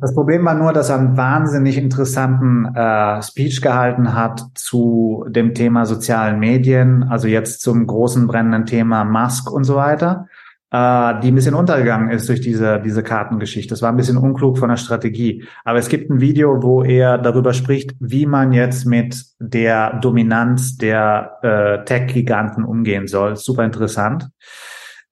[0.00, 5.54] Das Problem war nur, dass er einen wahnsinnig interessanten äh, Speech gehalten hat zu dem
[5.54, 10.26] Thema sozialen Medien, also jetzt zum großen brennenden Thema Musk und so weiter,
[10.70, 13.70] äh, die ein bisschen untergegangen ist durch diese, diese Kartengeschichte.
[13.70, 15.44] Das war ein bisschen unklug von der Strategie.
[15.64, 20.76] Aber es gibt ein Video, wo er darüber spricht, wie man jetzt mit der Dominanz
[20.76, 23.36] der äh, Tech-Giganten umgehen soll.
[23.36, 24.28] Super interessant.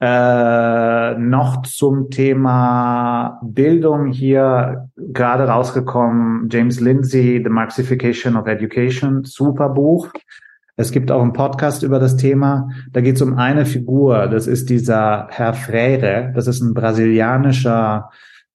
[0.00, 9.68] Äh, noch zum Thema Bildung hier gerade rausgekommen, James Lindsay, The Marxification of Education, super
[9.68, 10.10] Buch.
[10.76, 12.68] Es gibt auch einen Podcast über das Thema.
[12.90, 18.10] Da geht es um eine Figur, das ist dieser Herr Freire, das ist ein brasilianischer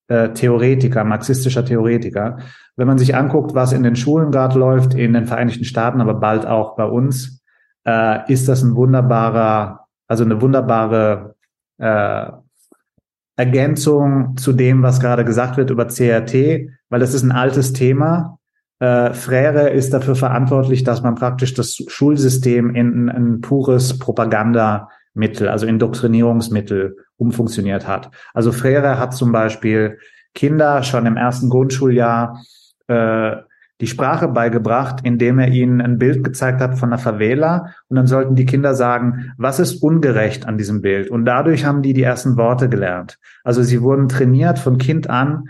[0.10, 2.40] äh, Theoretiker, marxistischer Theoretiker.
[2.76, 6.16] Wenn man sich anguckt, was in den Schulen gerade läuft, in den Vereinigten Staaten, aber
[6.16, 7.42] bald auch bei uns,
[7.86, 11.36] äh, ist das ein wunderbarer, also eine wunderbare
[11.78, 12.26] äh,
[13.38, 18.38] Ergänzung zu dem, was gerade gesagt wird über CRT, weil das ist ein altes Thema.
[18.80, 25.68] Äh, Frere ist dafür verantwortlich, dass man praktisch das Schulsystem in ein, pures Propagandamittel, also
[25.68, 28.12] Indoktrinierungsmittel umfunktioniert hat.
[28.34, 30.00] Also Frere hat zum Beispiel
[30.34, 32.42] Kinder schon im ersten Grundschuljahr
[32.88, 33.38] äh,
[33.82, 38.08] die Sprache beigebracht, indem er ihnen ein Bild gezeigt hat von einer Favela und dann
[38.08, 41.10] sollten die Kinder sagen, was ist ungerecht an diesem Bild?
[41.10, 43.18] Und dadurch haben die die ersten Worte gelernt.
[43.44, 45.50] Also sie wurden trainiert von Kind an,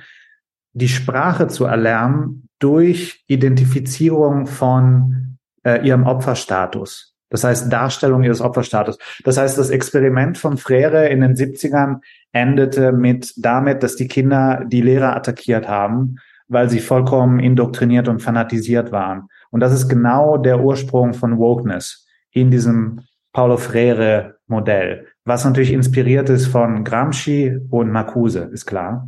[0.74, 7.16] die Sprache zu erlernen durch Identifizierung von äh, ihrem Opferstatus.
[7.30, 8.98] Das heißt Darstellung ihres Opferstatus.
[9.24, 12.00] Das heißt, das Experiment von Frere in den 70ern
[12.32, 16.18] endete mit damit, dass die Kinder die Lehrer attackiert haben,
[16.50, 19.30] weil sie vollkommen indoktriniert und fanatisiert waren.
[19.52, 23.02] Und das ist genau der Ursprung von Wokeness in diesem
[23.32, 29.08] Paulo Freire Modell, was natürlich inspiriert ist von Gramsci und Marcuse, ist klar.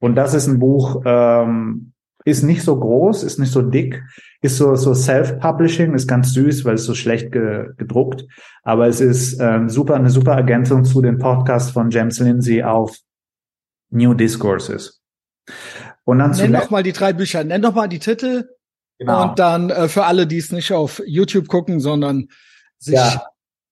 [0.00, 1.92] Und das ist ein Buch, ähm,
[2.24, 4.02] ist nicht so groß, ist nicht so dick,
[4.42, 8.26] ist so, so Self-Publishing, ist ganz süß, weil es so schlecht ge gedruckt.
[8.62, 12.96] Aber es ist ähm, super, eine super Ergänzung zu den Podcasts von James Lindsay auf
[13.90, 15.00] New Discourses.
[16.10, 18.48] Und dann Nenn doch mal die drei Bücher, nenn doch mal die Titel
[18.98, 19.30] genau.
[19.30, 22.26] und dann äh, für alle, die es nicht auf YouTube gucken, sondern
[22.78, 23.26] sich Ja.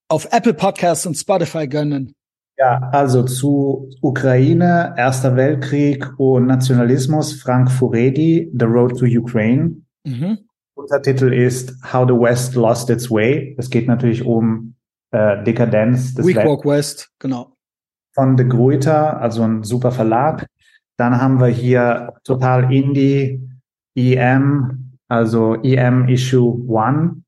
[0.09, 2.15] auf Apple Podcasts und Spotify gönnen.
[2.57, 9.83] Ja, also zu Ukraine, Erster Weltkrieg und Nationalismus, Frank Furedi, The Road to Ukraine.
[10.05, 10.39] Mhm.
[10.75, 13.57] Untertitel ist How the West Lost Its Way.
[13.59, 14.77] Es geht natürlich um
[15.11, 17.53] äh, Dekadenz des West Walk West, genau.
[18.15, 20.47] von De Gruyter, also ein super Verlag.
[20.99, 23.49] Dann haben wir hier total Indie,
[23.95, 27.23] EM, also EM Issue One.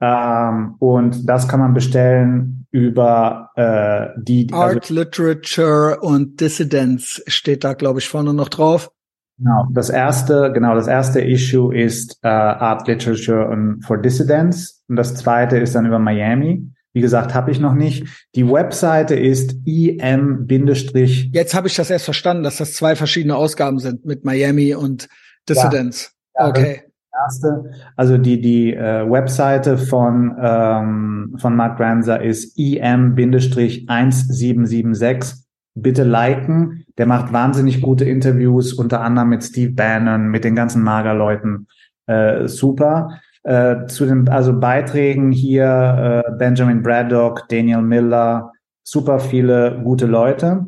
[0.00, 7.64] Ähm, und das kann man bestellen über äh, die also Art, Literature und Dissidence steht
[7.64, 8.90] da, glaube ich, vorne noch drauf.
[9.38, 14.96] Genau, das erste, genau, das erste Issue ist äh, Art Literature and for Dissidents und
[14.96, 16.70] das zweite ist dann über Miami.
[16.96, 18.06] Wie gesagt, habe ich noch nicht.
[18.34, 23.78] Die Webseite ist im Jetzt habe ich das erst verstanden, dass das zwei verschiedene Ausgaben
[23.80, 25.06] sind mit Miami und
[25.46, 26.12] Dissidence.
[26.34, 26.84] Ja, okay.
[27.12, 27.70] erste.
[27.96, 35.34] Also die die äh, Webseite von ähm, von Mark Granzer ist im-1776.
[35.74, 36.86] Bitte liken.
[36.96, 41.68] Der macht wahnsinnig gute Interviews, unter anderem mit Steve Bannon, mit den ganzen Magerleuten.
[42.06, 43.20] Äh, super.
[43.46, 48.50] Äh, zu den also Beiträgen hier äh, Benjamin Braddock, Daniel Miller,
[48.82, 50.66] super viele gute Leute.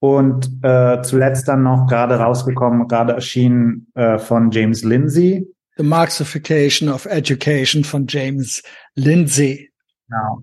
[0.00, 5.46] Und äh, zuletzt dann noch gerade rausgekommen, gerade erschienen äh, von James Lindsay.
[5.76, 8.60] The Marxification of Education von James
[8.96, 9.70] Lindsay.
[10.08, 10.40] Genau.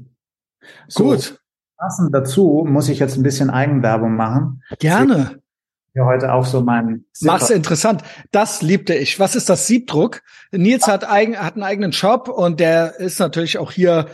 [0.88, 1.38] So, Gut.
[1.78, 4.64] Passend dazu muss ich jetzt ein bisschen Eigenwerbung machen.
[4.80, 5.43] Gerne.
[5.96, 7.06] Ja, heute auch so mein.
[7.22, 8.02] Mach's interessant.
[8.32, 9.20] Das liebte ich.
[9.20, 10.24] Was ist das Siebdruck?
[10.52, 14.08] Nils hat, eigen, hat einen eigenen Shop und der ist natürlich auch hier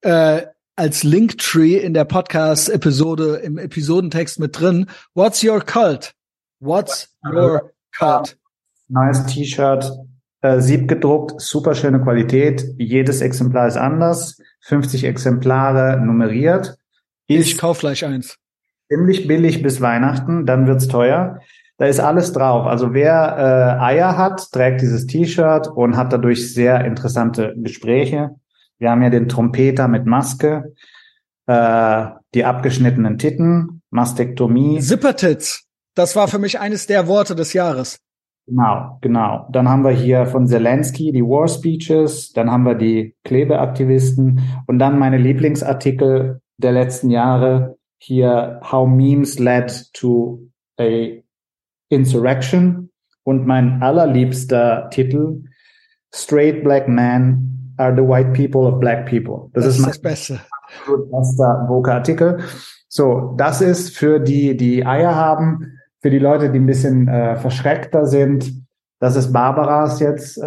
[0.00, 0.42] äh,
[0.76, 4.86] als Linktree in der Podcast-Episode, im Episodentext mit drin.
[5.12, 6.14] What's your cult?
[6.60, 8.38] What's your cult?
[8.88, 9.90] Neues T-Shirt,
[10.40, 12.64] äh, Sieb gedruckt, super schöne Qualität.
[12.78, 14.40] Jedes Exemplar ist anders.
[14.60, 16.78] 50 Exemplare nummeriert.
[17.26, 18.38] Ich kauf gleich eins
[18.88, 21.40] ziemlich billig bis Weihnachten, dann wird's teuer.
[21.78, 22.66] Da ist alles drauf.
[22.66, 28.30] Also wer äh, Eier hat, trägt dieses T-Shirt und hat dadurch sehr interessante Gespräche.
[28.78, 30.74] Wir haben ja den Trompeter mit Maske,
[31.46, 34.80] äh, die abgeschnittenen Titten, Mastektomie.
[34.80, 35.66] Zippertits.
[35.94, 37.98] Das war für mich eines der Worte des Jahres.
[38.46, 39.48] Genau, genau.
[39.50, 44.78] Dann haben wir hier von Zelensky die War Speeches, dann haben wir die Klebeaktivisten und
[44.78, 50.40] dann meine Lieblingsartikel der letzten Jahre, hier How Memes Led to
[50.78, 51.22] a
[51.88, 52.90] Insurrection
[53.24, 55.42] und mein allerliebster Titel
[56.14, 59.50] Straight Black Men are the White People of Black People.
[59.52, 60.40] Das, das ist, das Beste.
[61.10, 62.38] Bester Voka-Artikel.
[62.88, 67.36] So, das ist für die, die Eier haben, für die Leute, die ein bisschen äh,
[67.36, 68.64] verschreckter sind.
[69.00, 70.38] Das ist Barbaras jetzt.
[70.38, 70.42] Äh,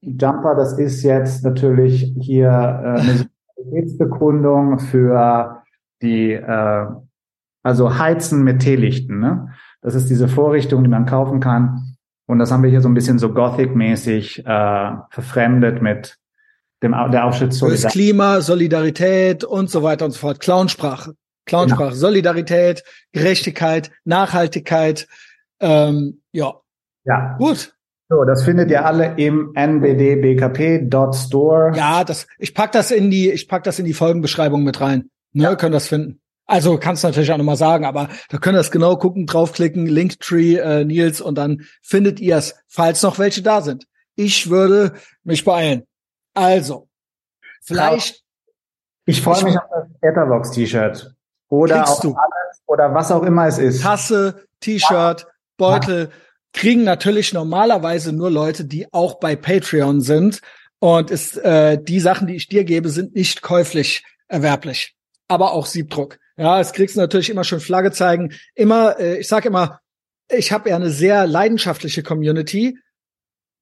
[0.00, 5.57] Jumper, das ist jetzt natürlich hier äh, eine Solidaritätsbekundung für
[6.02, 6.86] die äh,
[7.62, 9.20] also heizen mit Teelichten.
[9.20, 9.54] Ne?
[9.82, 11.96] Das ist diese Vorrichtung, die man kaufen kann.
[12.26, 16.18] Und das haben wir hier so ein bisschen so Gothic-mäßig äh, verfremdet mit
[16.82, 17.90] dem der Aufschritt Solidarität.
[17.90, 20.38] Klima, Solidarität und so weiter und so fort.
[20.40, 21.14] Clownsprache.
[21.46, 21.96] Clownsprache, genau.
[21.96, 25.08] Solidarität, Gerechtigkeit, Nachhaltigkeit.
[25.60, 26.54] Ähm, ja.
[27.04, 27.36] Ja.
[27.38, 27.74] Gut.
[28.10, 31.72] So, das findet ihr alle im nbdbkp.store.
[31.76, 35.10] Ja, das, ich pack das in die, ich pack das in die Folgenbeschreibung mit rein.
[35.32, 35.56] Ne, ja.
[35.56, 36.20] können das finden.
[36.48, 40.56] Also kannst du natürlich auch nochmal sagen, aber da können das genau gucken, draufklicken, Linktree,
[40.56, 43.86] äh, Nils, und dann findet ihr es, falls noch welche da sind.
[44.14, 44.94] Ich würde
[45.24, 45.86] mich beeilen.
[46.32, 46.88] Also,
[47.62, 48.24] vielleicht.
[49.04, 51.14] Ich freue mich auf das Etherbox-T-Shirt.
[51.50, 52.14] Oder auf du.
[52.14, 53.82] alles, oder was auch immer es ist.
[53.82, 55.26] Tasse, T-Shirt,
[55.58, 56.10] Beutel,
[56.54, 60.40] kriegen natürlich normalerweise nur Leute, die auch bei Patreon sind.
[60.78, 64.97] Und ist, äh, die Sachen, die ich dir gebe, sind nicht käuflich erwerblich
[65.28, 66.18] aber auch Siebdruck.
[66.36, 68.34] Ja, es kriegst du natürlich immer schon Flagge zeigen.
[68.54, 69.80] Immer, äh, ich sage immer,
[70.30, 72.78] ich habe ja eine sehr leidenschaftliche Community,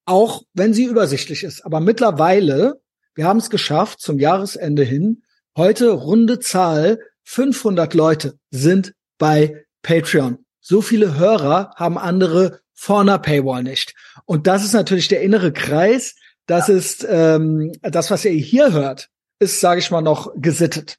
[0.05, 1.65] auch wenn sie übersichtlich ist.
[1.65, 2.81] Aber mittlerweile,
[3.15, 5.23] wir haben es geschafft zum Jahresende hin.
[5.57, 10.39] Heute runde Zahl, 500 Leute sind bei Patreon.
[10.61, 13.95] So viele Hörer haben andere vor einer Paywall nicht.
[14.27, 16.15] Und das ist natürlich der innere Kreis.
[16.47, 20.99] Das ist ähm, das, was ihr hier hört, ist, sage ich mal, noch gesittet.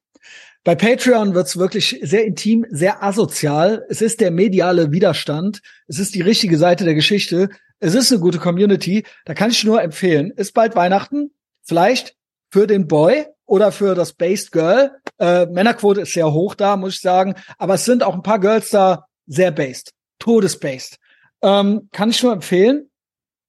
[0.68, 3.85] Bei Patreon wird's wirklich sehr intim, sehr asozial.
[3.88, 5.61] Es ist der mediale Widerstand.
[5.88, 7.48] Es ist die richtige Seite der Geschichte.
[7.80, 9.06] Es ist eine gute Community.
[9.23, 10.30] Da kann ich nur empfehlen.
[10.31, 11.31] Ist bald Weihnachten.
[11.64, 12.18] Vielleicht
[12.52, 14.91] für den Boy oder für das Based Girl.
[15.19, 17.35] Äh, Männerquote ist sehr hoch da, muss ich sagen.
[17.57, 19.94] Aber es sind auch ein paar Girls da sehr based.
[20.19, 20.98] Todesbased.
[21.44, 22.89] Ähm, kann ich nur empfehlen.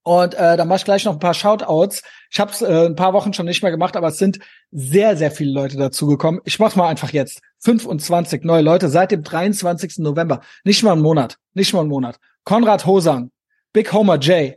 [0.08, 2.02] Und äh, da mache ich gleich noch ein paar Shoutouts.
[2.30, 4.38] Ich habe es äh, ein paar Wochen schon nicht mehr gemacht, aber es sind
[4.70, 6.40] sehr, sehr viele Leute dazugekommen.
[6.46, 7.42] Ich mach's mal einfach jetzt.
[7.58, 9.98] 25 neue Leute seit dem 23.
[9.98, 10.40] November.
[10.64, 11.36] Nicht mal einen Monat.
[11.52, 12.18] Nicht mal einen Monat.
[12.44, 13.32] Konrad Hosang,
[13.74, 14.54] Big Homer J,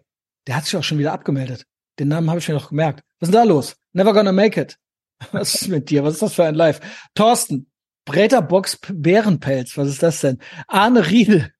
[0.47, 1.65] der hat sich auch schon wieder abgemeldet.
[1.99, 3.03] Den Namen habe ich mir noch gemerkt.
[3.19, 3.75] Was ist denn da los?
[3.91, 4.77] Never gonna make it.
[5.33, 6.05] Was ist mit dir?
[6.05, 6.79] Was ist das für ein Live?
[7.13, 7.69] Thorsten,
[8.05, 9.77] Bretterbox Bärenpelz.
[9.77, 10.39] Was ist das denn?
[10.69, 11.51] Arne Riedel,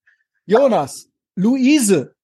[0.46, 2.16] Jonas, Luise,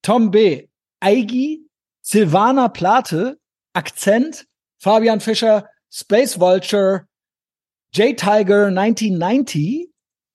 [0.00, 0.69] Tom B.,
[1.00, 1.66] Eigi,
[2.02, 3.38] Silvana Plate,
[3.74, 4.46] Akzent,
[4.78, 7.06] Fabian Fischer, Space Vulture,
[7.92, 9.88] J-Tiger 1990,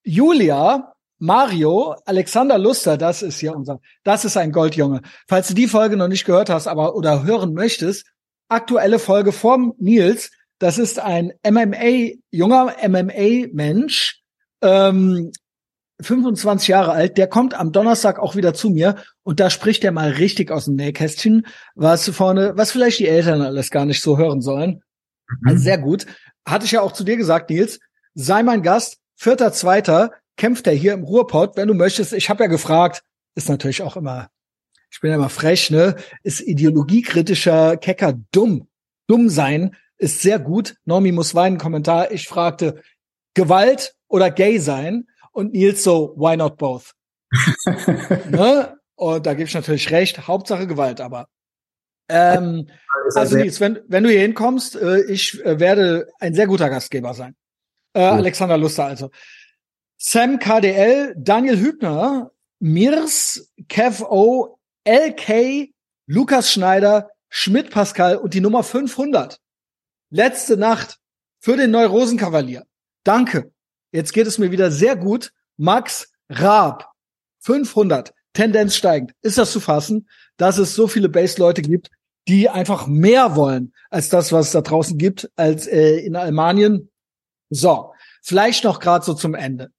[0.04, 5.02] Julia, Mario, Alexander Luster, das ist hier unser, das ist ein Goldjunge.
[5.28, 8.06] Falls du die Folge noch nicht gehört hast, aber oder hören möchtest,
[8.50, 14.22] aktuelle Folge vom Nils, das ist ein MMA, junger MMA-Mensch,
[14.62, 15.32] ähm,
[16.02, 19.92] 25 Jahre alt, der kommt am Donnerstag auch wieder zu mir und da spricht er
[19.92, 24.18] mal richtig aus dem Nähkästchen, was vorne, was vielleicht die Eltern alles gar nicht so
[24.18, 24.82] hören sollen.
[25.30, 25.50] Mhm.
[25.50, 26.06] Also sehr gut.
[26.46, 27.80] Hatte ich ja auch zu dir gesagt, Nils,
[28.14, 32.14] sei mein Gast, vierter, zweiter, kämpft er hier im Ruhrpott, wenn du möchtest.
[32.14, 33.04] Ich habe ja gefragt,
[33.36, 34.30] ist natürlich auch immer,
[34.92, 35.96] ich bin ja immer frech, ne?
[36.24, 38.68] Ist ideologiekritischer Kecker dumm.
[39.08, 40.76] Dumm sein ist sehr gut.
[40.86, 42.12] Normi muss weinen, Kommentar.
[42.12, 42.82] Ich fragte,
[43.34, 45.08] Gewalt oder gay sein?
[45.36, 46.94] Und Nils so, why not both?
[48.30, 48.78] ne?
[48.96, 50.30] Und da gebe ich natürlich recht.
[50.30, 51.28] Hauptsache Gewalt, aber.
[52.08, 52.70] Ähm,
[53.14, 57.14] also Nils, wenn, wenn du hier hinkommst, äh, ich äh, werde ein sehr guter Gastgeber
[57.14, 57.36] sein.
[57.94, 58.12] Äh, ja.
[58.12, 59.12] Alexander Luster also.
[59.98, 64.58] Sam KDL, Daniel Hübner, Mirs, Kev O,
[64.88, 65.70] LK,
[66.08, 69.38] Lukas Schneider, Schmidt Pascal und die Nummer 500.
[70.12, 71.00] Letzte Nacht
[71.42, 72.66] für den Neurosenkavalier.
[73.04, 73.52] Danke.
[73.96, 75.32] Jetzt geht es mir wieder sehr gut.
[75.56, 76.92] Max Raab.
[77.40, 78.14] 500.
[78.34, 79.14] Tendenz steigend.
[79.22, 81.90] Ist das zu fassen, dass es so viele Base-Leute gibt,
[82.28, 86.92] die einfach mehr wollen als das, was es da draußen gibt, als äh, in Almanien?
[87.50, 87.94] So.
[88.22, 89.70] Vielleicht noch gerade so zum Ende.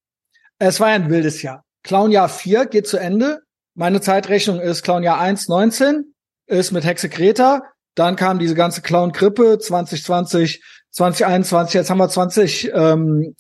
[0.59, 1.67] Es war ein wildes Jahr.
[1.83, 3.43] Clownjahr 4 geht zu Ende.
[3.75, 6.15] Meine Zeitrechnung ist Clownjahr 1, 19,
[6.47, 7.65] ist mit Hexe Kreta.
[7.95, 13.35] Dann kam diese ganze Clown-Grippe 2020, 2021, jetzt haben wir 20, ähm,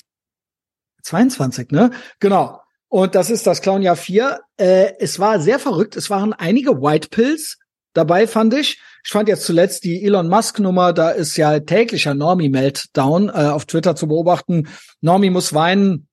[1.06, 1.90] 22, ne?
[2.20, 2.60] Genau.
[2.88, 4.40] Und das ist das Clownjahr 4.
[4.56, 5.96] Äh, es war sehr verrückt.
[5.96, 7.58] Es waren einige White Pills
[7.94, 8.80] dabei, fand ich.
[9.04, 13.32] Ich fand jetzt zuletzt die Elon Musk Nummer, da ist ja täglicher Normie Meltdown äh,
[13.32, 14.68] auf Twitter zu beobachten.
[15.00, 16.08] Normie muss weinen.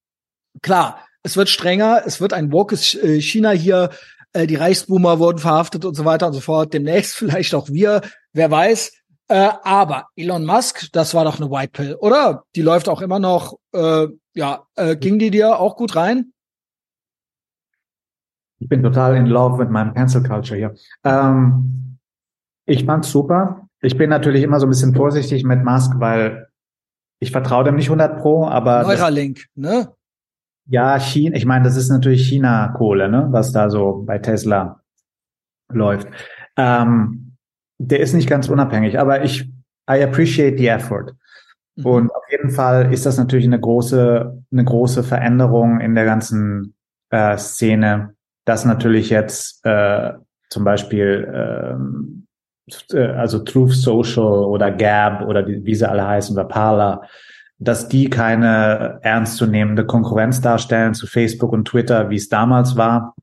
[0.62, 3.90] Klar, es wird strenger, es wird ein Walkes äh, China hier,
[4.34, 6.74] äh, die Reichsboomer wurden verhaftet und so weiter und so fort.
[6.74, 8.02] Demnächst vielleicht auch wir,
[8.34, 8.92] wer weiß.
[9.30, 12.44] Äh, aber Elon Musk, das war doch eine White Pill, oder?
[12.56, 13.58] Die läuft auch immer noch.
[13.74, 16.34] Äh, ja, äh, ging die dir auch gut rein?
[18.60, 20.76] Ich bin total in love mit meinem Cancel Culture hier.
[21.04, 21.98] Ähm,
[22.66, 23.68] ich fand's super.
[23.82, 26.48] Ich bin natürlich immer so ein bisschen vorsichtig mit Musk, weil
[27.20, 29.94] ich vertraue dem nicht 100 pro, aber Neuralink, ne?
[30.66, 34.82] Ja, China, ich meine, das ist natürlich China-Kohle, ne, was da so bei Tesla
[35.70, 36.08] läuft.
[36.56, 37.36] Ähm,
[37.80, 39.50] der ist nicht ganz unabhängig, aber ich,
[39.90, 41.14] I appreciate the effort.
[41.76, 41.86] Mhm.
[41.86, 46.76] Und auf jeden Fall ist das natürlich eine große, eine große Veränderung in der ganzen
[47.10, 50.14] äh, Szene, dass natürlich jetzt äh,
[50.50, 52.28] zum Beispiel ähm,
[52.92, 57.02] äh, also Truth Social oder Gab oder die, wie sie alle heißen oder Parler,
[57.60, 63.16] dass die keine ernstzunehmende Konkurrenz darstellen zu Facebook und Twitter, wie es damals war,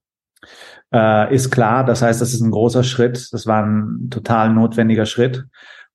[0.93, 1.85] äh, ist klar.
[1.85, 3.33] Das heißt, das ist ein großer Schritt.
[3.33, 5.45] Das war ein total notwendiger Schritt.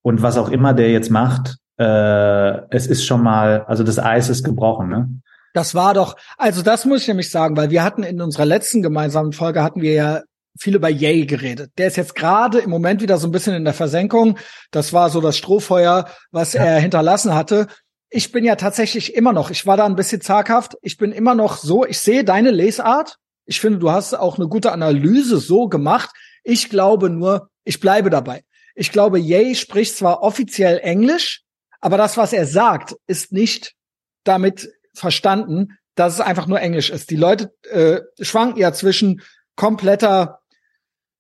[0.02, 4.30] Und was auch immer der jetzt macht, äh, es ist schon mal, also das Eis
[4.30, 5.10] ist gebrochen, ne?
[5.54, 8.82] Das war doch, also das muss ich nämlich sagen, weil wir hatten in unserer letzten
[8.82, 10.22] gemeinsamen Folge hatten wir ja
[10.60, 11.72] viel über Yay geredet.
[11.78, 14.38] Der ist jetzt gerade im Moment wieder so ein bisschen in der Versenkung.
[14.72, 16.64] Das war so das Strohfeuer, was ja.
[16.64, 17.68] er hinterlassen hatte
[18.16, 21.36] ich bin ja tatsächlich immer noch, ich war da ein bisschen zaghaft, ich bin immer
[21.36, 23.18] noch so, ich sehe deine Lesart.
[23.46, 26.10] Ich finde, du hast auch eine gute Analyse so gemacht.
[26.44, 28.44] Ich glaube nur, ich bleibe dabei.
[28.74, 31.42] Ich glaube, Yay spricht zwar offiziell Englisch,
[31.86, 33.76] aber das, was er sagt, ist nicht
[34.24, 37.12] damit verstanden, dass es einfach nur Englisch ist.
[37.12, 39.22] Die Leute äh, schwanken ja zwischen
[39.56, 40.40] kompletter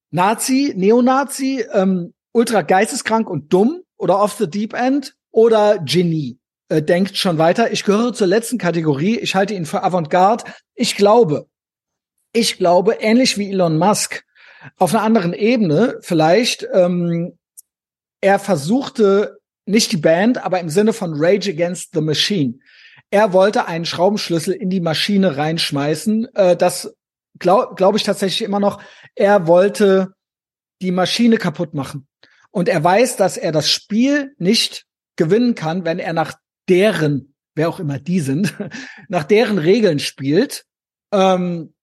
[0.09, 6.39] Nazi, Neonazi, ähm, ultra geisteskrank und dumm oder off the deep end oder Genie
[6.69, 7.71] äh, denkt schon weiter.
[7.71, 9.19] Ich gehöre zur letzten Kategorie.
[9.19, 10.45] Ich halte ihn für Avantgarde.
[10.73, 11.47] Ich glaube,
[12.33, 14.23] ich glaube, ähnlich wie Elon Musk,
[14.79, 17.37] auf einer anderen Ebene vielleicht, ähm,
[18.19, 19.35] er versuchte
[19.65, 22.59] nicht die Band, aber im Sinne von Rage Against the Machine.
[23.09, 26.33] Er wollte einen Schraubenschlüssel in die Maschine reinschmeißen.
[26.35, 26.95] Äh, das
[27.39, 28.81] glaube glaub ich tatsächlich immer noch.
[29.15, 30.13] Er wollte
[30.81, 32.07] die Maschine kaputt machen.
[32.51, 34.85] Und er weiß, dass er das Spiel nicht
[35.17, 36.33] gewinnen kann, wenn er nach
[36.69, 38.53] deren, wer auch immer die sind,
[39.09, 40.65] nach deren Regeln spielt.
[41.11, 41.73] Ähm,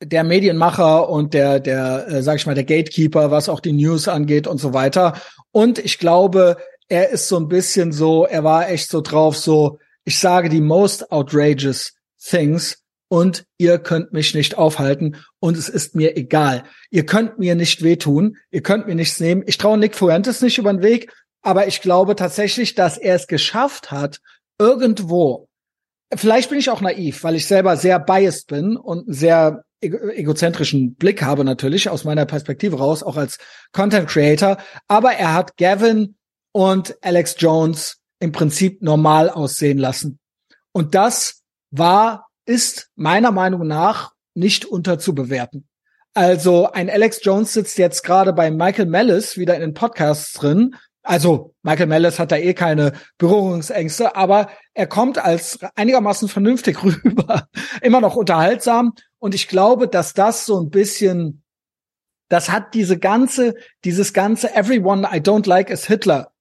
[0.00, 4.06] der Medienmacher und der, der, äh, sag ich mal, der Gatekeeper, was auch die News
[4.06, 5.20] angeht und so weiter.
[5.50, 6.56] Und ich glaube,
[6.88, 10.60] er ist so ein bisschen so, er war echt so drauf, so, ich sage die
[10.60, 16.64] most outrageous things und ihr könnt mich nicht aufhalten und es ist mir egal.
[16.90, 19.42] Ihr könnt mir nicht wehtun, ihr könnt mir nichts nehmen.
[19.46, 21.10] Ich traue Nick Fuentes nicht über den Weg
[21.42, 24.20] aber ich glaube tatsächlich, dass er es geschafft hat,
[24.58, 25.48] irgendwo,
[26.14, 31.22] vielleicht bin ich auch naiv, weil ich selber sehr biased bin und sehr egozentrischen Blick
[31.22, 33.38] habe natürlich aus meiner Perspektive raus, auch als
[33.72, 34.58] Content Creator.
[34.88, 36.16] Aber er hat Gavin
[36.58, 40.18] und Alex Jones im Prinzip normal aussehen lassen.
[40.72, 45.68] Und das war, ist meiner Meinung nach nicht unterzubewerten.
[46.14, 50.74] Also ein Alex Jones sitzt jetzt gerade bei Michael Mellis wieder in den Podcasts drin
[51.04, 57.48] also Michael Mellis hat da eh keine Berührungsängste, aber er kommt als einigermaßen vernünftig rüber,
[57.80, 58.92] immer noch unterhaltsam.
[59.18, 61.44] Und ich glaube, dass das so ein bisschen,
[62.28, 63.54] das hat diese ganze,
[63.84, 66.32] dieses ganze Everyone I don't like is Hitler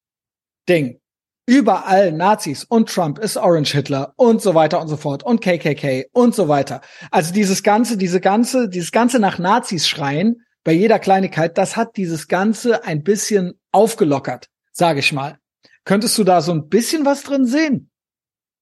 [0.68, 1.00] Ding.
[1.46, 6.08] Überall Nazis und Trump ist Orange Hitler und so weiter und so fort und KKK
[6.12, 6.82] und so weiter.
[7.10, 11.96] Also dieses ganze, diese ganze, dieses ganze nach Nazis schreien bei jeder Kleinigkeit, das hat
[11.96, 15.38] dieses ganze ein bisschen aufgelockert sage ich mal.
[15.86, 17.90] Könntest du da so ein bisschen was drin sehen?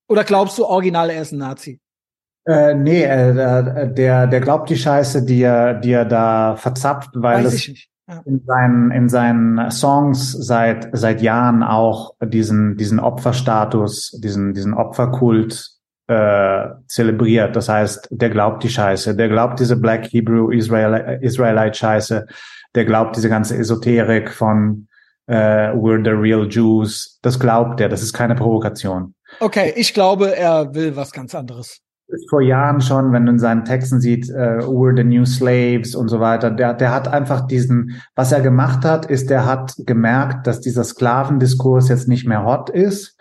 [0.08, 1.80] Oder glaubst du original, er ist ein Nazi?
[2.48, 7.44] Äh, nee, äh, der, der glaubt die Scheiße, die er, die er da verzapft, weil
[7.44, 7.88] Weiß es.
[8.26, 15.72] In, seinen, in seinen Songs seit, seit Jahren auch diesen, diesen Opferstatus, diesen, diesen Opferkult
[16.08, 17.56] äh, zelebriert.
[17.56, 22.28] Das heißt, der glaubt die Scheiße, der glaubt diese Black Hebrew Israel, Israelite Scheiße,
[22.76, 24.88] der glaubt diese ganze Esoterik von
[25.28, 27.18] äh, We're the real Jews.
[27.24, 29.16] Das glaubt er, das ist keine Provokation.
[29.40, 31.82] Okay, ich glaube, er will was ganz anderes
[32.30, 36.08] vor Jahren schon, wenn du in seinen Texten sieht, uh, we're the new slaves und
[36.08, 40.48] so weiter, der, der hat einfach diesen, was er gemacht hat, ist, der hat gemerkt,
[40.48, 43.18] dass dieser Sklavendiskurs jetzt nicht mehr hot ist,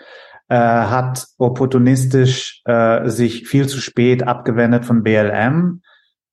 [0.48, 5.80] äh, hat opportunistisch äh, sich viel zu spät abgewendet von BLM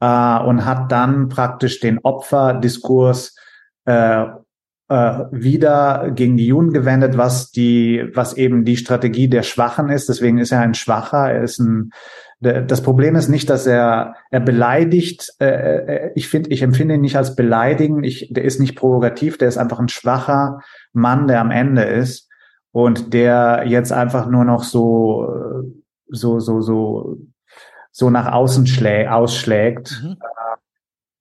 [0.01, 3.35] äh, und hat dann praktisch den Opferdiskurs
[3.85, 4.25] äh,
[4.89, 10.09] äh, wieder gegen die Juden gewendet, was die, was eben die Strategie der Schwachen ist.
[10.09, 11.31] Deswegen ist er ein Schwacher.
[11.31, 11.91] Er ist ein
[12.41, 15.31] das Problem ist nicht, dass er er beleidigt.
[15.39, 18.03] Äh, äh, ich finde, ich empfinde ihn nicht als beleidigen.
[18.03, 19.37] Ich, der ist nicht provokativ.
[19.37, 20.61] Der ist einfach ein schwacher
[20.91, 22.29] Mann, der am Ende ist
[22.71, 25.71] und der jetzt einfach nur noch so
[26.07, 27.17] so so so
[27.91, 30.01] so nach außen schlä ausschlägt.
[30.03, 30.17] Mhm.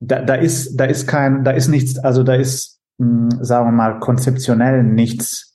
[0.01, 1.99] Da, da ist da ist kein da ist nichts.
[1.99, 5.50] Also da ist mh, sagen wir mal konzeptionell nichts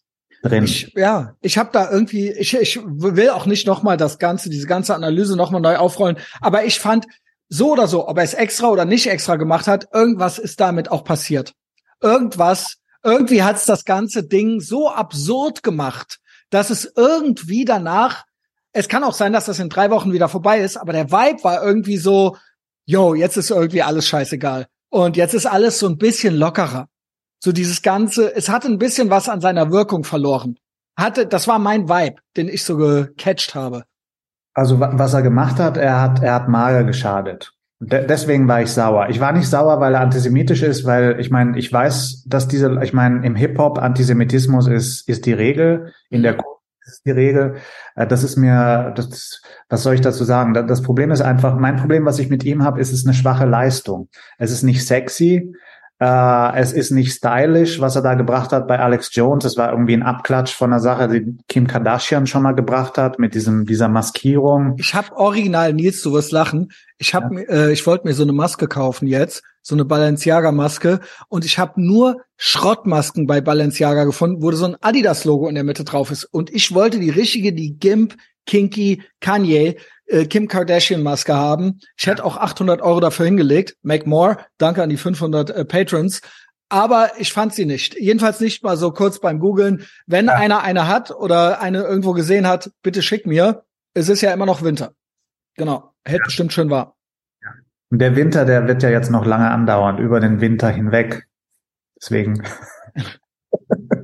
[0.45, 0.63] drin.
[0.63, 4.67] Ich, ja, ich habe da irgendwie, ich, ich will auch nicht nochmal das Ganze, diese
[4.67, 7.05] ganze Analyse nochmal neu aufrollen, aber ich fand,
[7.49, 10.91] so oder so, ob er es extra oder nicht extra gemacht hat, irgendwas ist damit
[10.91, 11.53] auch passiert.
[12.01, 16.19] Irgendwas, irgendwie hat es das ganze Ding so absurd gemacht,
[16.49, 18.23] dass es irgendwie danach,
[18.71, 21.43] es kann auch sein, dass das in drei Wochen wieder vorbei ist, aber der Vibe
[21.43, 22.37] war irgendwie so,
[22.85, 24.67] yo, jetzt ist irgendwie alles scheißegal.
[24.89, 26.87] Und jetzt ist alles so ein bisschen lockerer.
[27.45, 30.57] So dieses ganze, es hatte ein bisschen was an seiner Wirkung verloren.
[30.97, 33.83] Hatte, das war mein Vibe, den ich so gecatcht habe.
[34.55, 37.53] Also was er gemacht hat, er hat, er hat Mager geschadet.
[37.79, 39.09] De deswegen war ich sauer.
[39.09, 42.79] Ich war nicht sauer, weil er antisemitisch ist, weil ich meine, ich weiß, dass diese,
[42.81, 46.55] ich meine, im Hip Hop Antisemitismus ist ist die Regel, in der Kunst
[46.87, 47.57] ist die Regel.
[47.95, 50.53] Äh, das ist mir, das, was soll ich dazu sagen?
[50.53, 53.13] Das Problem ist einfach, mein Problem, was ich mit ihm habe, ist, es ist eine
[53.13, 54.09] schwache Leistung.
[54.39, 55.53] Es ist nicht sexy,
[55.99, 59.45] äh, es ist nicht stylisch, was er da gebracht hat bei Alex Jones.
[59.45, 63.17] Es war irgendwie ein Abklatsch von einer Sache, die Kim Kardashian schon mal gebracht hat
[63.17, 64.75] mit diesem dieser Maskierung.
[64.77, 66.71] Ich habe original Nils, du wirst lachen.
[66.97, 67.49] Ich habe, ja.
[67.49, 70.99] äh, ich wollte mir so eine Maske kaufen jetzt, so eine Balenciaga Maske,
[71.29, 75.63] und ich habe nur Schrottmasken bei Balenciaga gefunden, wo so ein Adidas Logo in der
[75.63, 76.25] Mitte drauf ist.
[76.25, 78.15] Und ich wollte die richtige, die Gimp
[78.45, 81.79] Kinky Kanye äh, Kim Kardashian Maske haben.
[81.97, 83.77] Ich hätte auch 800 Euro dafür hingelegt.
[83.81, 84.37] Make more.
[84.57, 86.21] Danke an die 500 äh, Patrons.
[86.69, 87.95] Aber ich fand sie nicht.
[87.95, 89.85] Jedenfalls nicht mal so kurz beim Googlen.
[90.07, 90.33] Wenn ja.
[90.33, 93.63] einer eine hat oder eine irgendwo gesehen hat, bitte schick mir.
[93.93, 94.93] Es ist ja immer noch Winter.
[95.55, 95.93] Genau.
[96.05, 96.25] Hält ja.
[96.25, 96.91] bestimmt schön warm.
[97.91, 101.27] Und der Winter, der wird ja jetzt noch lange andauern, über den Winter hinweg.
[102.01, 102.43] Deswegen.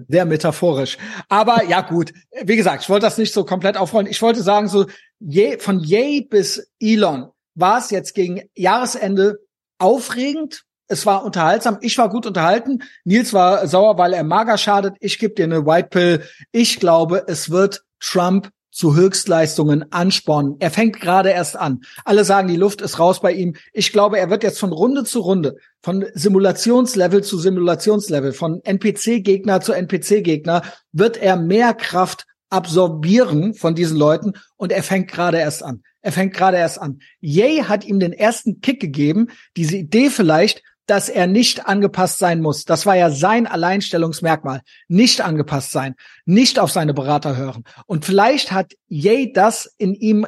[0.08, 0.98] sehr metaphorisch.
[1.30, 2.14] Aber ja, gut.
[2.44, 4.08] Wie gesagt, ich wollte das nicht so komplett aufrollen.
[4.08, 4.86] Ich wollte sagen, so
[5.22, 9.40] je, von Yay bis Elon war es jetzt gegen Jahresende
[9.78, 10.64] aufregend.
[10.88, 11.78] Es war unterhaltsam.
[11.82, 12.84] Ich war gut unterhalten.
[13.06, 14.96] Nils war sauer, weil er mager schadet.
[15.00, 16.24] Ich gebe dir eine White Pill.
[16.52, 20.56] Ich glaube, es wird Trump zu Höchstleistungen anspornen.
[20.60, 21.82] Er fängt gerade erst an.
[22.06, 23.56] Alle sagen, die Luft ist raus bei ihm.
[23.74, 29.60] Ich glaube, er wird jetzt von Runde zu Runde, von Simulationslevel zu Simulationslevel, von NPC-Gegner
[29.60, 30.62] zu NPC-Gegner,
[30.94, 35.84] wird er mehr Kraft absorbieren von diesen Leuten und er fängt gerade erst an.
[36.02, 37.00] Er fängt gerade erst an.
[37.20, 42.42] Yay hat ihm den ersten Kick gegeben, diese Idee vielleicht, dass er nicht angepasst sein
[42.42, 42.66] muss.
[42.66, 44.62] Das war ja sein Alleinstellungsmerkmal.
[44.88, 45.96] Nicht angepasst sein,
[46.26, 47.64] nicht auf seine Berater hören.
[47.86, 50.28] Und vielleicht hat Ye das in ihm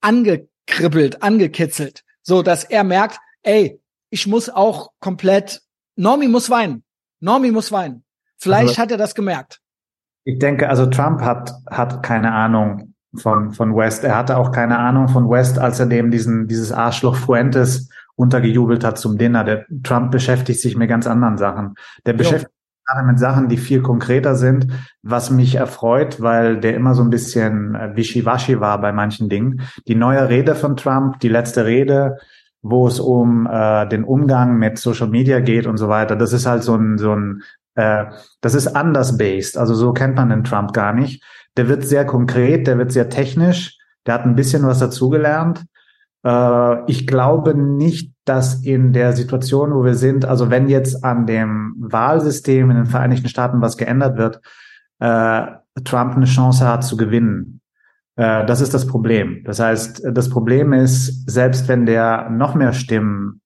[0.00, 3.80] angekribbelt, angekitzelt, so dass er merkt, ey,
[4.10, 5.62] ich muss auch komplett,
[5.96, 6.84] Normi muss weinen.
[7.20, 8.04] Normi muss weinen.
[8.36, 9.60] Vielleicht also, hat er das gemerkt.
[10.24, 14.04] Ich denke, also Trump hat, hat keine Ahnung von, von West.
[14.04, 18.84] Er hatte auch keine Ahnung von West, als er dem diesen, dieses Arschloch Fuentes untergejubelt
[18.84, 19.44] hat zum Dinner.
[19.44, 21.74] Der Trump beschäftigt sich mit ganz anderen Sachen.
[22.06, 24.68] Der beschäftigt sich gerade mit Sachen, die viel konkreter sind,
[25.02, 29.62] was mich erfreut, weil der immer so ein bisschen äh, wischiwaschi war bei manchen Dingen.
[29.88, 32.18] Die neue Rede von Trump, die letzte Rede,
[32.62, 36.46] wo es um äh, den Umgang mit Social Media geht und so weiter, das ist
[36.46, 37.42] halt so ein, so ein
[37.74, 38.06] äh,
[38.40, 39.56] das ist anders based.
[39.56, 41.22] Also so kennt man den Trump gar nicht.
[41.56, 45.64] Der wird sehr konkret, der wird sehr technisch, der hat ein bisschen was dazugelernt
[46.24, 51.26] äh, ich glaube nicht, dass in der Situation, wo wir sind, also wenn jetzt an
[51.26, 54.40] dem Wahlsystem in den Vereinigten Staaten was geändert wird,
[55.00, 55.46] äh,
[55.84, 57.60] Trump eine Chance hat zu gewinnen.
[58.16, 59.42] Das ist das Problem.
[59.44, 63.40] Das heißt, das Problem ist, selbst wenn der noch mehr Stimmen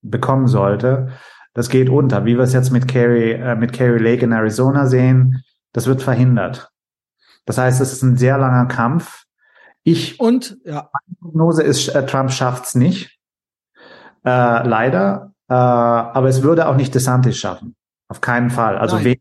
[0.00, 1.08] bekommen sollte,
[1.54, 2.24] das geht unter.
[2.24, 6.02] Wie wir es jetzt mit Carrie, äh, mit Carrie Lake in Arizona sehen, das wird
[6.02, 6.70] verhindert.
[7.44, 9.24] Das heißt, es ist ein sehr langer Kampf.
[9.84, 10.90] Ich und ja.
[10.92, 13.18] Meine Prognose ist, äh, Trump schafft's nicht,
[14.24, 15.32] äh, leider.
[15.48, 17.74] Äh, aber es würde auch nicht DeSantis schaffen,
[18.08, 18.78] auf keinen Fall.
[18.78, 19.16] Also Nein.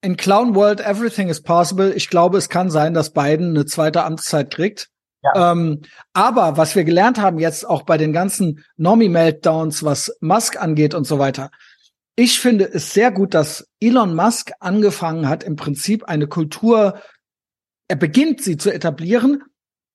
[0.00, 1.92] in Clown World everything is possible.
[1.92, 4.88] Ich glaube, es kann sein, dass Biden eine zweite Amtszeit kriegt.
[5.22, 5.52] Ja.
[5.52, 5.82] Ähm,
[6.12, 11.04] aber was wir gelernt haben jetzt auch bei den ganzen Normie-Meltdowns, was Musk angeht und
[11.04, 11.50] so weiter,
[12.16, 17.00] ich finde es sehr gut, dass Elon Musk angefangen hat, im Prinzip eine Kultur,
[17.88, 19.42] er beginnt sie zu etablieren.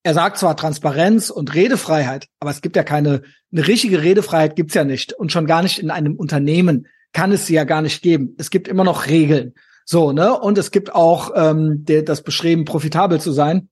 [0.04, 4.76] Er sagt zwar Transparenz und Redefreiheit, aber es gibt ja keine, eine richtige Redefreiheit gibt's
[4.76, 5.14] ja nicht.
[5.14, 8.36] Und schon gar nicht in einem Unternehmen kann es sie ja gar nicht geben.
[8.38, 9.54] Es gibt immer noch Regeln.
[9.84, 10.40] So, ne?
[10.40, 13.70] Und es gibt auch ähm, der, das Bestreben, profitabel zu sein.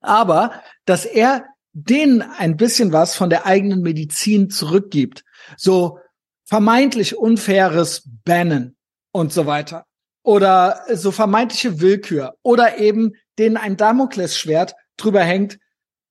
[0.00, 0.52] Aber
[0.84, 5.24] dass er denen ein bisschen was von der eigenen Medizin zurückgibt.
[5.56, 5.98] So,
[6.46, 8.76] vermeintlich unfaires Bannen
[9.12, 9.84] und so weiter.
[10.22, 12.34] Oder so vermeintliche Willkür.
[12.42, 15.58] Oder eben denen ein Damoklesschwert drüber hängt.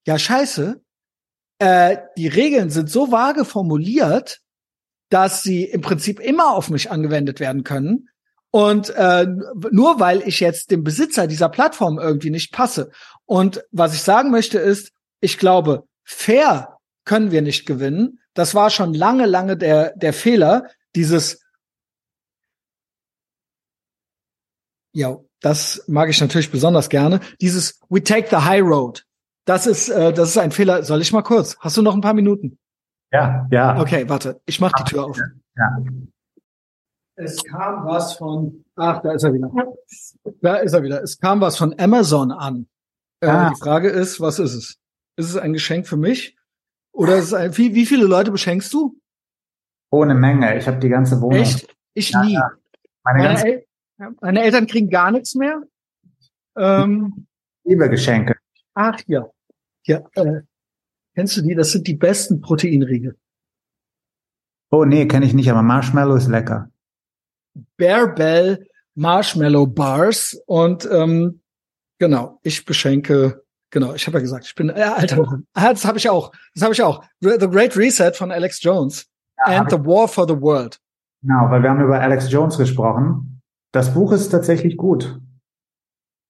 [0.05, 0.81] Ja, scheiße.
[1.59, 4.41] Äh, die Regeln sind so vage formuliert,
[5.09, 8.09] dass sie im Prinzip immer auf mich angewendet werden können.
[8.51, 9.27] Und äh,
[9.71, 12.91] nur weil ich jetzt dem Besitzer dieser Plattform irgendwie nicht passe.
[13.25, 18.69] Und was ich sagen möchte ist, ich glaube, fair können wir nicht gewinnen, das war
[18.69, 21.43] schon lange, lange der, der Fehler, dieses
[24.95, 27.19] Ja, das mag ich natürlich besonders gerne.
[27.41, 29.05] Dieses We take the high road.
[29.43, 30.83] Das ist, äh, das ist ein Fehler.
[30.83, 31.57] Soll ich mal kurz?
[31.59, 32.57] Hast du noch ein paar Minuten?
[33.11, 33.79] Ja, ja.
[33.79, 34.41] Okay, warte.
[34.45, 35.19] Ich mach die Tür auf.
[35.57, 35.83] Ja.
[37.17, 39.51] Es kam was von, ach, da ist er wieder.
[40.41, 41.03] Da ist er wieder.
[41.03, 42.67] Es kam was von Amazon an.
[43.19, 43.49] Äh, ah.
[43.49, 44.79] Die Frage ist, was ist es?
[45.17, 46.37] Ist es ein Geschenk für mich?
[46.95, 48.97] Oder ein, wie, wie viele Leute beschenkst du?
[49.91, 50.57] Ohne Menge.
[50.57, 51.41] Ich habe die ganze Wohnung.
[51.41, 51.75] Echt?
[51.93, 52.33] Ich ja, nie.
[52.33, 52.51] Ja.
[53.03, 53.65] Meine, meine, El
[54.21, 55.61] meine, Eltern kriegen gar nichts mehr.
[56.57, 57.27] Ähm,
[57.65, 58.35] Liebe Geschenke.
[58.73, 59.29] Ach ja.
[59.85, 60.41] Ja, äh,
[61.13, 61.53] kennst du die?
[61.53, 63.17] Das sind die besten Proteinriegel.
[64.71, 66.71] Oh nee, kenne ich nicht, aber Marshmallow ist lecker.
[67.77, 71.41] Bear Bell Marshmallow Bars und ähm,
[71.99, 73.44] genau, ich beschenke
[73.75, 75.41] Genau, ich habe ja gesagt, ich bin äh, alter.
[75.53, 76.31] Ah, das habe ich auch.
[76.53, 77.03] Das habe ich auch.
[77.19, 79.05] The Great Reset von Alex Jones
[79.45, 80.79] ja, and The War for the World.
[81.21, 83.41] Genau, weil wir haben über Alex Jones gesprochen.
[83.73, 85.19] Das Buch ist tatsächlich gut.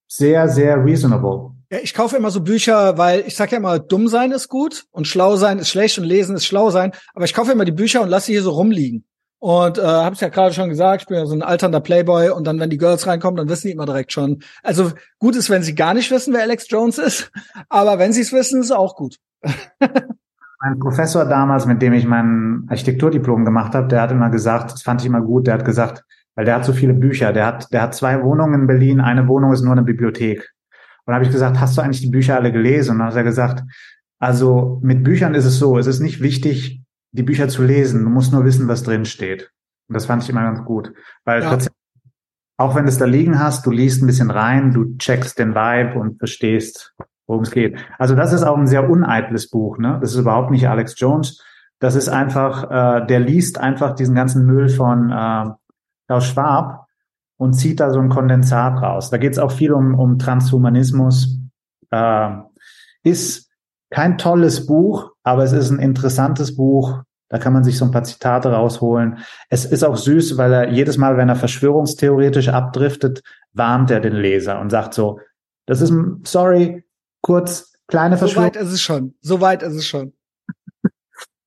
[0.07, 1.51] Sehr, sehr reasonable.
[1.69, 4.87] Ja, ich kaufe immer so Bücher, weil ich sage ja immer, dumm sein ist gut
[4.89, 6.93] und schlau sein ist schlecht und lesen ist schlau sein.
[7.13, 9.05] Aber ich kaufe immer die Bücher und lasse sie hier so rumliegen.
[9.39, 12.29] Und äh, habe es ja gerade schon gesagt, ich bin ja so ein alternder Playboy
[12.29, 14.41] und dann, wenn die Girls reinkommen, dann wissen die immer direkt schon.
[14.63, 17.31] Also gut ist, wenn sie gar nicht wissen, wer Alex Jones ist,
[17.69, 19.17] aber wenn sie es wissen, ist auch gut.
[20.65, 24.81] mein Professor damals, mit dem ich mein Architekturdiplom gemacht habe, der hat immer gesagt, das
[24.81, 26.03] fand ich immer gut, der hat gesagt,
[26.35, 29.27] weil der hat so viele Bücher, der hat, der hat zwei Wohnungen in Berlin, eine
[29.27, 30.39] Wohnung ist nur eine Bibliothek.
[31.05, 32.93] Und da habe ich gesagt, hast du eigentlich die Bücher alle gelesen?
[32.93, 33.63] Und dann hat er gesagt,
[34.19, 36.81] also mit Büchern ist es so, es ist nicht wichtig,
[37.15, 38.03] die Bücher zu lesen.
[38.03, 39.51] Du musst nur wissen, was drin steht.
[39.87, 40.93] Und das fand ich immer ganz gut.
[41.23, 41.57] Weil ja.
[42.57, 45.55] auch wenn du es da liegen hast, du liest ein bisschen rein, du checkst den
[45.55, 46.95] Vibe und verstehst,
[47.27, 47.77] worum es geht.
[47.97, 49.77] Also das ist auch ein sehr uneitles Buch.
[49.77, 49.97] Ne?
[50.01, 51.43] Das ist überhaupt nicht Alex Jones.
[51.79, 55.45] Das ist einfach, äh, der liest einfach diesen ganzen Müll von äh,
[56.07, 56.87] Klaus Schwab
[57.37, 59.09] und zieht da so ein Kondensat raus.
[59.09, 61.39] Da geht es auch viel um, um Transhumanismus.
[61.91, 62.29] Äh,
[63.03, 63.51] ist
[63.89, 67.01] kein tolles Buch, aber es ist ein interessantes Buch.
[67.29, 69.19] Da kann man sich so ein paar Zitate rausholen.
[69.49, 74.13] Es ist auch süß, weil er jedes Mal, wenn er verschwörungstheoretisch abdriftet, warnt er den
[74.13, 75.19] Leser und sagt so,
[75.65, 75.93] das ist,
[76.23, 76.85] sorry,
[77.21, 78.53] kurz, kleine Verschwörung.
[78.53, 79.15] So weit ist es schon.
[79.21, 80.13] So weit ist es schon.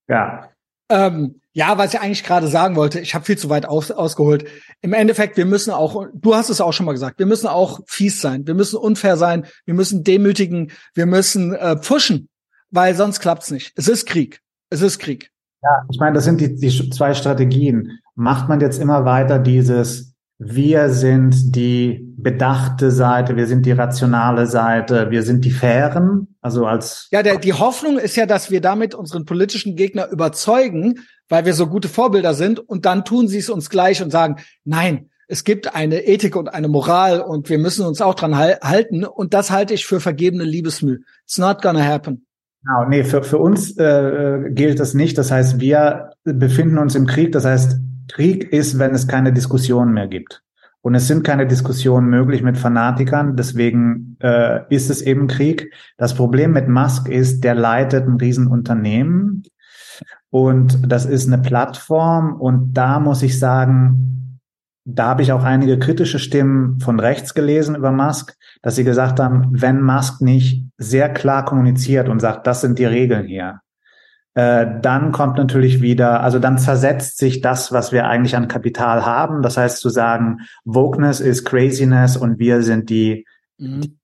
[0.07, 0.49] ja.
[0.89, 4.45] Ähm, ja, was ich eigentlich gerade sagen wollte, ich habe viel zu weit aus, ausgeholt.
[4.81, 7.81] Im Endeffekt, wir müssen auch, du hast es auch schon mal gesagt, wir müssen auch
[7.87, 12.29] fies sein, wir müssen unfair sein, wir müssen demütigen, wir müssen äh, pfuschen
[12.71, 13.73] weil sonst klappt's nicht.
[13.75, 14.41] Es ist Krieg.
[14.69, 15.31] Es ist Krieg.
[15.61, 17.99] Ja, ich meine, das sind die, die zwei Strategien.
[18.15, 24.45] Macht man jetzt immer weiter dieses, wir sind die bedachte Seite, wir sind die rationale
[24.45, 27.07] Seite, wir sind die Fairen, also als.
[27.11, 31.53] Ja, der, die Hoffnung ist ja, dass wir damit unseren politischen Gegner überzeugen, weil wir
[31.53, 35.43] so gute Vorbilder sind und dann tun sie es uns gleich und sagen, nein, es
[35.43, 39.51] gibt eine Ethik und eine Moral und wir müssen uns auch dran halten und das
[39.51, 41.01] halte ich für vergebene Liebesmüh.
[41.23, 42.25] It's not gonna happen.
[42.63, 45.17] Genau, nee, für, für uns äh, äh, gilt das nicht.
[45.17, 47.31] Das heißt, wir befinden uns im Krieg.
[47.31, 47.79] Das heißt,
[48.09, 50.41] Krieg ist, wenn es keine Diskussion mehr gibt.
[50.81, 55.73] Und es sind keine Diskussionen möglich mit Fanatikern, deswegen äh, ist es eben Krieg.
[55.97, 59.43] Das Problem mit Musk ist, der leitet ein Riesenunternehmen.
[60.29, 62.35] Und das ist eine Plattform.
[62.39, 64.39] Und da muss ich sagen,
[64.85, 69.19] da habe ich auch einige kritische Stimmen von rechts gelesen über Musk, dass sie gesagt
[69.19, 73.59] haben, wenn Musk nicht sehr klar kommuniziert und sagt, das sind die Regeln hier,
[74.35, 79.05] äh, dann kommt natürlich wieder, also dann zersetzt sich das, was wir eigentlich an Kapital
[79.05, 79.41] haben.
[79.41, 83.25] Das heißt zu sagen, Wokeness ist Craziness und wir sind die,
[83.57, 83.81] mhm.
[83.81, 83.97] die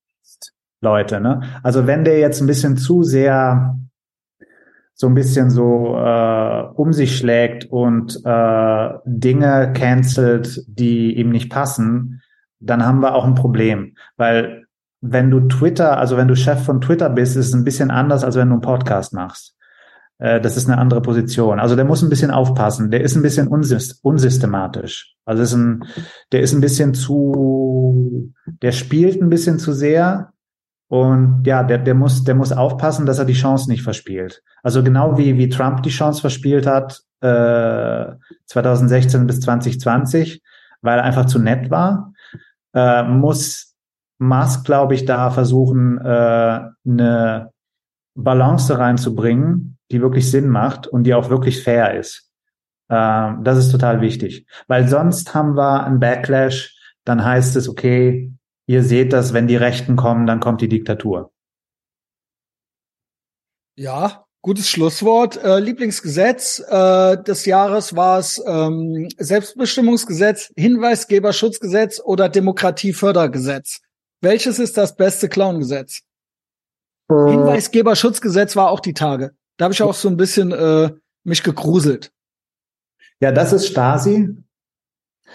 [0.82, 1.22] Leute.
[1.22, 1.42] Ne?
[1.64, 3.78] Also wenn der jetzt ein bisschen zu sehr
[4.98, 11.52] so ein bisschen so äh, um sich schlägt und äh, Dinge cancelt, die ihm nicht
[11.52, 12.22] passen,
[12.60, 13.96] dann haben wir auch ein Problem.
[14.16, 14.66] Weil
[15.02, 18.24] wenn du Twitter, also wenn du Chef von Twitter bist, ist es ein bisschen anders,
[18.24, 19.55] als wenn du einen Podcast machst.
[20.18, 21.60] Äh, das ist eine andere Position.
[21.60, 22.92] Also der muss ein bisschen aufpassen.
[22.92, 25.16] Der ist ein bisschen unsystematisch.
[25.26, 25.84] Also ist ein,
[26.32, 30.32] der ist ein bisschen zu, der spielt ein bisschen zu sehr.
[30.88, 34.44] Und ja, der, der muss, der muss aufpassen, dass er die Chance nicht verspielt.
[34.62, 38.14] Also genau wie, wie Trump die Chance verspielt hat, äh,
[38.46, 40.42] 2016 bis 2020,
[40.82, 42.14] weil er einfach zu nett war,
[42.74, 43.74] äh, muss
[44.20, 47.52] Musk, glaube ich, da versuchen, äh, eine
[48.16, 52.32] Balance reinzubringen, die wirklich Sinn macht und die auch wirklich fair ist.
[52.90, 58.32] Ähm, das ist total wichtig, weil sonst haben wir einen Backlash, dann heißt es, okay,
[58.68, 61.32] ihr seht das, wenn die Rechten kommen, dann kommt die Diktatur.
[63.78, 65.38] Ja, gutes Schlusswort.
[65.44, 73.82] Äh, Lieblingsgesetz äh, des Jahres war es ähm, Selbstbestimmungsgesetz, Hinweisgeberschutzgesetz oder Demokratiefördergesetz.
[74.22, 76.02] Welches ist das beste Clowngesetz?
[77.10, 77.32] Äh.
[77.32, 79.36] Hinweisgeberschutzgesetz war auch die Tage.
[79.58, 80.92] Da habe ich auch so ein bisschen äh,
[81.24, 82.12] mich gegruselt.
[83.20, 84.36] Ja, das ist Stasi.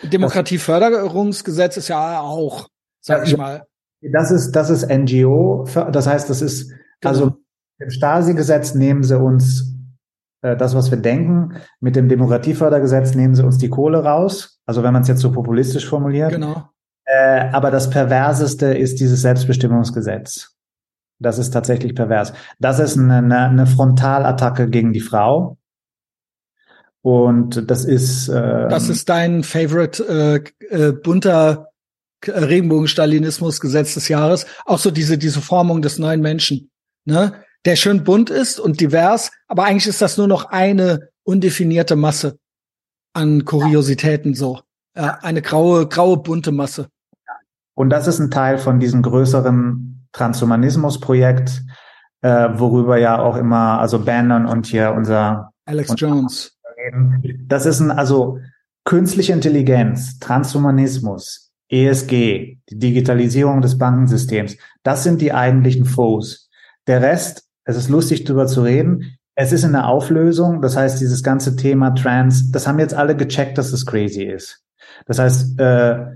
[0.02, 2.68] Demokratieförderungsgesetz ist ja auch,
[3.00, 3.66] sag ich mal.
[4.00, 5.66] Das ist, das ist NGO.
[5.92, 6.78] Das heißt, das ist, genau.
[7.02, 7.36] also
[7.78, 9.74] im Stasi-Gesetz nehmen sie uns
[10.42, 11.56] äh, das, was wir denken.
[11.80, 14.60] Mit dem Demokratiefördergesetz nehmen sie uns die Kohle raus.
[14.66, 16.32] Also wenn man es jetzt so populistisch formuliert.
[16.32, 16.70] Genau.
[17.04, 20.56] Äh, aber das Perverseste ist dieses Selbstbestimmungsgesetz.
[21.20, 22.32] Das ist tatsächlich pervers.
[22.58, 25.58] Das ist eine, eine, eine Frontalattacke gegen die Frau.
[27.02, 28.28] Und das ist.
[28.28, 30.02] Äh, das ist dein Favorite
[30.70, 31.68] äh, äh, bunter
[32.26, 34.46] Regenbogen-Stalinismus-Gesetz des Jahres.
[34.66, 36.70] Auch so diese diese Formung des neuen Menschen,
[37.04, 37.32] ne?
[37.66, 42.38] Der schön bunt ist und divers, aber eigentlich ist das nur noch eine undefinierte Masse
[43.12, 44.60] an Kuriositäten so.
[44.96, 46.88] Ja, eine graue graue bunte Masse.
[47.74, 51.62] Und das ist ein Teil von diesem größeren Transhumanismus-Projekt,
[52.22, 56.58] äh, worüber ja auch immer, also Bannon und hier unser Alex unser Jones.
[57.46, 58.38] Das ist ein, also
[58.84, 66.48] künstliche Intelligenz, Transhumanismus, ESG, die Digitalisierung des Bankensystems, das sind die eigentlichen Foes.
[66.86, 71.00] Der Rest, es ist lustig drüber zu reden, es ist in der Auflösung, das heißt,
[71.00, 74.62] dieses ganze Thema Trans, das haben jetzt alle gecheckt, dass es crazy ist.
[75.06, 76.06] Das heißt, äh,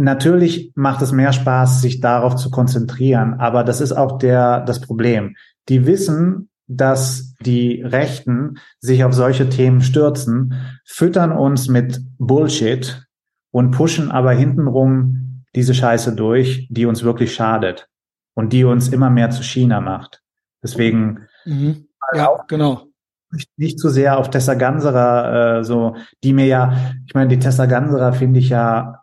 [0.00, 4.80] Natürlich macht es mehr Spaß, sich darauf zu konzentrieren, aber das ist auch der, das
[4.80, 5.34] Problem.
[5.68, 10.54] Die wissen, dass die Rechten sich auf solche Themen stürzen,
[10.84, 13.08] füttern uns mit Bullshit
[13.50, 17.88] und pushen aber hintenrum diese Scheiße durch, die uns wirklich schadet
[18.34, 20.22] und die uns immer mehr zu China macht.
[20.62, 21.88] Deswegen mhm.
[22.14, 22.84] ja, genau.
[23.32, 26.72] Nicht, nicht zu sehr auf Tessa Ganserer, äh, so, die mir ja,
[27.04, 28.97] ich meine, die Tessa Ganserer finde ich ja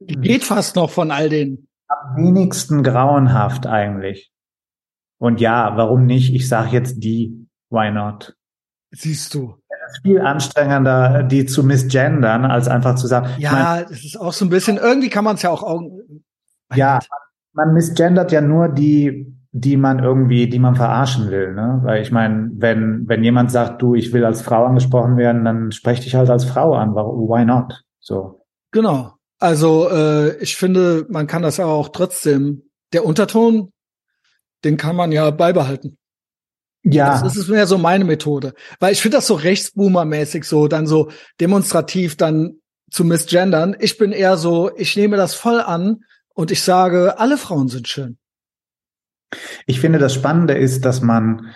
[0.00, 1.68] Geht fast noch von all den.
[1.88, 4.32] Am wenigsten grauenhaft eigentlich.
[5.18, 6.34] Und ja, warum nicht?
[6.34, 7.46] Ich sage jetzt die.
[7.68, 8.36] Why not?
[8.90, 9.56] Siehst du.
[9.68, 13.28] Es ist viel anstrengender, die zu misgendern, als einfach zu sagen.
[13.38, 16.24] Ja, es ist auch so ein bisschen, irgendwie kann man es ja auch Augen.
[16.74, 17.00] Ja,
[17.52, 21.80] man misgendert ja nur die, die man irgendwie, die man verarschen will, ne?
[21.82, 25.72] Weil ich meine, wenn, wenn jemand sagt, du, ich will als Frau angesprochen werden, dann
[25.72, 26.94] spreche dich halt als Frau an.
[26.94, 27.82] Why not?
[27.98, 28.46] So.
[28.70, 29.14] Genau.
[29.40, 32.70] Also äh, ich finde, man kann das auch trotzdem.
[32.92, 33.72] Der Unterton,
[34.64, 35.96] den kann man ja beibehalten.
[36.82, 37.20] Ja.
[37.22, 38.54] Das ist mehr so meine Methode.
[38.78, 41.10] Weil ich finde das so rechtsboomermäßig so, dann so
[41.40, 42.60] demonstrativ dann
[42.90, 43.76] zu misgendern.
[43.80, 46.04] Ich bin eher so, ich nehme das voll an
[46.34, 48.18] und ich sage, alle Frauen sind schön.
[49.66, 51.54] Ich finde, das Spannende ist, dass man,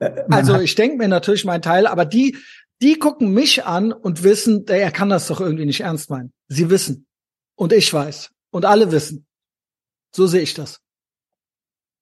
[0.00, 2.36] äh, man also ich denke mir natürlich meinen Teil, aber die,
[2.82, 6.32] die gucken mich an und wissen, er kann das doch irgendwie nicht ernst meinen.
[6.48, 7.06] Sie wissen.
[7.56, 8.30] Und ich weiß.
[8.50, 9.26] Und alle wissen.
[10.14, 10.80] So sehe ich das.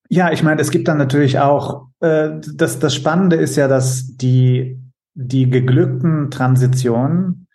[0.09, 4.17] Ja, ich meine, es gibt dann natürlich auch, äh, das, das Spannende ist ja, dass
[4.17, 4.79] die,
[5.15, 7.47] die geglückten Transitionen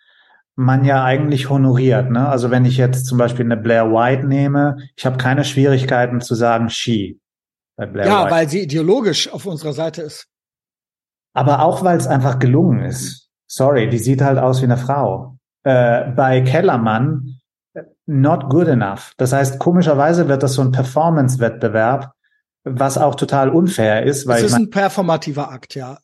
[0.56, 2.10] man ja eigentlich honoriert.
[2.10, 2.28] Ne?
[2.28, 6.34] Also wenn ich jetzt zum Beispiel eine Blair White nehme, ich habe keine Schwierigkeiten zu
[6.34, 7.20] sagen she.
[7.76, 8.34] Bei Blair ja, White.
[8.34, 10.26] weil sie ideologisch auf unserer Seite ist.
[11.32, 13.28] Aber auch weil es einfach gelungen ist.
[13.46, 15.37] Sorry, die sieht halt aus wie eine Frau.
[15.68, 17.40] Äh, bei Kellermann
[18.06, 19.12] not good enough.
[19.18, 22.12] Das heißt, komischerweise wird das so ein Performance-Wettbewerb,
[22.64, 24.26] was auch total unfair ist.
[24.26, 25.98] Weil es ist ein performativer Akt, ja.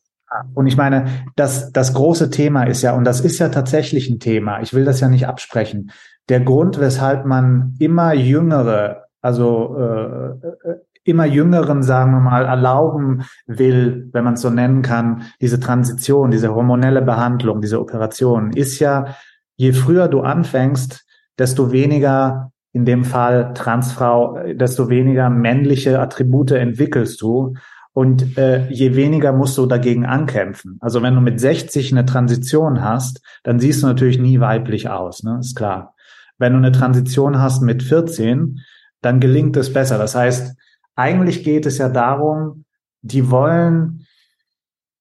[0.53, 4.19] Und ich meine, das, das große Thema ist ja, und das ist ja tatsächlich ein
[4.19, 5.89] Thema, ich will das ja nicht absprechen,
[6.29, 10.75] der Grund, weshalb man immer jüngere, also äh, äh
[11.05, 16.31] immer jüngeren, sagen wir mal, erlauben will, wenn man es so nennen kann, diese Transition,
[16.31, 19.15] diese hormonelle Behandlung, diese Operation, ist ja,
[19.55, 21.05] je früher du anfängst,
[21.37, 27.53] desto weniger in dem Fall Transfrau, desto weniger männliche Attribute entwickelst du
[27.93, 30.77] und äh, je weniger musst du dagegen ankämpfen.
[30.81, 35.23] Also wenn du mit 60 eine Transition hast, dann siehst du natürlich nie weiblich aus,
[35.23, 35.37] ne?
[35.39, 35.95] ist klar.
[36.37, 38.59] Wenn du eine Transition hast mit 14,
[39.01, 39.97] dann gelingt es besser.
[39.97, 40.57] Das heißt,
[40.95, 42.65] eigentlich geht es ja darum,
[43.01, 44.04] die wollen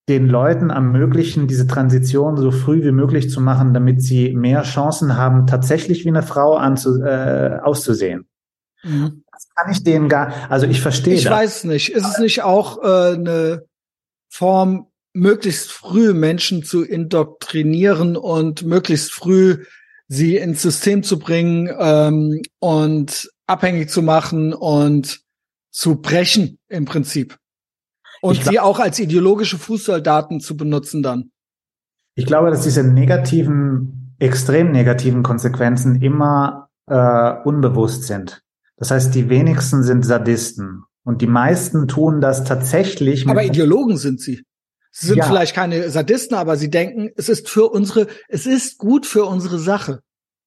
[0.08, 5.16] den Leuten ermöglichen, diese Transition so früh wie möglich zu machen, damit sie mehr Chancen
[5.16, 8.26] haben, tatsächlich wie eine Frau anzu, äh, auszusehen.
[8.82, 9.24] Mhm.
[9.32, 11.14] Das kann ich denen gar, also ich verstehe.
[11.14, 11.32] Ich das.
[11.32, 11.90] weiß nicht.
[11.92, 13.64] Ist es nicht auch äh, eine
[14.28, 19.64] Form, möglichst früh Menschen zu indoktrinieren und möglichst früh
[20.08, 25.20] sie ins System zu bringen ähm, und abhängig zu machen und
[25.70, 27.38] zu brechen im Prinzip.
[28.24, 31.30] Und glaub, sie auch als ideologische Fußsoldaten zu benutzen dann.
[32.14, 38.42] Ich glaube, dass diese negativen, extrem negativen Konsequenzen immer äh, unbewusst sind.
[38.78, 43.28] Das heißt, die wenigsten sind Sadisten und die meisten tun das tatsächlich.
[43.28, 44.42] Aber Ideologen sind sie.
[44.90, 45.26] Sie sind ja.
[45.26, 49.58] vielleicht keine Sadisten, aber sie denken, es ist für unsere, es ist gut für unsere
[49.58, 50.00] Sache.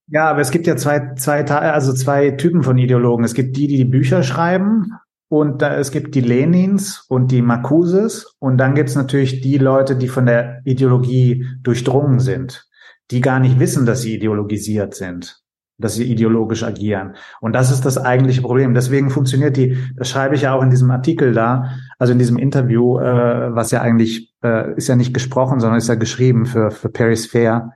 [0.08, 3.24] Ja, aber es gibt ja zwei, zwei, also zwei Typen von Ideologen.
[3.24, 4.94] Es gibt die, die die Bücher schreiben
[5.30, 9.58] und da, es gibt die Lenins und die Marcuses und dann gibt es natürlich die
[9.58, 12.68] Leute, die von der Ideologie durchdrungen sind,
[13.12, 15.41] die gar nicht wissen, dass sie ideologisiert sind
[15.80, 17.16] dass sie ideologisch agieren.
[17.40, 18.74] Und das ist das eigentliche Problem.
[18.74, 22.38] Deswegen funktioniert die, das schreibe ich ja auch in diesem Artikel da, also in diesem
[22.38, 26.72] Interview, äh, was ja eigentlich, äh, ist ja nicht gesprochen, sondern ist ja geschrieben für,
[26.72, 27.74] für Paris Fair,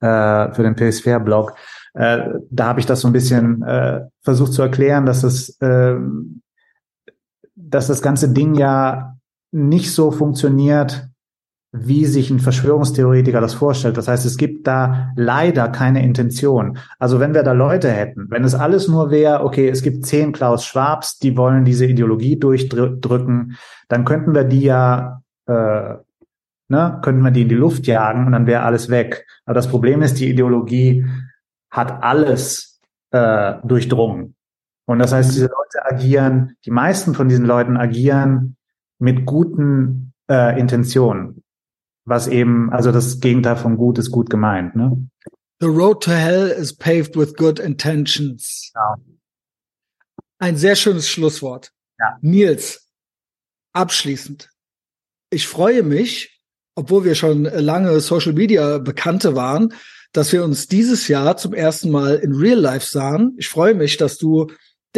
[0.00, 1.54] äh, für den Paris Fair Blog.
[1.94, 5.94] Äh, da habe ich das so ein bisschen äh, versucht zu erklären, dass es, äh,
[7.70, 9.16] dass das ganze Ding ja
[9.52, 11.08] nicht so funktioniert,
[11.76, 13.96] wie sich ein Verschwörungstheoretiker das vorstellt.
[13.96, 16.78] Das heißt, es gibt da leider keine Intention.
[17.00, 20.32] Also wenn wir da Leute hätten, wenn es alles nur wäre, okay, es gibt zehn
[20.32, 23.56] Klaus Schwabs, die wollen diese Ideologie durchdrücken,
[23.88, 25.94] dann könnten wir die ja, äh,
[26.68, 29.26] ne, könnten wir die in die Luft jagen und dann wäre alles weg.
[29.44, 31.04] Aber das Problem ist, die Ideologie
[31.72, 32.80] hat alles
[33.10, 34.36] äh, durchdrungen.
[34.86, 38.56] Und das heißt, diese Leute agieren, die meisten von diesen Leuten agieren
[38.98, 41.44] mit guten äh, Intentionen
[42.04, 45.08] was eben, also das Gegenteil von gut ist gut gemeint, ne?
[45.60, 48.72] The road to hell is paved with good intentions.
[48.74, 48.96] Ja.
[50.38, 51.72] Ein sehr schönes Schlusswort.
[51.98, 52.18] Ja.
[52.20, 52.88] Nils,
[53.72, 54.50] abschließend.
[55.30, 56.42] Ich freue mich,
[56.74, 59.72] obwohl wir schon lange Social Media Bekannte waren,
[60.12, 63.34] dass wir uns dieses Jahr zum ersten Mal in Real Life sahen.
[63.38, 64.48] Ich freue mich, dass du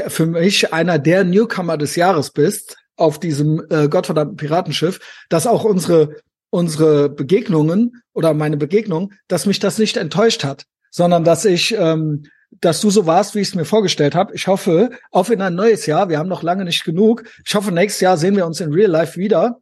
[0.08, 5.64] für mich einer der Newcomer des Jahres bist auf diesem äh, gottverdammten Piratenschiff, dass auch
[5.64, 6.16] unsere
[6.50, 12.24] unsere Begegnungen oder meine Begegnung, dass mich das nicht enttäuscht hat, sondern dass ich, ähm,
[12.60, 14.34] dass du so warst, wie ich es mir vorgestellt habe.
[14.34, 16.08] Ich hoffe, auf in ein neues Jahr.
[16.08, 17.24] Wir haben noch lange nicht genug.
[17.44, 19.60] Ich hoffe, nächstes Jahr sehen wir uns in Real Life wieder.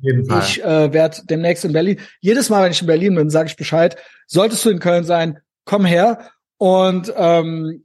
[0.00, 0.42] Jeden Fall.
[0.42, 2.00] Ich äh, werde demnächst in Berlin.
[2.20, 3.96] Jedes Mal, wenn ich in Berlin bin, sage ich Bescheid.
[4.26, 6.30] Solltest du in Köln sein, komm her.
[6.58, 7.84] Und ähm,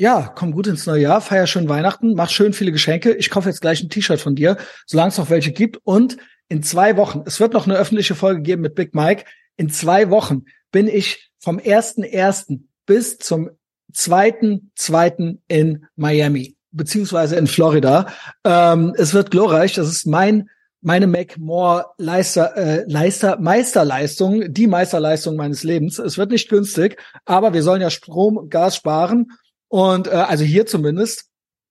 [0.00, 3.12] ja, komm gut ins neue Jahr, feier schön Weihnachten, mach schön viele Geschenke.
[3.12, 4.56] Ich kaufe jetzt gleich ein T-Shirt von dir,
[4.86, 5.78] solange es noch welche gibt.
[5.84, 6.16] Und
[6.48, 9.24] in zwei Wochen, es wird noch eine öffentliche Folge geben mit Big Mike,
[9.58, 13.50] in zwei Wochen bin ich vom ersten ersten bis zum
[13.92, 18.06] zweiten zweiten in Miami beziehungsweise in Florida.
[18.44, 19.74] Ähm, es wird glorreich.
[19.74, 20.48] Das ist mein
[20.82, 25.98] meine Mac More Leister, äh, Leister, Meisterleistung, die Meisterleistung meines Lebens.
[25.98, 26.96] Es wird nicht günstig,
[27.26, 29.26] aber wir sollen ja Strom und Gas sparen
[29.70, 31.26] und äh, also hier zumindest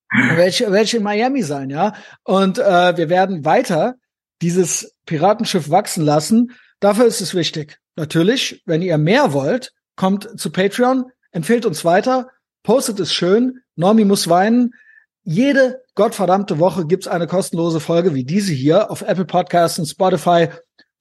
[0.36, 1.94] welche welche in Miami sein, ja.
[2.24, 3.96] Und äh, wir werden weiter
[4.42, 6.56] dieses Piratenschiff wachsen lassen.
[6.80, 7.78] Dafür ist es wichtig.
[7.96, 12.30] Natürlich, wenn ihr mehr wollt, kommt zu Patreon, empfehlt uns weiter,
[12.64, 13.60] postet es schön.
[13.76, 14.74] Normi muss weinen.
[15.24, 20.48] Jede gottverdammte Woche gibt's eine kostenlose Folge wie diese hier auf Apple Podcasts und Spotify.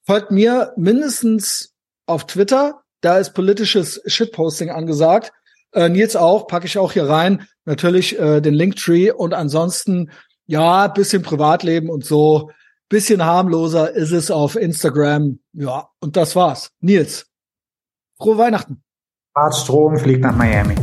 [0.05, 1.73] Folgt mir mindestens
[2.05, 5.31] auf Twitter Da ist politisches Shitposting angesagt.
[5.73, 7.47] Äh, Nils auch, packe ich auch hier rein.
[7.65, 10.11] Natürlich äh, den Linktree und ansonsten,
[10.47, 12.51] ja, bisschen Privatleben und so.
[12.89, 15.39] Bisschen harmloser ist es auf Instagram.
[15.53, 16.71] Ja, und das war's.
[16.79, 17.27] Nils,
[18.17, 18.83] frohe Weihnachten.
[19.51, 20.75] Strom fliegt nach Miami.